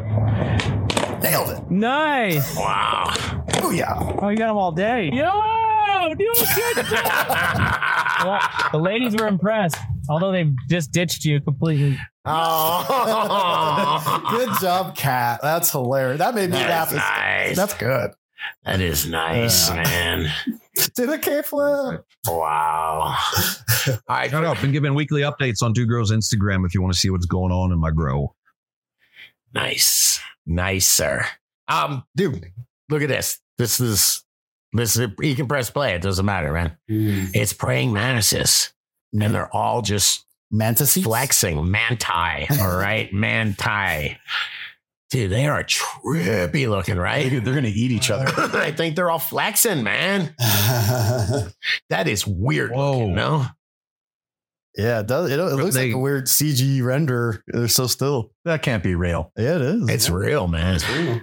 Nailed 1.21 1.49
it. 1.49 1.71
Nice. 1.71 2.55
Wow. 2.55 3.13
Oh 3.61 3.71
yeah. 3.71 3.95
Oh, 4.19 4.29
you 4.29 4.37
got 4.37 4.47
them 4.47 4.57
all 4.57 4.71
day. 4.71 5.09
Yo, 5.13 5.31
do 6.17 6.25
a 6.25 6.43
well, 8.25 8.39
the 8.71 8.79
ladies 8.79 9.15
were 9.15 9.27
impressed, 9.27 9.77
although 10.09 10.31
they've 10.31 10.53
just 10.69 10.91
ditched 10.91 11.25
you 11.25 11.39
completely. 11.41 11.97
Oh, 12.25 14.25
Good 14.31 14.49
job, 14.61 14.95
Cat. 14.95 15.39
That's 15.41 15.71
hilarious. 15.71 16.19
That 16.19 16.35
made 16.35 16.51
me 16.51 16.57
laugh. 16.57 16.93
Nice. 16.93 17.55
That's 17.55 17.73
good. 17.73 18.11
that 18.65 18.81
is 18.81 19.07
nice, 19.07 19.69
Yeah. 19.69 19.83
man. 19.83 20.31
Did 20.95 21.09
a 21.09 21.17
kick 21.17 21.45
flip. 21.45 22.05
Wow. 22.27 23.15
All 23.87 23.97
right. 24.07 24.29
Shout 24.29 24.45
out. 24.45 24.61
Been 24.61 24.71
giving 24.71 24.93
weekly 24.93 25.21
updates 25.21 25.61
on 25.61 25.73
Dude 25.73 25.89
Grow's 25.89 26.11
Instagram 26.11 26.65
if 26.65 26.73
you 26.73 26.81
want 26.81 26.93
to 26.93 26.99
see 26.99 27.09
what's 27.09 27.25
going 27.25 27.51
on 27.51 27.71
in 27.71 27.79
my 27.79 27.91
grow. 27.91 28.33
Nice. 29.53 30.19
Nice, 30.45 30.87
sir. 30.87 31.25
Um, 31.67 32.03
dude, 32.15 32.51
look 32.89 33.01
at 33.01 33.09
this. 33.09 33.39
This 33.57 33.79
is 33.79 34.23
this 34.73 34.95
is 34.95 35.09
you 35.19 35.35
can 35.35 35.47
press 35.47 35.69
play. 35.69 35.93
It 35.93 36.01
doesn't 36.01 36.25
matter, 36.25 36.53
man. 36.53 36.77
It's 36.87 37.53
praying 37.53 37.93
mantises. 37.93 38.73
And 39.13 39.33
they're 39.33 39.53
all 39.55 39.81
just 39.81 40.25
Mantis 40.51 40.95
flexing. 40.95 41.69
Manti. 41.69 42.47
All 42.59 42.75
right. 42.77 43.11
Manti. 43.13 44.17
Dude, 45.09 45.31
they 45.31 45.47
are 45.47 45.63
trippy 45.63 46.69
looking, 46.69 46.97
right? 46.97 47.29
They're 47.31 47.55
gonna 47.55 47.67
eat 47.67 47.91
each 47.91 48.11
other. 48.11 48.27
I 48.57 48.71
think 48.71 48.95
they're 48.95 49.09
all 49.09 49.17
flexing, 49.19 49.83
man. 49.83 50.35
That 51.89 52.07
is 52.07 52.27
weird. 52.27 52.71
Whoa. 52.71 52.91
Looking, 52.99 53.15
no? 53.15 53.45
yeah, 54.77 54.99
it 54.99 55.07
does. 55.07 55.31
It, 55.31 55.39
it 55.39 55.43
looks 55.43 55.73
They- 55.75 55.87
like 55.87 55.95
a 55.95 55.97
weird 55.97 56.25
CG 56.27 56.83
render. 56.83 57.43
They're 57.47 57.67
so 57.67 57.87
still. 57.87 58.31
That 58.45 58.61
can't 58.61 58.83
be 58.83 58.93
real. 58.95 59.31
Yeah, 59.35 59.55
it 59.55 59.61
is. 59.61 59.89
It's 59.89 60.09
real, 60.11 60.47
man. 60.47 60.75
It's 60.75 60.87
real. 60.89 61.21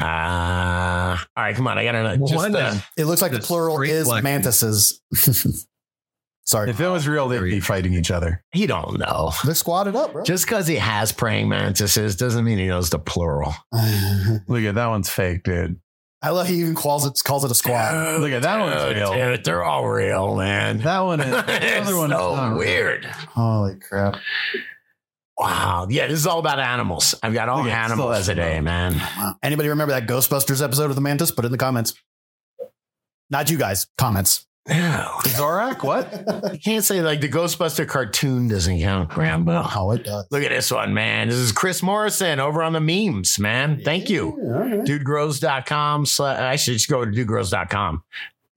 Uh, 0.00 1.16
all 1.36 1.42
right, 1.44 1.54
come 1.56 1.66
on. 1.66 1.76
I 1.76 1.84
got 1.84 1.92
to 1.92 2.16
just 2.18 2.34
One, 2.34 2.54
uh, 2.56 2.78
It 2.96 3.04
looks 3.04 3.20
like 3.20 3.32
the 3.32 3.40
plural 3.40 3.82
is 3.82 4.04
black. 4.06 4.22
mantises. 4.22 5.02
Sorry. 6.50 6.68
If 6.70 6.80
it 6.80 6.88
was 6.88 7.06
real, 7.06 7.28
they'd 7.28 7.40
be 7.42 7.60
fighting 7.60 7.94
each 7.94 8.10
other. 8.10 8.42
he 8.50 8.66
don't 8.66 8.98
know. 8.98 9.30
They're 9.44 9.54
squatted 9.54 9.94
up, 9.94 10.12
bro. 10.12 10.24
Just 10.24 10.46
because 10.46 10.66
he 10.66 10.74
has 10.76 11.12
praying 11.12 11.48
mantises 11.48 12.16
doesn't 12.16 12.44
mean 12.44 12.58
he 12.58 12.66
knows 12.66 12.90
the 12.90 12.98
plural. 12.98 13.54
Look 14.48 14.64
at 14.64 14.74
that 14.74 14.86
one's 14.88 15.08
fake, 15.08 15.44
dude. 15.44 15.78
I 16.22 16.30
love 16.30 16.48
he 16.48 16.56
even 16.56 16.74
calls 16.74 17.06
it 17.06 17.18
calls 17.24 17.44
it 17.44 17.52
a 17.52 17.54
squat. 17.54 18.20
Look 18.20 18.32
at 18.32 18.42
that 18.42 18.58
one's 18.58 18.96
real. 18.96 19.12
dude, 19.14 19.44
they're 19.44 19.62
all 19.62 19.86
real, 19.88 20.34
man. 20.36 20.78
That 20.78 21.00
one 21.00 21.20
is. 21.20 21.26
The 21.46 21.80
other 21.82 21.96
one 21.96 22.10
is 22.12 22.18
so 22.18 22.34
not 22.36 22.48
real. 22.48 22.58
weird. 22.58 23.04
Holy 23.04 23.76
crap. 23.76 24.16
Wow. 25.38 25.86
Yeah, 25.88 26.08
this 26.08 26.18
is 26.18 26.26
all 26.26 26.38
about 26.40 26.58
animals. 26.58 27.14
I've 27.22 27.32
got 27.32 27.48
all 27.48 27.62
Look 27.62 27.72
at- 27.72 27.84
animals 27.90 28.24
still 28.24 28.34
today, 28.34 28.60
man. 28.60 28.96
Wow. 28.96 29.36
Anybody 29.42 29.68
remember 29.70 29.94
that 29.94 30.06
Ghostbusters 30.08 30.62
episode 30.62 30.90
of 30.90 30.96
the 30.96 31.00
mantis? 31.00 31.30
Put 31.30 31.44
it 31.44 31.46
in 31.46 31.52
the 31.52 31.58
comments. 31.58 31.94
Not 33.30 33.48
you 33.50 33.56
guys. 33.56 33.86
Comments. 33.96 34.46
No. 34.68 35.08
Zorak? 35.24 35.82
What? 35.82 36.52
You 36.52 36.58
can't 36.58 36.84
say 36.84 37.00
like 37.00 37.20
the 37.20 37.28
Ghostbuster 37.28 37.88
cartoon 37.88 38.48
doesn't 38.48 38.78
count, 38.80 39.08
Grandpa. 39.08 39.66
How 39.66 39.88
oh, 39.88 39.92
it 39.92 40.04
does. 40.04 40.26
Look 40.30 40.42
at 40.42 40.50
this 40.50 40.70
one, 40.70 40.94
man. 40.94 41.28
This 41.28 41.38
is 41.38 41.50
Chris 41.50 41.82
Morrison 41.82 42.38
over 42.40 42.62
on 42.62 42.72
the 42.72 42.80
memes, 42.80 43.38
man. 43.38 43.80
Thank 43.82 44.10
you. 44.10 44.38
Yeah, 44.38 44.54
all 44.54 44.60
right. 44.60 44.80
dudegrows.com. 44.80 46.06
Slash, 46.06 46.38
I 46.38 46.56
should 46.56 46.74
just 46.74 46.88
go 46.88 47.04
to 47.04 47.10
dudegrows.com. 47.10 48.02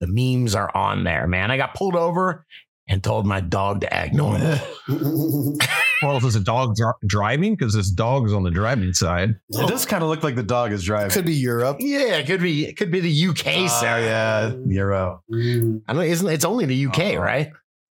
The 0.00 0.06
memes 0.06 0.54
are 0.54 0.74
on 0.76 1.04
there, 1.04 1.26
man. 1.26 1.50
I 1.50 1.56
got 1.56 1.74
pulled 1.74 1.96
over 1.96 2.44
and 2.86 3.02
told 3.02 3.26
my 3.26 3.40
dog 3.40 3.80
to 3.80 3.92
act 3.92 4.14
normal. 4.14 4.58
Well, 6.04 6.24
is 6.24 6.36
a 6.36 6.40
dog 6.40 6.76
dri- 6.76 6.92
driving? 7.06 7.54
Because 7.56 7.74
this 7.74 7.90
dog's 7.90 8.32
on 8.32 8.42
the 8.42 8.50
driving 8.50 8.92
side. 8.92 9.30
It 9.50 9.68
does 9.68 9.86
kind 9.86 10.02
of 10.02 10.08
look 10.08 10.22
like 10.22 10.36
the 10.36 10.42
dog 10.42 10.72
is 10.72 10.84
driving. 10.84 11.10
Could 11.10 11.24
be 11.26 11.34
Europe. 11.34 11.78
yeah, 11.80 12.16
it 12.16 12.26
could 12.26 12.40
be. 12.40 12.66
It 12.66 12.76
could 12.76 12.90
be 12.90 13.00
the 13.00 13.26
UK, 13.28 13.46
Oh, 13.46 13.66
sir. 13.68 13.98
yeah, 14.00 14.52
Euro. 14.66 15.22
I 15.32 15.92
don't. 15.92 16.02
Isn't 16.04 16.28
it's 16.28 16.44
only 16.44 16.66
the 16.66 16.86
UK, 16.86 17.16
Oh. 17.16 17.20
right? 17.20 17.50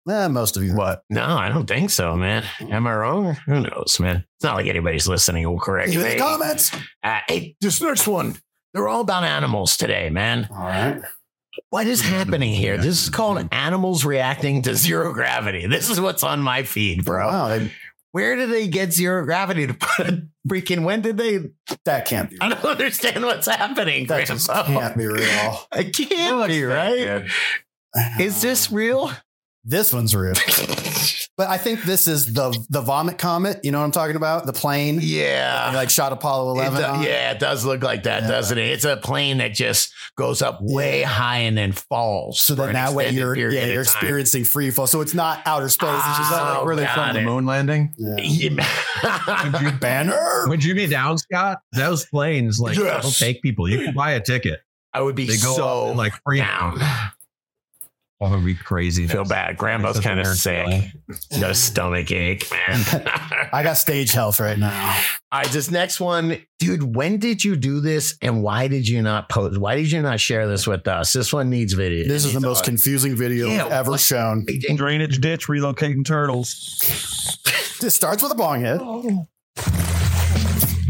Eh, 0.09 0.29
most 0.29 0.57
of 0.57 0.63
you. 0.65 0.75
What? 0.75 1.03
No, 1.11 1.23
I 1.25 1.51
don't 1.51 1.67
think 1.67 1.91
so, 1.91 2.17
man. 2.17 2.43
Am 2.71 2.87
I 2.87 2.95
wrong? 2.95 3.35
Who 3.47 3.61
knows, 3.61 3.99
man? 4.01 4.25
It's 4.37 4.45
not 4.45 4.55
like 4.57 4.67
anybody's 4.67 5.07
listening 5.07 5.47
will 5.47 5.59
correct 5.61 5.91
Leave 5.91 5.99
it 6.01 6.03
in 6.03 6.09
me. 6.09 6.15
the 6.15 6.21
comments. 6.21 6.71
Uh, 7.03 7.21
hey, 7.29 7.57
this 7.61 7.83
next 7.83 8.07
one. 8.09 8.37
They're 8.73 8.89
all 8.89 9.03
about 9.03 9.25
animals 9.25 9.77
today, 9.77 10.09
man. 10.09 10.49
All 10.51 10.57
right. 10.65 11.03
What 11.71 11.87
is 11.87 12.01
happening 12.01 12.55
here? 12.55 12.79
This 12.79 13.03
is 13.03 13.11
called 13.11 13.47
animals 13.53 14.05
reacting 14.05 14.63
to 14.63 14.75
zero 14.75 15.13
gravity. 15.13 15.67
This 15.67 15.91
is 15.91 16.01
what's 16.01 16.23
on 16.23 16.41
my 16.41 16.63
feed, 16.63 17.05
bro. 17.05 17.27
Wow, 17.27 17.49
they, 17.49 17.71
Where 18.13 18.37
did 18.37 18.51
they 18.51 18.69
get 18.69 18.93
zero 18.93 19.25
gravity 19.25 19.67
to 19.67 19.75
put 19.75 20.09
a 20.09 20.27
freaking? 20.49 20.85
When 20.85 21.03
did 21.03 21.17
they? 21.19 21.41
that 21.85 22.07
can't 22.07 22.31
be. 22.31 22.39
I 22.41 22.49
don't 22.49 22.65
understand 22.65 23.23
what's 23.25 23.47
happening. 23.47 24.07
That 24.07 24.27
just 24.27 24.49
Grandpa. 24.49 24.73
can't 24.81 24.97
be 24.97 25.07
real. 25.07 25.61
It 25.77 25.95
can't 25.95 26.49
be 26.49 26.65
right. 26.65 27.29
Is 28.19 28.41
this 28.41 28.71
real? 28.73 29.11
This 29.65 29.93
one's 29.93 30.15
real. 30.15 30.33
But 31.39 31.49
I 31.49 31.57
think 31.57 31.85
this 31.85 32.09
is 32.09 32.33
the 32.35 32.51
the 32.69 32.81
vomit 32.83 33.17
comet. 33.17 33.61
You 33.63 33.71
know 33.71 33.79
what 33.79 33.85
I'm 33.85 33.93
talking 33.93 34.17
about? 34.17 34.45
The 34.45 34.53
plane. 34.53 34.99
Yeah. 35.01 35.71
They, 35.71 35.77
like 35.77 35.89
shot 35.89 36.13
Apollo 36.13 36.49
It 36.51 36.67
11. 36.67 36.79
do- 36.81 36.85
on. 36.85 37.03
yeah, 37.05 37.31
it 37.31 37.39
does 37.39 37.65
look 37.65 37.83
like 37.83 38.03
that, 38.03 38.23
Yeah. 38.25 38.29
doesn't 38.29 38.59
it? 38.59 38.67
It's 38.71 38.85
a 38.85 38.97
plane 38.97 39.39
that 39.39 39.55
just 39.55 39.93
goes 40.17 40.43
up 40.43 40.59
way 40.61 41.03
high 41.03 41.39
and 41.39 41.57
then 41.57 41.71
falls. 41.73 42.41
So 42.41 42.57
for 42.57 42.65
then 42.67 42.75
that 42.75 42.93
way 42.93 43.05
extended 43.07 43.39
you're 43.41 43.51
yeah, 43.53 43.67
you're 43.67 43.83
experiencing 43.83 44.45
free 44.45 44.71
fall. 44.73 44.89
So 44.89 45.01
it's 45.01 45.15
not 45.15 45.41
outer 45.47 45.69
space. 45.69 45.89
it's 45.95 46.07
just 46.19 46.21
Is 46.23 46.31
that 46.31 46.43
like 46.43 46.59
Oh, 46.59 46.65
where 46.65 46.75
they 46.77 46.83
got 46.85 46.95
filmed 46.97 47.15
the 47.17 47.23
moon 47.31 47.47
landing? 47.47 47.95
yeah. 47.97 48.17
Yeah. 48.19 49.79
banner. 49.81 50.49
When 50.49 50.61
you 50.61 50.75
be 50.75 50.87
down, 50.89 51.19
Scott, 51.19 51.59
those 51.73 52.05
planes 52.07 52.59
like 52.61 52.77
Yes. 52.77 53.03
they'll 53.03 53.13
take 53.13 53.43
people. 53.43 53.69
You 53.69 53.85
can 53.85 53.95
buy 53.95 54.13
a 54.13 54.21
ticket. 54.21 54.61
I 54.93 55.03
would 55.03 55.15
be 55.15 55.27
They 55.27 55.37
go 55.37 55.55
so 55.55 55.93
like 55.93 56.15
free. 56.25 56.39
down. 56.39 56.81
That 58.21 58.31
would 58.33 58.45
be 58.45 58.57
crazy. 58.57 59.07
Feel 59.07 59.25
bad. 59.25 59.57
Grandma's 59.57 60.01
kind 60.01 60.19
of 60.19 60.27
sick. 60.27 60.65
feeling. 60.67 60.93
Got 61.41 61.51
a 61.53 61.55
stomach 61.55 62.11
ache, 62.11 62.51
man. 62.51 62.81
I 63.53 63.63
got 63.63 63.75
stage 63.75 64.11
health 64.11 64.41
right 64.41 64.59
now. 64.59 64.97
All 65.31 65.39
right, 65.41 65.49
this 65.49 65.71
next 65.71 66.01
one, 66.01 66.39
dude. 66.59 66.97
When 66.97 67.19
did 67.19 67.45
you 67.45 67.55
do 67.55 67.81
this, 67.81 68.19
and 68.21 68.43
why 68.43 68.67
did 68.67 68.89
you 68.89 69.03
not 69.03 69.29
post? 69.29 69.59
Why 69.59 69.77
did 69.77 69.93
you 69.93 70.03
not 70.03 70.19
share 70.19 70.49
this 70.49 70.67
with 70.67 70.89
us? 70.89 71.13
This 71.13 71.33
one 71.33 71.49
needs 71.49 71.75
video. 71.75 72.09
This 72.09 72.25
is 72.25 72.33
the 72.35 72.41
most 72.41 72.65
confusing 72.65 73.15
video 73.15 73.47
Yeah, 73.47 73.65
we've 73.65 73.73
ever 73.73 73.91
what- 73.93 74.01
shown. 74.01 74.47
Drainage 74.75 75.21
ditch 75.21 75.47
relocating 75.47 76.05
turtles. 76.05 76.49
This 77.81 77.95
starts 77.95 78.23
with 78.25 78.33
a 78.33 78.35
bong 78.35 78.63
hit. 78.65 78.81
Oh. 78.83 79.29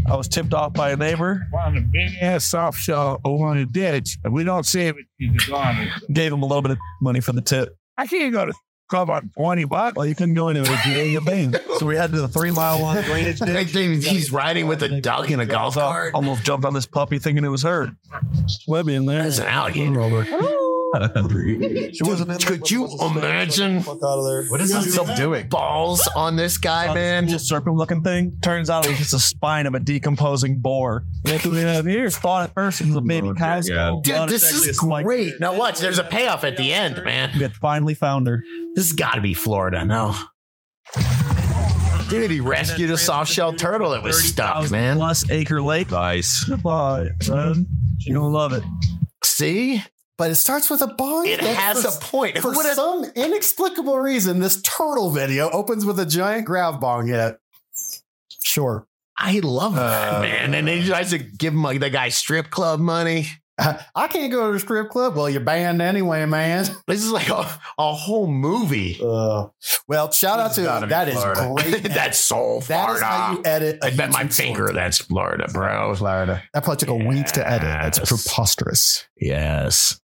I 0.09 0.15
was 0.15 0.27
tipped 0.27 0.53
off 0.53 0.73
by 0.73 0.91
a 0.91 0.95
neighbor. 0.95 1.47
Found 1.51 1.77
a 1.77 1.81
big 1.81 2.11
ass 2.21 2.45
soft 2.45 2.79
shell 2.79 3.21
over 3.23 3.51
in 3.51 3.59
the 3.59 3.65
ditch, 3.65 4.17
and 4.23 4.33
we 4.33 4.43
don't 4.43 4.65
save 4.65 4.95
it. 4.97 5.05
He's 5.17 5.45
gone. 5.45 5.87
Gave 6.11 6.33
him 6.33 6.41
a 6.41 6.45
little 6.45 6.61
bit 6.61 6.71
of 6.71 6.77
money 7.01 7.19
for 7.19 7.31
the 7.31 7.41
tip. 7.41 7.75
I 7.97 8.07
can't 8.07 8.33
go 8.33 8.45
to 8.45 8.53
club 8.89 9.09
on 9.09 9.29
twenty 9.37 9.65
bucks. 9.65 9.95
Well, 9.95 10.05
you 10.07 10.15
couldn't 10.15 10.33
go 10.33 10.49
anywhere. 10.49 10.77
You 10.87 10.93
ain't 10.93 11.11
your 11.11 11.21
bang. 11.21 11.53
So 11.77 11.85
we 11.85 11.95
had 11.95 12.11
to 12.11 12.21
the 12.21 12.27
three 12.27 12.51
mile 12.51 12.79
long 12.79 13.01
drainage 13.03 13.39
ditch. 13.39 13.71
think 13.71 14.03
he's 14.03 14.31
riding 14.31 14.67
with 14.67 14.81
a 14.81 14.99
duck 14.99 15.29
in 15.29 15.39
a 15.39 15.45
golf 15.45 15.75
cart. 15.75 16.13
Almost 16.15 16.43
jumped 16.43 16.65
on 16.65 16.73
this 16.73 16.87
puppy 16.87 17.19
thinking 17.19 17.45
it 17.45 17.49
was 17.49 17.63
her. 17.63 17.91
Webby 18.67 18.95
in 18.95 19.05
there. 19.05 19.23
That's 19.23 19.39
an 19.39 19.45
alligator. 19.45 20.25
She 20.91 22.03
wasn't 22.03 22.31
in 22.31 22.37
Could 22.39 22.71
you 22.71 22.87
imagine 22.99 23.81
Fuck 23.81 23.97
out 23.97 24.17
of 24.17 24.25
there. 24.25 24.45
What 24.45 24.59
is 24.59 24.73
this 24.73 24.91
still 24.93 25.05
doing? 25.15 25.47
balls 25.47 26.07
on 26.15 26.35
this 26.35 26.57
guy, 26.57 26.91
man? 26.93 27.27
Just 27.27 27.47
serpent 27.47 27.75
looking 27.75 28.01
thing. 28.01 28.37
Turns 28.41 28.71
out 28.71 28.85
it 28.85 28.89
was 28.89 28.97
just 28.97 29.13
a 29.13 29.19
spine 29.19 29.67
of 29.67 29.75
a 29.75 29.79
decomposing 29.79 30.59
boar. 30.59 31.05
What 31.23 31.43
do 31.43 31.51
we 31.51 31.59
have 31.59 31.85
here? 31.85 32.09
Thought 32.09 32.49
at 32.49 32.53
first 32.55 32.81
it 32.81 32.87
was 32.87 32.95
a 32.95 33.01
baby 33.01 33.29
oh, 33.29 33.35
cow. 33.35 33.61
skull, 33.61 34.01
Dude, 34.01 34.29
this 34.29 34.51
is 34.51 34.79
great. 34.79 35.39
Now 35.39 35.55
watch, 35.55 35.79
there's 35.79 35.99
a 35.99 36.03
payoff 36.03 36.43
at 36.43 36.57
the 36.57 36.73
end, 36.73 37.03
man. 37.03 37.31
We 37.35 37.41
had 37.41 37.53
finally 37.53 37.93
found 37.93 38.25
her. 38.27 38.43
This 38.73 38.87
has 38.87 38.93
got 38.93 39.13
to 39.13 39.21
be 39.21 39.35
Florida, 39.35 39.85
no? 39.85 40.15
Dude, 42.09 42.31
he 42.31 42.39
rescued 42.39 42.89
a 42.89 42.97
soft 42.97 43.31
shell 43.31 43.53
turtle 43.53 43.91
that 43.91 44.01
was 44.01 44.23
stuck, 44.23 44.71
man. 44.71 44.97
Plus 44.97 45.29
acre 45.29 45.61
lake. 45.61 45.91
Nice. 45.91 46.45
Goodbye, 46.45 47.09
son. 47.21 47.67
You 47.99 48.15
don't 48.15 48.33
love 48.33 48.53
it. 48.53 48.63
See? 49.23 49.83
But 50.19 50.29
it 50.31 50.35
starts 50.35 50.69
with 50.69 50.81
a 50.83 50.87
bong. 50.87 51.25
It 51.25 51.39
hit. 51.41 51.55
has 51.55 51.81
For- 51.83 51.87
a 51.87 51.91
point. 52.01 52.37
For 52.37 52.51
Who 52.51 52.57
would've- 52.57 52.73
some 52.75 53.05
inexplicable 53.15 53.97
reason, 53.97 54.39
this 54.39 54.61
turtle 54.61 55.09
video 55.09 55.49
opens 55.49 55.83
with 55.85 55.99
a 55.99 56.05
giant 56.05 56.45
grav 56.45 56.79
bong 56.79 57.07
hit. 57.07 57.37
Sure. 58.43 58.85
I 59.17 59.39
love 59.39 59.75
that, 59.75 60.15
Uh, 60.15 60.21
man. 60.21 60.53
And 60.53 60.53
then 60.53 60.67
he 60.67 60.87
tries 60.87 61.09
to 61.11 61.17
give 61.17 61.53
him 61.53 61.63
like 61.63 61.79
the 61.79 61.89
guy 61.89 62.09
strip 62.09 62.49
club 62.49 62.79
money. 62.79 63.27
I 63.93 64.07
can't 64.07 64.31
go 64.31 64.47
to 64.47 64.53
the 64.53 64.59
strip 64.59 64.89
club. 64.89 65.17
Well, 65.17 65.29
you're 65.29 65.41
banned 65.41 65.81
anyway, 65.81 66.25
man. 66.25 66.65
This 66.87 67.03
is 67.03 67.11
like 67.11 67.27
a, 67.27 67.45
a 67.77 67.93
whole 67.93 68.25
movie. 68.27 68.97
Uh, 69.03 69.47
well, 69.85 70.09
shout 70.13 70.39
out 70.39 70.53
to 70.53 70.61
gotta 70.63 70.85
be 70.87 70.91
that 70.91 71.09
is 71.09 71.15
Florida. 71.15 71.53
great. 71.69 71.83
that's 71.93 72.17
so 72.21 72.61
That 72.69 72.89
is 72.95 73.01
how 73.01 73.31
you 73.31 73.41
Florida. 73.41 73.49
edit. 73.49 73.79
a 73.83 73.87
I 73.87 73.95
bet 73.97 74.11
my 74.11 74.27
finger 74.27 74.67
short. 74.67 74.75
that's 74.75 74.99
Florida, 74.99 75.49
bro. 75.51 75.93
Florida. 75.95 76.41
That 76.53 76.63
probably 76.63 76.77
took 76.77 76.89
a 76.89 76.95
week 77.05 77.25
to 77.33 77.45
edit. 77.45 77.63
That's 77.67 77.99
preposterous. 77.99 79.05
Yes. 79.19 79.98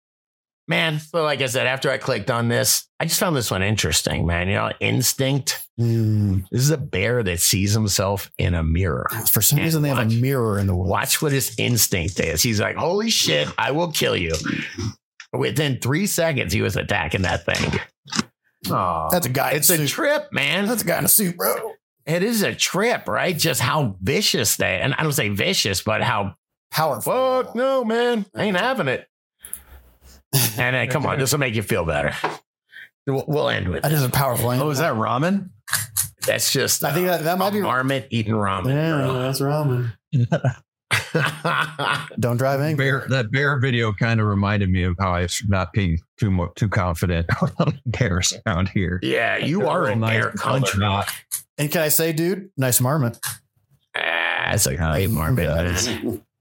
Man, 0.72 1.00
so 1.00 1.22
like 1.22 1.42
I 1.42 1.46
said, 1.46 1.66
after 1.66 1.90
I 1.90 1.98
clicked 1.98 2.30
on 2.30 2.48
this, 2.48 2.88
I 2.98 3.04
just 3.04 3.20
found 3.20 3.36
this 3.36 3.50
one 3.50 3.62
interesting, 3.62 4.24
man. 4.24 4.48
You 4.48 4.54
know, 4.54 4.72
instinct. 4.80 5.68
Mm. 5.78 6.46
This 6.50 6.62
is 6.62 6.70
a 6.70 6.78
bear 6.78 7.22
that 7.22 7.40
sees 7.40 7.74
himself 7.74 8.30
in 8.38 8.54
a 8.54 8.62
mirror. 8.62 9.06
For 9.30 9.42
some 9.42 9.58
reason, 9.58 9.82
they 9.82 9.90
have 9.90 9.98
a 9.98 10.06
mirror 10.06 10.58
in 10.58 10.66
the 10.66 10.74
woods. 10.74 10.88
Watch 10.90 11.20
what 11.20 11.30
his 11.32 11.54
instinct 11.58 12.18
is. 12.20 12.42
He's 12.42 12.58
like, 12.58 12.76
holy 12.76 13.10
shit, 13.10 13.48
I 13.58 13.72
will 13.72 13.92
kill 13.92 14.16
you. 14.16 14.32
Within 15.34 15.78
three 15.78 16.06
seconds, 16.06 16.54
he 16.54 16.62
was 16.62 16.76
attacking 16.76 17.22
that 17.22 17.44
thing. 17.44 17.78
Oh, 18.70 19.08
That's 19.10 19.26
a 19.26 19.30
guy. 19.30 19.52
It's 19.52 19.68
a 19.68 19.74
a 19.74 19.76
suit. 19.76 19.88
trip, 19.88 20.32
man. 20.32 20.68
That's 20.68 20.82
a 20.82 20.86
guy 20.86 20.98
in 21.00 21.04
a 21.04 21.08
suit, 21.08 21.36
bro. 21.36 21.72
It 22.06 22.22
is 22.22 22.42
a 22.42 22.54
trip, 22.54 23.08
right? 23.08 23.36
Just 23.36 23.60
how 23.60 23.96
vicious 24.00 24.56
they, 24.56 24.80
and 24.80 24.94
I 24.94 25.02
don't 25.02 25.12
say 25.12 25.28
vicious, 25.28 25.82
but 25.82 26.02
how 26.02 26.34
Powerful. 26.70 27.12
fuck 27.12 27.54
no, 27.54 27.84
man, 27.84 28.24
I 28.34 28.44
ain't 28.44 28.56
having 28.56 28.88
it. 28.88 29.06
And 30.58 30.76
uh, 30.76 30.86
come 30.92 31.06
on, 31.06 31.18
this 31.18 31.32
will 31.32 31.40
make 31.40 31.54
you 31.54 31.62
feel 31.62 31.84
better. 31.84 32.14
We'll, 33.06 33.24
we'll 33.26 33.48
end 33.48 33.68
with 33.68 33.82
That 33.82 33.92
it. 33.92 33.96
is 33.96 34.04
a 34.04 34.08
powerful. 34.08 34.50
oh, 34.50 34.70
is 34.70 34.78
that 34.78 34.94
ramen? 34.94 35.50
That's 36.26 36.52
just 36.52 36.84
I 36.84 36.92
think 36.92 37.06
that, 37.08 37.24
that 37.24 37.38
might 37.38 37.48
a 37.48 37.52
be. 37.52 37.60
marmot 37.62 38.06
eating 38.10 38.34
ramen. 38.34 38.68
Yeah, 38.68 39.22
that's 39.22 39.40
ramen. 39.40 39.92
Don't 42.20 42.36
drive 42.36 42.60
angry. 42.60 42.84
Bear, 42.84 43.06
that 43.08 43.30
bear 43.32 43.58
video 43.58 43.92
kind 43.92 44.20
of 44.20 44.26
reminded 44.26 44.70
me 44.70 44.84
of 44.84 44.96
how 44.98 45.12
I 45.14 45.26
should 45.26 45.50
not 45.50 45.72
being 45.72 45.98
too 46.18 46.30
mo- 46.30 46.52
too 46.54 46.68
confident 46.68 47.26
on 47.58 47.80
bears 47.86 48.32
around 48.46 48.68
here. 48.68 49.00
yeah, 49.02 49.38
you 49.38 49.68
are 49.68 49.88
in 49.88 50.00
Nice 50.00 50.12
their 50.22 50.30
country. 50.32 50.80
Not. 50.80 51.10
And 51.58 51.70
can 51.70 51.82
I 51.82 51.88
say, 51.88 52.12
dude, 52.12 52.50
nice 52.56 52.80
marmot. 52.80 53.18
Ah, 53.94 54.48
That's 54.50 54.66
a 54.66 54.76
great 54.76 55.10
marmot. 55.10 56.20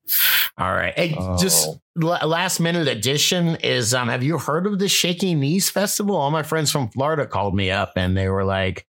man. 0.57 0.67
All 0.67 0.73
right. 0.73 0.93
Hey, 0.97 1.15
Oh. 1.17 1.37
just 1.37 1.69
last 1.95 2.59
minute 2.61 2.87
addition 2.87 3.55
is 3.57 3.93
um 3.93 4.07
have 4.07 4.23
you 4.23 4.37
heard 4.37 4.65
of 4.65 4.79
the 4.79 4.87
Shaky 4.87 5.35
Knees 5.35 5.69
Festival? 5.69 6.15
All 6.15 6.31
my 6.31 6.43
friends 6.43 6.71
from 6.71 6.89
Florida 6.89 7.25
called 7.27 7.53
me 7.55 7.69
up 7.71 7.93
and 7.97 8.15
they 8.15 8.29
were 8.29 8.45
like, 8.45 8.85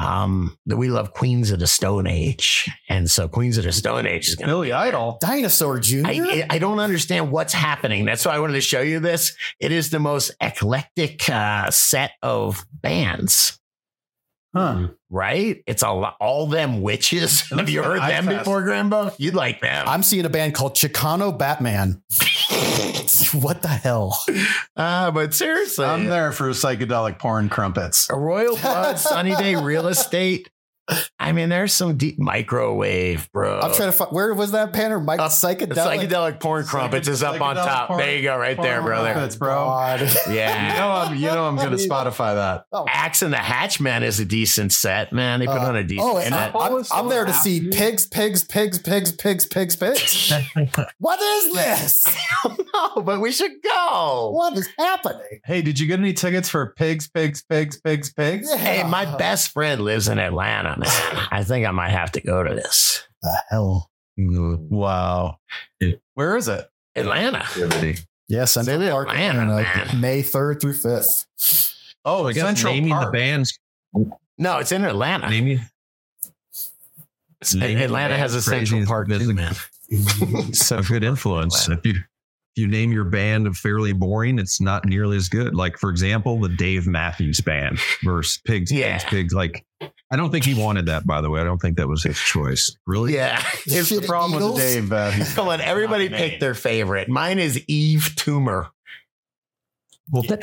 um, 0.00 0.56
we 0.66 0.88
love 0.90 1.12
Queens 1.12 1.50
of 1.50 1.58
the 1.60 1.66
Stone 1.66 2.06
Age. 2.06 2.68
And 2.88 3.10
so 3.10 3.28
Queens 3.28 3.56
of 3.56 3.64
the 3.64 3.72
Stone 3.72 4.06
Age 4.06 4.28
is 4.28 4.34
gonna 4.34 4.48
be 4.48 4.52
Billy 4.52 4.72
Idol. 4.72 5.18
Dinosaur 5.20 5.78
Junior. 5.78 6.10
I, 6.10 6.46
I 6.50 6.58
don't 6.58 6.80
understand 6.80 7.30
what's 7.30 7.52
happening. 7.54 8.04
That's 8.04 8.24
why 8.26 8.32
I 8.34 8.38
wanted 8.40 8.54
to 8.54 8.60
show 8.60 8.80
you 8.80 9.00
this. 9.00 9.34
It 9.60 9.72
is 9.72 9.90
the 9.90 10.00
most 10.00 10.32
eclectic 10.40 11.28
uh, 11.30 11.70
set 11.70 12.12
of 12.22 12.66
bands, 12.72 13.58
huh. 14.54 14.88
right? 15.10 15.62
It's 15.66 15.82
a 15.82 15.90
lot, 15.90 16.16
all 16.20 16.46
them 16.46 16.82
witches. 16.82 17.40
Have 17.50 17.68
you 17.68 17.82
heard 17.82 18.00
them 18.00 18.26
Icefest. 18.26 18.38
before, 18.38 18.62
Grambo? 18.62 19.14
You'd 19.18 19.34
like 19.34 19.60
them. 19.60 19.86
I'm 19.88 20.02
seeing 20.02 20.24
a 20.24 20.30
band 20.30 20.54
called 20.54 20.74
Chicano 20.74 21.36
Batman. 21.36 22.02
what 23.42 23.62
the 23.62 23.68
hell? 23.68 24.18
Uh, 24.76 25.10
but 25.10 25.34
seriously, 25.34 25.84
I'm 25.84 26.06
there 26.06 26.32
for 26.32 26.48
psychedelic 26.50 27.18
porn 27.18 27.48
crumpets. 27.48 28.08
a 28.10 28.16
Royal 28.16 28.56
Blood, 28.56 28.98
Sunny 28.98 29.34
Day 29.36 29.56
Real 29.56 29.88
Estate. 29.88 30.48
I 31.18 31.32
mean, 31.32 31.48
there's 31.48 31.72
some 31.72 31.96
deep 31.96 32.18
microwave, 32.18 33.30
bro. 33.32 33.58
I'm 33.60 33.72
trying 33.72 33.88
to 33.90 33.92
find 33.92 34.10
where 34.12 34.34
was 34.34 34.52
that 34.52 34.72
banner? 34.72 35.00
Mike 35.00 35.18
Up- 35.20 35.30
psychedelic. 35.30 35.74
psychedelic 35.74 36.40
porn 36.40 36.64
crumpets 36.66 37.08
is 37.08 37.22
up 37.22 37.40
on 37.40 37.56
top. 37.56 37.88
porn- 37.88 38.00
there 38.00 38.14
you 38.16 38.22
go, 38.22 38.36
right 38.36 38.56
there, 38.60 38.80
porn 38.80 38.84
brother. 38.84 39.12
crumpets, 39.12 39.36
bro. 39.36 39.54
God. 39.54 40.00
You 40.26 40.34
Yeah. 40.34 40.78
know 40.78 40.90
I'm 40.90 41.14
you 41.16 41.26
know 41.28 41.46
I'm 41.46 41.56
gonna 41.56 41.76
Spotify 41.76 42.34
that. 42.34 42.64
Oh, 42.72 42.84
Axe 42.88 43.22
and 43.22 43.32
the 43.32 43.38
Hatchman 43.38 44.02
is 44.02 44.20
a 44.20 44.24
decent 44.24 44.72
set, 44.72 45.12
man. 45.12 45.40
They 45.40 45.46
put 45.46 45.56
Uh, 45.56 45.66
on 45.68 45.76
a 45.76 45.84
decent 45.84 46.06
oh, 46.08 46.16
and 46.18 46.34
set. 46.34 46.54
I, 46.54 46.66
am 46.68 46.84
I'm 46.92 47.08
there 47.08 47.24
to 47.24 47.32
see 47.32 47.68
pigs, 47.70 48.06
pigs, 48.06 48.44
pigs, 48.44 48.78
pigs, 48.78 49.12
pigs, 49.12 49.46
pigs, 49.46 49.76
pigs. 49.76 50.32
what 50.98 51.20
is 51.20 51.54
this? 51.54 52.06
no, 52.44 53.02
but 53.02 53.20
we 53.20 53.32
should 53.32 53.52
go. 53.62 54.30
What 54.34 54.56
is 54.58 54.68
happening? 54.78 55.40
Hey, 55.44 55.62
did 55.62 55.78
you 55.78 55.86
get 55.86 55.98
any 55.98 56.12
tickets 56.12 56.48
for 56.48 56.74
pigs, 56.76 57.08
pigs, 57.08 57.42
pigs, 57.42 57.80
pigs, 57.80 58.12
pigs? 58.12 58.52
Hey, 58.54 58.82
my 58.84 59.04
best 59.16 59.50
friend 59.52 59.80
lives 59.80 60.08
in 60.08 60.18
Atlanta, 60.18 60.73
man. 60.78 61.26
I 61.30 61.42
think 61.44 61.66
I 61.66 61.70
might 61.70 61.90
have 61.90 62.12
to 62.12 62.20
go 62.20 62.42
to 62.42 62.54
this. 62.54 63.06
the 63.22 63.36
hell? 63.50 63.90
Wow. 64.16 65.38
Where 66.14 66.36
is 66.36 66.48
it? 66.48 66.68
Atlanta. 66.96 67.44
Yes, 68.28 68.52
Central 68.52 68.80
Say 68.80 68.90
Park, 68.90 69.08
Atlanta, 69.10 69.40
and, 69.40 69.50
like. 69.50 69.94
May 69.96 70.22
third 70.22 70.60
through 70.60 70.74
fifth. 70.74 71.26
Oh, 72.04 72.26
I 72.28 72.32
guess 72.32 72.42
Central 72.44 72.74
naming 72.74 72.90
Park. 72.92 73.06
the 73.12 73.18
bands. 73.18 73.58
No, 74.38 74.58
it's 74.58 74.72
in 74.72 74.84
Atlanta. 74.84 75.28
Naming, 75.28 75.60
naming 77.54 77.76
the 77.78 77.84
Atlanta 77.84 78.16
has 78.16 78.34
a 78.34 78.42
Central 78.42 78.80
is 78.80 78.86
Park 78.88 79.08
busy. 79.08 79.26
too, 79.26 79.34
man. 79.34 79.54
So 80.54 80.82
good 80.82 81.04
influence. 81.04 81.68
If 81.68 81.84
you 81.84 81.94
you 82.56 82.66
name 82.68 82.90
your 82.92 83.04
band 83.04 83.46
a 83.46 83.52
fairly 83.52 83.92
boring, 83.92 84.38
it's 84.38 84.60
not 84.60 84.86
nearly 84.86 85.16
as 85.16 85.28
good. 85.28 85.54
Like, 85.54 85.76
for 85.76 85.90
example, 85.90 86.40
the 86.40 86.48
Dave 86.48 86.86
Matthews 86.86 87.40
Band 87.40 87.78
versus 88.02 88.40
Pigs, 88.46 88.70
Yeah. 88.72 88.98
Pigs, 88.98 89.04
Pigs. 89.10 89.34
Like, 89.34 89.64
I 90.14 90.16
don't 90.16 90.30
think 90.30 90.44
he 90.44 90.54
wanted 90.54 90.86
that, 90.86 91.04
by 91.04 91.20
the 91.20 91.28
way. 91.28 91.40
I 91.40 91.44
don't 91.44 91.60
think 91.60 91.76
that 91.78 91.88
was 91.88 92.04
his 92.04 92.16
choice. 92.16 92.76
Really? 92.86 93.14
Yeah. 93.14 93.42
Here's 93.64 93.88
the 93.88 93.96
Shit, 93.96 94.06
problem 94.06 94.34
with 94.34 94.42
Eagles? 94.44 94.60
Dave. 94.60 94.92
Uh, 94.92 95.12
Come 95.34 95.48
on, 95.48 95.60
everybody 95.60 96.08
Not 96.08 96.18
pick 96.18 96.38
their 96.38 96.54
favorite. 96.54 97.08
Mine 97.08 97.40
is 97.40 97.60
Eve 97.66 98.12
Tumor. 98.14 98.68
Well, 100.12 100.22
that, 100.22 100.38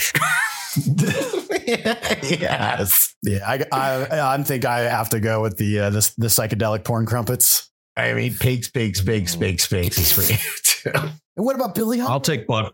yes. 2.41 3.15
Yeah, 3.23 3.47
I, 3.47 3.63
I, 3.71 4.33
I 4.33 4.43
think 4.43 4.65
I 4.65 4.79
have 4.79 5.07
to 5.11 5.21
go 5.21 5.41
with 5.41 5.55
the 5.57 5.79
uh, 5.79 5.89
the, 5.89 6.13
the 6.17 6.27
psychedelic 6.27 6.83
porn 6.83 7.05
crumpets. 7.05 7.71
I 7.95 8.11
mean, 8.13 8.33
pigs, 8.33 8.69
pigs, 8.69 9.01
pigs, 9.01 9.37
pigs, 9.37 9.67
pigs 9.67 9.97
is 9.97 10.11
for 10.11 10.23
you 10.23 10.37
too. 10.63 10.91
And 11.37 11.45
what 11.45 11.55
about 11.55 11.75
Billy? 11.75 12.01
I'll 12.01 12.19
take 12.19 12.45
butt, 12.45 12.73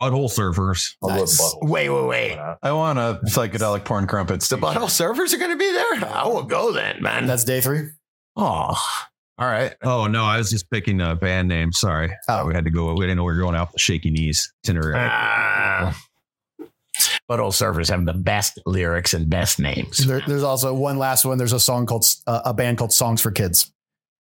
butthole 0.00 0.30
surfers. 0.30 0.94
Nice. 1.02 1.40
Wait, 1.62 1.88
wait, 1.88 2.06
wait. 2.06 2.38
I 2.62 2.72
want 2.72 2.98
a 2.98 3.20
psychedelic 3.26 3.84
porn 3.84 4.06
crumpets. 4.06 4.48
The 4.48 4.56
butthole 4.56 4.88
surfers 4.88 5.32
are 5.34 5.38
going 5.38 5.52
to 5.52 5.56
be 5.56 5.70
there? 5.72 6.10
I 6.10 6.26
will 6.26 6.42
go 6.42 6.72
then, 6.72 7.02
man. 7.02 7.26
That's 7.26 7.44
day 7.44 7.60
three. 7.60 7.88
oh, 8.36 8.76
all 9.38 9.46
right. 9.46 9.74
Oh, 9.82 10.06
no, 10.06 10.24
I 10.24 10.38
was 10.38 10.50
just 10.50 10.70
picking 10.70 11.00
a 11.00 11.14
band 11.14 11.48
name. 11.48 11.72
Sorry. 11.72 12.10
Oh. 12.28 12.46
We 12.46 12.54
had 12.54 12.64
to 12.64 12.70
go. 12.70 12.94
We 12.94 13.00
didn't 13.00 13.18
know 13.18 13.24
we 13.24 13.34
were 13.34 13.40
going 13.40 13.54
out 13.54 13.72
the 13.72 13.78
shaky 13.78 14.10
knees 14.10 14.52
itinerary. 14.64 14.96
Ah. 14.98 15.94
butthole 17.30 17.52
surfers 17.52 17.90
have 17.90 18.04
the 18.06 18.14
best 18.14 18.58
lyrics 18.64 19.12
and 19.12 19.28
best 19.28 19.58
names. 19.58 19.98
There, 19.98 20.22
there's 20.26 20.42
also 20.42 20.72
one 20.72 20.98
last 20.98 21.26
one. 21.26 21.36
There's 21.36 21.52
a 21.52 21.60
song 21.60 21.84
called 21.84 22.06
uh, 22.26 22.42
a 22.46 22.54
band 22.54 22.78
called 22.78 22.92
Songs 22.92 23.20
for 23.20 23.30
Kids. 23.30 23.70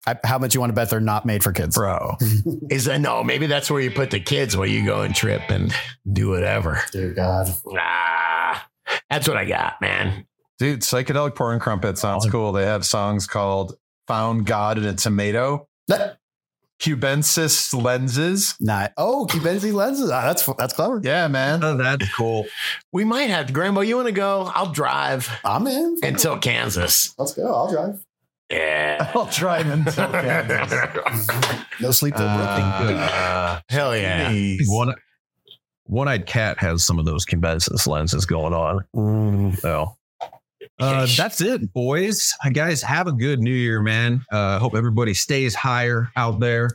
I, 0.08 0.18
how 0.24 0.40
much 0.40 0.54
you 0.56 0.60
want 0.60 0.72
to 0.72 0.76
bet 0.76 0.90
they're 0.90 1.00
not 1.00 1.26
made 1.26 1.44
for 1.44 1.52
kids? 1.52 1.76
Bro, 1.76 2.18
is 2.70 2.86
that 2.86 3.02
no? 3.02 3.24
Maybe 3.24 3.46
that's 3.48 3.70
where 3.70 3.82
you 3.82 3.92
put 3.92 4.10
the 4.12 4.20
kids 4.20 4.58
where 4.58 4.68
you 4.68 4.84
go 4.86 5.02
and 5.02 5.14
trip 5.16 5.42
and 5.50 5.74
do 6.12 6.30
whatever. 6.30 6.82
Dear 6.92 7.12
God. 7.14 7.54
Ah, 7.78 8.68
that's 9.10 9.28
what 9.28 9.38
I 9.38 9.46
got, 9.46 9.80
man. 9.82 10.26
Dude, 10.60 10.82
psychedelic 10.82 11.36
porn 11.36 11.60
crumpet 11.60 11.98
sounds 11.98 12.28
cool. 12.30 12.52
They 12.52 12.66
have 12.66 12.86
songs 12.86 13.28
called 13.28 13.76
Found 14.08 14.46
God 14.46 14.78
in 14.78 14.86
a 14.86 14.94
Tomato, 14.94 15.68
That, 15.88 16.18
Cubensis 16.80 17.72
Lenses. 17.80 18.56
not, 18.60 18.92
oh, 18.98 19.28
Cubensis 19.30 19.72
lenses. 19.74 20.10
Ah, 20.10 20.22
that's 20.26 20.44
that's 20.58 20.74
clever. 20.74 21.00
Yeah, 21.04 21.28
man. 21.28 21.64
Oh, 21.64 21.78
that's 21.78 22.12
cool. 22.16 22.48
We 22.92 23.04
might 23.04 23.30
have 23.30 23.48
to. 23.48 23.54
Grambo, 23.54 23.86
you 23.86 23.96
want 23.96 24.08
to 24.08 24.12
go? 24.14 24.52
I'll 24.54 24.72
drive 24.72 25.30
I'm 25.46 25.68
in. 25.68 25.98
until 26.04 26.38
Kansas. 26.40 27.14
Let's 27.20 27.34
go. 27.34 27.54
I'll 27.54 27.72
drive. 27.72 28.04
Yeah. 28.52 29.12
I'll 29.16 29.28
try 29.28 29.64
them 29.64 29.86
until 29.88 30.12
Kansas. 30.12 31.30
No 31.80 31.92
sleep 31.92 32.16
till 32.16 32.28
Brooklyn. 32.28 32.96
Uh, 32.98 33.62
hell 33.70 33.96
yeah. 33.96 34.30
Please. 34.30 34.68
One 34.70 34.94
one 35.86 36.08
eyed 36.08 36.26
cat 36.26 36.58
has 36.60 36.86
some 36.86 37.00
of 37.00 37.06
those 37.06 37.26
Cubensis 37.26 37.88
lenses 37.88 38.26
going 38.26 38.54
on. 38.54 38.86
Mm. 38.96 39.60
So 39.60 39.96
uh, 40.80 41.08
that's 41.18 41.42
it, 41.42 41.74
boys. 41.74 42.34
Uh, 42.44 42.50
Guys, 42.50 42.82
have 42.82 43.08
a 43.08 43.12
good 43.12 43.40
new 43.40 43.54
year, 43.54 43.82
man. 43.82 44.24
Uh, 44.32 44.60
hope 44.60 44.76
everybody 44.76 45.14
stays 45.14 45.54
higher 45.54 46.10
out 46.16 46.40
there 46.40 46.70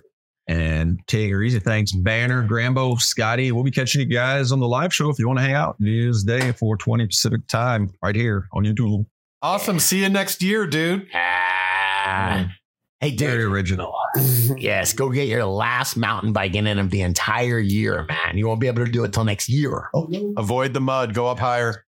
and 0.46 1.00
take 1.06 1.30
it 1.30 1.42
easy. 1.42 1.58
Thanks, 1.58 1.92
Banner, 1.92 2.46
Grambo, 2.46 3.00
Scotty. 3.00 3.52
We'll 3.52 3.64
be 3.64 3.70
catching 3.70 4.00
you 4.00 4.06
guys 4.06 4.52
on 4.52 4.60
the 4.60 4.68
live 4.68 4.94
show 4.94 5.10
if 5.10 5.18
you 5.18 5.26
want 5.26 5.38
to 5.38 5.44
hang 5.44 5.54
out. 5.54 5.80
New 5.80 5.90
Year's 5.90 6.22
Day, 6.22 6.52
420 6.52 7.06
Pacific 7.06 7.46
time, 7.48 7.90
right 8.02 8.14
here 8.14 8.48
on 8.52 8.64
YouTube. 8.64 9.06
Awesome. 9.46 9.78
See 9.78 10.02
you 10.02 10.08
next 10.08 10.42
year, 10.42 10.66
dude. 10.66 11.06
Ah. 11.14 12.50
Hey, 12.98 13.14
Very 13.14 13.44
dude. 13.44 13.52
original. 13.52 13.94
Yes, 14.58 14.92
go 14.92 15.10
get 15.10 15.28
your 15.28 15.44
last 15.44 15.96
mountain 15.96 16.32
bike 16.32 16.54
in 16.56 16.66
of 16.66 16.90
the 16.90 17.02
entire 17.02 17.58
year, 17.60 18.06
man. 18.08 18.36
You 18.38 18.48
won't 18.48 18.60
be 18.60 18.66
able 18.66 18.84
to 18.84 18.90
do 18.90 19.04
it 19.04 19.12
till 19.12 19.22
next 19.24 19.48
year. 19.48 19.88
Oh, 19.94 20.06
no. 20.08 20.32
Avoid 20.36 20.72
the 20.74 20.80
mud. 20.80 21.14
Go 21.14 21.28
up 21.28 21.38
higher. 21.38 21.84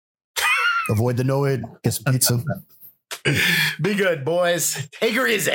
Avoid 0.89 1.17
the 1.17 1.23
no 1.23 1.45
Get 1.83 1.93
some 1.93 2.13
pizza. 2.13 2.43
Be 3.81 3.93
good, 3.93 4.25
boys. 4.25 4.87
Take 4.99 5.13
her 5.13 5.27
easy. 5.27 5.51